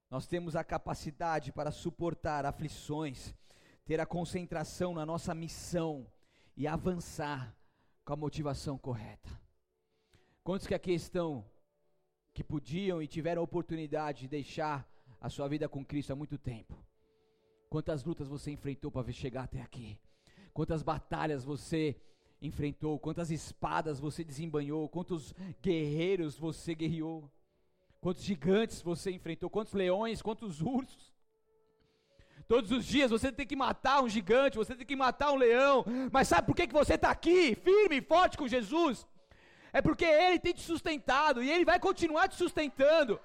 Nós 0.09 0.27
temos 0.27 0.55
a 0.55 0.63
capacidade 0.63 1.51
para 1.51 1.71
suportar 1.71 2.45
aflições, 2.45 3.33
ter 3.83 3.99
a 3.99 4.05
concentração 4.05 4.93
na 4.93 5.05
nossa 5.05 5.33
missão 5.33 6.07
e 6.55 6.67
avançar 6.67 7.55
com 8.05 8.13
a 8.13 8.17
motivação 8.17 8.77
correta. 8.77 9.29
Quantos 10.43 10.67
que 10.67 10.75
aqui 10.75 10.93
estão 10.93 11.45
que 12.33 12.43
podiam 12.43 13.01
e 13.01 13.07
tiveram 13.07 13.41
a 13.41 13.45
oportunidade 13.45 14.21
de 14.21 14.27
deixar 14.27 14.87
a 15.19 15.29
sua 15.29 15.47
vida 15.47 15.67
com 15.69 15.85
Cristo 15.85 16.13
há 16.13 16.15
muito 16.15 16.37
tempo? 16.37 16.75
Quantas 17.69 18.03
lutas 18.03 18.27
você 18.27 18.51
enfrentou 18.51 18.91
para 18.91 19.11
chegar 19.11 19.43
até 19.43 19.61
aqui? 19.61 19.99
Quantas 20.53 20.83
batalhas 20.83 21.43
você 21.43 21.99
enfrentou, 22.43 22.99
quantas 22.99 23.31
espadas 23.31 23.99
você 23.99 24.23
desembanhou, 24.23 24.89
quantos 24.89 25.33
guerreiros 25.61 26.37
você 26.37 26.75
guerreou, 26.75 27.31
quantos 28.01 28.23
gigantes 28.23 28.81
você 28.81 29.11
enfrentou, 29.11 29.49
quantos 29.49 29.73
leões, 29.73 30.21
quantos 30.21 30.61
ursos. 30.61 31.13
Todos 32.47 32.71
os 32.71 32.85
dias 32.85 33.09
você 33.09 33.31
tem 33.31 33.47
que 33.47 33.55
matar 33.55 34.03
um 34.03 34.09
gigante, 34.09 34.57
você 34.57 34.75
tem 34.75 34.85
que 34.85 34.95
matar 34.95 35.31
um 35.31 35.37
leão, 35.37 35.85
mas 36.11 36.27
sabe 36.27 36.45
por 36.45 36.55
que, 36.55 36.67
que 36.67 36.73
você 36.73 36.95
está 36.95 37.09
aqui, 37.09 37.55
firme 37.55 37.97
e 37.97 38.01
forte 38.01 38.37
com 38.37 38.47
Jesus? 38.47 39.07
É 39.71 39.81
porque 39.81 40.05
Ele 40.05 40.37
tem 40.37 40.53
te 40.53 40.61
sustentado 40.61 41.41
e 41.41 41.49
Ele 41.49 41.65
vai 41.65 41.79
continuar 41.79 42.27
te 42.27 42.35
sustentando. 42.35 43.19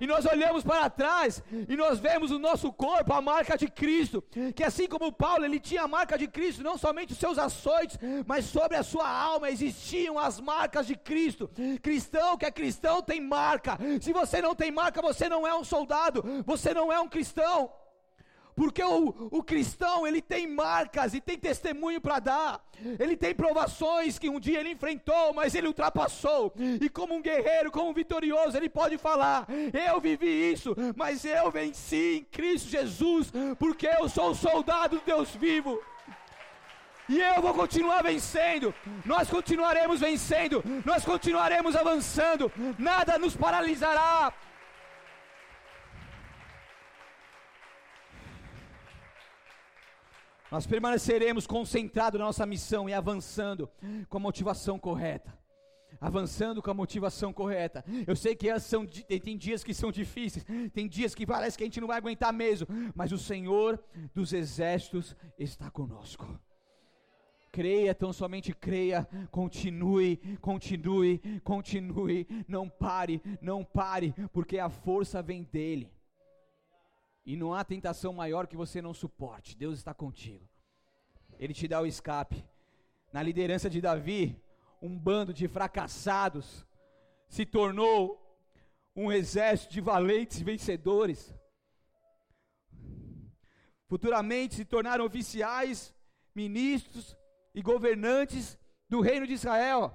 E 0.00 0.06
nós 0.06 0.24
olhamos 0.26 0.62
para 0.62 0.88
trás 0.90 1.42
e 1.68 1.76
nós 1.76 1.98
vemos 1.98 2.30
o 2.30 2.38
nosso 2.38 2.72
corpo, 2.72 3.12
a 3.12 3.20
marca 3.20 3.56
de 3.56 3.68
Cristo, 3.68 4.22
que 4.54 4.62
assim 4.62 4.86
como 4.88 5.12
Paulo, 5.12 5.44
ele 5.44 5.60
tinha 5.60 5.82
a 5.82 5.88
marca 5.88 6.16
de 6.16 6.26
Cristo, 6.26 6.62
não 6.62 6.76
somente 6.76 7.12
os 7.12 7.18
seus 7.18 7.38
açoites, 7.38 7.98
mas 8.26 8.44
sobre 8.44 8.76
a 8.76 8.82
sua 8.82 9.08
alma 9.08 9.50
existiam 9.50 10.18
as 10.18 10.40
marcas 10.40 10.86
de 10.86 10.96
Cristo. 10.96 11.50
Cristão 11.82 12.36
que 12.36 12.46
é 12.46 12.50
cristão 12.50 13.02
tem 13.02 13.20
marca. 13.20 13.78
Se 14.00 14.12
você 14.12 14.40
não 14.40 14.54
tem 14.54 14.70
marca, 14.70 15.00
você 15.00 15.28
não 15.28 15.46
é 15.46 15.54
um 15.54 15.64
soldado, 15.64 16.24
você 16.44 16.72
não 16.72 16.92
é 16.92 17.00
um 17.00 17.08
cristão. 17.08 17.70
Porque 18.54 18.82
o, 18.82 19.28
o 19.30 19.42
cristão, 19.42 20.06
ele 20.06 20.22
tem 20.22 20.46
marcas 20.46 21.12
e 21.12 21.20
tem 21.20 21.36
testemunho 21.36 22.00
para 22.00 22.20
dar. 22.20 22.64
Ele 22.98 23.16
tem 23.16 23.34
provações 23.34 24.18
que 24.18 24.28
um 24.28 24.38
dia 24.38 24.60
ele 24.60 24.70
enfrentou, 24.70 25.32
mas 25.34 25.54
ele 25.54 25.66
ultrapassou. 25.66 26.52
E 26.80 26.88
como 26.88 27.14
um 27.14 27.22
guerreiro, 27.22 27.70
como 27.70 27.90
um 27.90 27.94
vitorioso, 27.94 28.56
ele 28.56 28.68
pode 28.68 28.96
falar: 28.96 29.46
Eu 29.72 30.00
vivi 30.00 30.52
isso, 30.52 30.74
mas 30.96 31.24
eu 31.24 31.50
venci 31.50 32.18
em 32.18 32.24
Cristo 32.24 32.68
Jesus, 32.68 33.32
porque 33.58 33.86
eu 33.86 34.08
sou 34.08 34.30
o 34.30 34.34
soldado 34.34 34.98
de 34.98 35.04
Deus 35.04 35.30
vivo. 35.30 35.80
E 37.08 37.20
eu 37.20 37.42
vou 37.42 37.52
continuar 37.52 38.02
vencendo. 38.02 38.74
Nós 39.04 39.28
continuaremos 39.28 40.00
vencendo. 40.00 40.62
Nós 40.84 41.04
continuaremos 41.04 41.76
avançando. 41.76 42.50
Nada 42.78 43.18
nos 43.18 43.36
paralisará. 43.36 44.32
Nós 50.54 50.68
permaneceremos 50.68 51.48
concentrados 51.48 52.16
na 52.16 52.26
nossa 52.26 52.46
missão 52.46 52.88
e 52.88 52.94
avançando 52.94 53.68
com 54.08 54.18
a 54.18 54.20
motivação 54.20 54.78
correta. 54.78 55.36
Avançando 56.00 56.62
com 56.62 56.70
a 56.70 56.74
motivação 56.74 57.32
correta. 57.32 57.84
Eu 58.06 58.14
sei 58.14 58.36
que 58.36 58.56
são, 58.60 58.86
tem 58.86 59.36
dias 59.36 59.64
que 59.64 59.74
são 59.74 59.90
difíceis, 59.90 60.46
tem 60.72 60.86
dias 60.86 61.12
que 61.12 61.26
parece 61.26 61.58
que 61.58 61.64
a 61.64 61.66
gente 61.66 61.80
não 61.80 61.88
vai 61.88 61.98
aguentar 61.98 62.32
mesmo, 62.32 62.68
mas 62.94 63.10
o 63.10 63.18
Senhor 63.18 63.82
dos 64.14 64.32
exércitos 64.32 65.16
está 65.36 65.68
conosco 65.70 66.38
creia, 67.50 67.94
tão 67.94 68.12
somente 68.12 68.52
creia, 68.52 69.08
continue, 69.30 70.16
continue, 70.40 71.20
continue, 71.44 72.26
não 72.48 72.68
pare, 72.68 73.22
não 73.40 73.62
pare, 73.64 74.12
porque 74.32 74.58
a 74.58 74.68
força 74.68 75.22
vem 75.22 75.44
dele. 75.44 75.88
E 77.24 77.36
não 77.36 77.54
há 77.54 77.64
tentação 77.64 78.12
maior 78.12 78.46
que 78.46 78.56
você 78.56 78.82
não 78.82 78.92
suporte. 78.92 79.56
Deus 79.56 79.78
está 79.78 79.94
contigo. 79.94 80.48
Ele 81.38 81.54
te 81.54 81.66
dá 81.66 81.80
o 81.80 81.86
escape. 81.86 82.44
Na 83.12 83.22
liderança 83.22 83.70
de 83.70 83.80
Davi, 83.80 84.42
um 84.82 84.98
bando 84.98 85.32
de 85.32 85.48
fracassados 85.48 86.66
se 87.28 87.46
tornou 87.46 88.20
um 88.94 89.10
exército 89.10 89.72
de 89.72 89.80
valentes 89.80 90.40
vencedores. 90.40 91.34
Futuramente 93.86 94.54
se 94.54 94.64
tornaram 94.64 95.04
oficiais, 95.04 95.94
ministros 96.34 97.16
e 97.54 97.62
governantes 97.62 98.58
do 98.88 99.00
reino 99.00 99.26
de 99.26 99.32
Israel. 99.32 99.94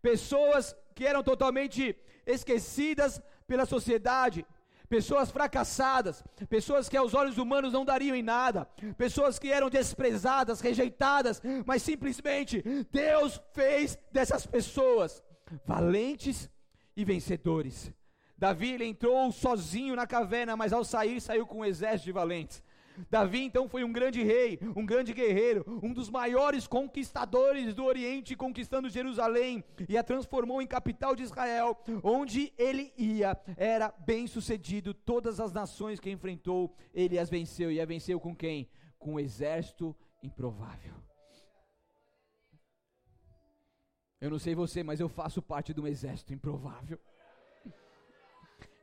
Pessoas 0.00 0.74
que 0.94 1.06
eram 1.06 1.22
totalmente 1.22 1.96
esquecidas 2.26 3.20
pela 3.46 3.66
sociedade, 3.66 4.46
pessoas 4.92 5.30
fracassadas, 5.30 6.22
pessoas 6.50 6.86
que 6.86 6.98
aos 6.98 7.14
olhos 7.14 7.38
humanos 7.38 7.72
não 7.72 7.82
dariam 7.82 8.14
em 8.14 8.22
nada, 8.22 8.66
pessoas 8.98 9.38
que 9.38 9.50
eram 9.50 9.70
desprezadas, 9.70 10.60
rejeitadas, 10.60 11.40
mas 11.64 11.80
simplesmente 11.80 12.62
Deus 12.92 13.40
fez 13.54 13.98
dessas 14.12 14.44
pessoas 14.44 15.22
valentes 15.64 16.50
e 16.94 17.06
vencedores. 17.06 17.90
Davi 18.36 18.84
entrou 18.84 19.32
sozinho 19.32 19.96
na 19.96 20.06
caverna, 20.06 20.58
mas 20.58 20.74
ao 20.74 20.84
sair 20.84 21.22
saiu 21.22 21.46
com 21.46 21.60
um 21.60 21.64
exército 21.64 22.04
de 22.04 22.12
valentes. 22.12 22.62
Davi 23.10 23.42
então 23.42 23.68
foi 23.68 23.84
um 23.84 23.92
grande 23.92 24.22
rei, 24.22 24.58
um 24.76 24.84
grande 24.84 25.12
guerreiro, 25.12 25.64
um 25.82 25.92
dos 25.92 26.10
maiores 26.10 26.66
conquistadores 26.66 27.74
do 27.74 27.84
Oriente, 27.84 28.36
conquistando 28.36 28.88
Jerusalém 28.88 29.64
e 29.88 29.96
a 29.96 30.02
transformou 30.02 30.60
em 30.60 30.66
capital 30.66 31.14
de 31.14 31.22
Israel. 31.22 31.76
Onde 32.02 32.52
ele 32.58 32.92
ia, 32.96 33.38
era 33.56 33.92
bem 34.06 34.26
sucedido. 34.26 34.94
Todas 34.94 35.40
as 35.40 35.52
nações 35.52 36.00
que 36.00 36.10
enfrentou, 36.10 36.74
ele 36.94 37.18
as 37.18 37.30
venceu. 37.30 37.70
E 37.70 37.80
a 37.80 37.84
venceu 37.84 38.20
com 38.20 38.34
quem? 38.34 38.68
Com 38.98 39.14
um 39.14 39.20
exército 39.20 39.96
improvável. 40.22 40.94
Eu 44.20 44.30
não 44.30 44.38
sei 44.38 44.54
você, 44.54 44.84
mas 44.84 45.00
eu 45.00 45.08
faço 45.08 45.42
parte 45.42 45.74
de 45.74 45.80
um 45.80 45.86
exército 45.86 46.32
improvável. 46.32 46.98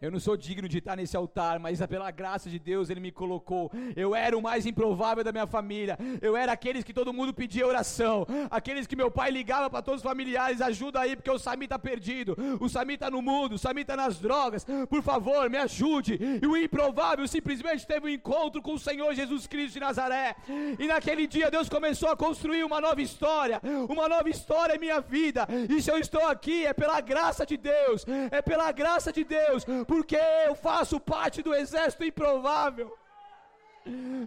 Eu 0.02 0.10
não 0.10 0.20
sou 0.20 0.38
digno 0.38 0.66
de 0.66 0.78
estar 0.78 0.96
nesse 0.96 1.18
altar, 1.18 1.60
mas 1.60 1.86
pela 1.86 2.10
graça 2.10 2.50
de 2.50 2.58
Deus 2.58 2.90
Ele 2.90 3.02
me 3.02 3.12
colocou. 3.12 3.70
Eu 3.98 4.16
era 4.16 4.38
o 4.38 4.42
mais 4.42 4.66
improvável 4.66 5.26
da 5.26 5.32
minha 5.34 5.46
família. 5.46 5.98
Eu 6.22 6.38
era 6.38 6.54
aqueles 6.54 6.86
que 6.86 6.94
todo 6.94 7.12
mundo 7.12 7.34
pedia 7.34 7.68
oração. 7.68 8.26
Aqueles 8.50 8.88
que 8.88 8.96
meu 8.96 9.12
pai 9.12 9.30
ligava 9.30 9.70
para 9.70 9.82
todos 9.82 10.00
os 10.00 10.10
familiares: 10.10 10.62
ajuda 10.62 11.02
aí, 11.02 11.18
porque 11.18 11.30
o 11.30 11.38
Sami 11.38 11.66
está 11.66 11.78
perdido. 11.78 12.38
O 12.62 12.70
Sami 12.70 12.94
está 12.94 13.12
no 13.12 13.22
mundo, 13.22 13.56
o 13.56 13.58
Sami 13.58 13.82
está 13.82 13.98
nas 13.98 14.20
drogas. 14.20 14.66
Por 14.90 15.04
favor, 15.04 15.50
me 15.50 15.58
ajude. 15.58 16.18
E 16.42 16.48
o 16.48 16.56
improvável 16.56 17.28
simplesmente 17.28 17.86
teve 17.86 18.06
um 18.06 18.10
encontro 18.10 18.62
com 18.62 18.76
o 18.76 18.80
Senhor 18.80 19.14
Jesus 19.14 19.48
Cristo 19.48 19.74
de 19.74 19.80
Nazaré. 19.82 20.38
E 20.80 20.88
naquele 20.88 21.28
dia 21.28 21.52
Deus 21.52 21.68
começou 21.68 22.10
a 22.10 22.16
construir 22.16 22.64
uma 22.64 22.80
nova 22.80 23.02
história. 23.02 23.62
Uma 23.90 24.08
nova 24.08 24.30
história 24.30 24.78
em 24.78 24.80
minha 24.80 25.02
vida. 25.02 25.46
E 25.70 25.82
se 25.82 25.92
eu 25.92 25.98
estou 25.98 26.26
aqui, 26.26 26.66
é 26.66 26.74
pela 26.74 27.02
graça 27.02 27.46
de 27.46 27.58
Deus. 27.58 28.06
É 28.32 28.42
pela 28.42 28.72
graça 28.72 29.12
de 29.12 29.26
Deus 29.26 29.66
porque 29.90 30.20
eu 30.46 30.54
faço 30.54 31.00
parte 31.00 31.42
do 31.42 31.52
exército 31.52 32.04
improvável. 32.04 32.96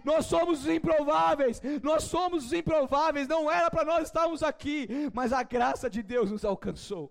Nós 0.03 0.25
somos 0.25 0.59
os 0.63 0.67
improváveis, 0.67 1.61
nós 1.81 2.03
somos 2.03 2.47
os 2.47 2.51
improváveis, 2.51 3.29
não 3.29 3.49
era 3.49 3.71
para 3.71 3.85
nós 3.85 4.03
estarmos 4.03 4.43
aqui, 4.43 4.89
mas 5.13 5.31
a 5.31 5.41
graça 5.41 5.89
de 5.89 6.03
Deus 6.03 6.29
nos 6.29 6.43
alcançou. 6.43 7.09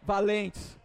Valentes, 0.00 0.78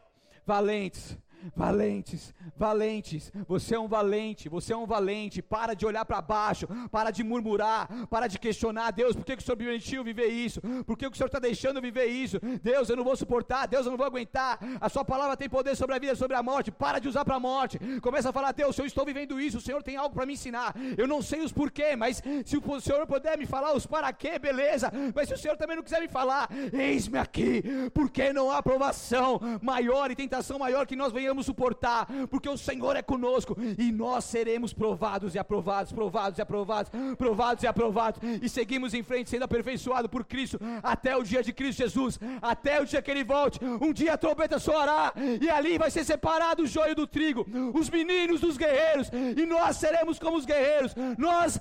valentes, 0.44 1.16
Valentes, 1.56 2.34
valentes, 2.56 3.32
você 3.48 3.76
é 3.76 3.80
um 3.80 3.88
valente, 3.88 4.50
você 4.50 4.74
é 4.74 4.78
um 4.78 4.86
valente. 4.86 5.42
Para 5.42 5.74
de 5.74 5.86
olhar 5.86 6.06
para 6.06 6.22
baixo, 6.22 6.68
para 6.92 7.12
de 7.12 7.24
murmurar, 7.24 7.88
para 8.08 8.28
de 8.28 8.38
questionar. 8.38 8.92
Deus, 8.92 9.16
por 9.16 9.26
que, 9.26 9.38
que 9.38 9.42
o 9.42 9.46
Senhor 9.46 9.58
permitiu 9.58 10.04
viver 10.04 10.28
isso? 10.28 10.62
Por 10.86 10.98
que, 10.98 11.06
que 11.10 11.14
o 11.14 11.18
Senhor 11.18 11.28
está 11.28 11.40
deixando 11.40 11.82
viver 11.82 12.06
isso? 12.06 12.40
Deus, 12.62 12.90
eu 12.90 12.96
não 12.96 13.04
vou 13.04 13.16
suportar, 13.16 13.68
Deus, 13.68 13.86
eu 13.86 13.92
não 13.92 13.98
vou 13.98 14.06
aguentar. 14.06 14.60
A 14.82 14.90
Sua 14.90 15.06
palavra 15.06 15.38
tem 15.38 15.50
poder 15.50 15.76
sobre 15.76 15.96
a 15.96 16.00
vida, 16.00 16.16
sobre 16.16 16.36
a 16.36 16.44
morte. 16.44 16.72
Para 16.72 17.00
de 17.00 17.08
usar 17.08 17.24
para 17.24 17.36
a 17.36 17.40
morte. 17.40 17.80
Começa 18.02 18.30
a 18.30 18.34
falar, 18.34 18.52
Deus, 18.52 18.78
eu 18.78 18.86
estou 18.86 19.06
vivendo 19.06 19.40
isso, 19.40 19.58
o 19.58 19.62
Senhor 19.62 19.82
tem 19.82 19.96
algo 19.96 20.14
para 20.14 20.26
me 20.26 20.34
ensinar. 20.34 20.76
Eu 20.98 21.08
não 21.08 21.22
sei 21.22 21.42
os 21.42 21.54
porquê, 21.54 21.96
mas 21.96 22.22
se 22.46 22.58
o 22.58 22.82
Senhor 22.82 23.06
puder 23.08 23.38
me 23.38 23.46
falar 23.46 23.74
os 23.74 23.86
para 23.86 24.12
quê, 24.12 24.38
beleza. 24.38 24.92
Mas 25.16 25.30
se 25.30 25.34
o 25.34 25.38
Senhor 25.38 25.56
também 25.56 25.76
não 25.76 25.84
quiser 25.84 26.02
me 26.02 26.08
falar, 26.08 26.50
eis-me 26.74 27.18
aqui, 27.18 27.64
porque 27.94 28.34
não 28.34 28.52
há 28.52 28.58
aprovação 28.58 29.40
maior 29.62 30.12
e 30.12 30.16
tentação 30.16 30.60
maior 30.60 30.86
que 30.86 30.96
nós 30.96 31.14
venhamos 31.14 31.29
venhamos 31.30 31.46
suportar, 31.46 32.08
porque 32.30 32.50
o 32.50 32.58
Senhor 32.58 32.96
é 32.96 33.02
conosco 33.02 33.56
e 33.78 33.92
nós 33.92 34.26
seremos 34.26 34.74
provados 34.74 35.36
e 35.36 35.40
aprovados, 35.40 35.92
provados 35.92 36.40
e 36.40 36.42
aprovados, 36.42 36.92
provados 37.18 37.64
e 37.64 37.68
aprovados, 37.68 38.20
e 38.42 38.50
seguimos 38.50 38.94
em 38.96 39.04
frente 39.04 39.30
sendo 39.30 39.44
aperfeiçoados 39.44 40.10
por 40.10 40.26
Cristo 40.26 40.60
até 40.82 41.16
o 41.16 41.24
dia 41.24 41.44
de 41.44 41.54
Cristo 41.54 41.80
Jesus, 41.80 42.20
até 42.42 42.82
o 42.82 42.86
dia 42.86 43.02
que 43.02 43.12
Ele 43.12 43.24
volte. 43.24 43.60
Um 43.64 43.94
dia 43.94 44.14
a 44.14 44.18
trombeta 44.18 44.58
soará 44.58 45.14
e 45.40 45.50
ali 45.50 45.78
vai 45.78 45.92
ser 45.92 46.04
separado 46.04 46.64
o 46.64 46.68
joio 46.68 46.96
do 46.96 47.06
trigo, 47.06 47.46
os 47.74 47.90
meninos 47.90 48.42
dos 48.42 48.58
guerreiros, 48.58 49.12
e 49.38 49.46
nós 49.46 49.78
seremos 49.78 50.18
como 50.18 50.38
os 50.38 50.46
guerreiros, 50.46 50.96
nós 51.18 51.60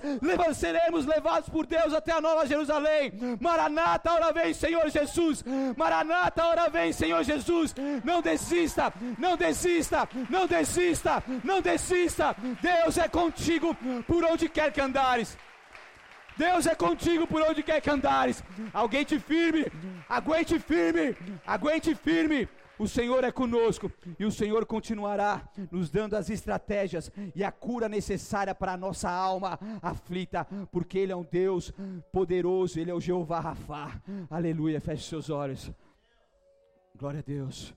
seremos 0.56 1.04
levados 1.04 1.50
por 1.50 1.66
Deus 1.66 1.92
até 1.92 2.12
a 2.12 2.20
nova 2.20 2.46
Jerusalém. 2.46 3.12
Maranata, 3.38 4.12
hora 4.12 4.32
vem, 4.32 4.54
Senhor 4.54 4.88
Jesus. 4.88 5.44
Maranata, 5.76 6.46
hora 6.46 6.70
vem, 6.70 6.92
Senhor 6.92 7.22
Jesus. 7.22 7.74
Não 8.02 8.22
desista, 8.22 8.92
não 9.18 9.36
desista 9.36 9.57
desista, 9.58 10.08
não 10.30 10.46
desista, 10.46 11.22
não 11.42 11.60
desista. 11.60 12.36
Deus 12.62 12.96
é 12.98 13.08
contigo 13.08 13.76
por 14.06 14.24
onde 14.24 14.48
quer 14.48 14.72
que 14.72 14.80
andares. 14.80 15.36
Deus 16.36 16.66
é 16.66 16.74
contigo 16.74 17.26
por 17.26 17.42
onde 17.42 17.62
quer 17.62 17.80
que 17.80 17.90
andares. 17.90 18.42
Aguente 18.72 19.18
firme, 19.18 19.66
aguente 20.08 20.58
firme, 20.58 21.16
aguente 21.46 21.94
firme. 21.94 22.48
O 22.78 22.86
Senhor 22.86 23.24
é 23.24 23.32
conosco 23.32 23.90
e 24.20 24.24
o 24.24 24.30
Senhor 24.30 24.64
continuará 24.64 25.42
nos 25.68 25.90
dando 25.90 26.14
as 26.14 26.30
estratégias 26.30 27.10
e 27.34 27.42
a 27.42 27.50
cura 27.50 27.88
necessária 27.88 28.54
para 28.54 28.74
a 28.74 28.76
nossa 28.76 29.10
alma 29.10 29.58
aflita, 29.82 30.46
porque 30.70 30.96
Ele 30.96 31.10
é 31.10 31.16
um 31.16 31.26
Deus 31.28 31.74
poderoso, 32.12 32.78
Ele 32.78 32.92
é 32.92 32.94
o 32.94 33.00
Jeová 33.00 33.40
Rafá. 33.40 34.00
Aleluia. 34.30 34.80
Feche 34.80 35.08
seus 35.08 35.28
olhos. 35.28 35.72
Glória 36.96 37.18
a 37.18 37.22
Deus. 37.22 37.74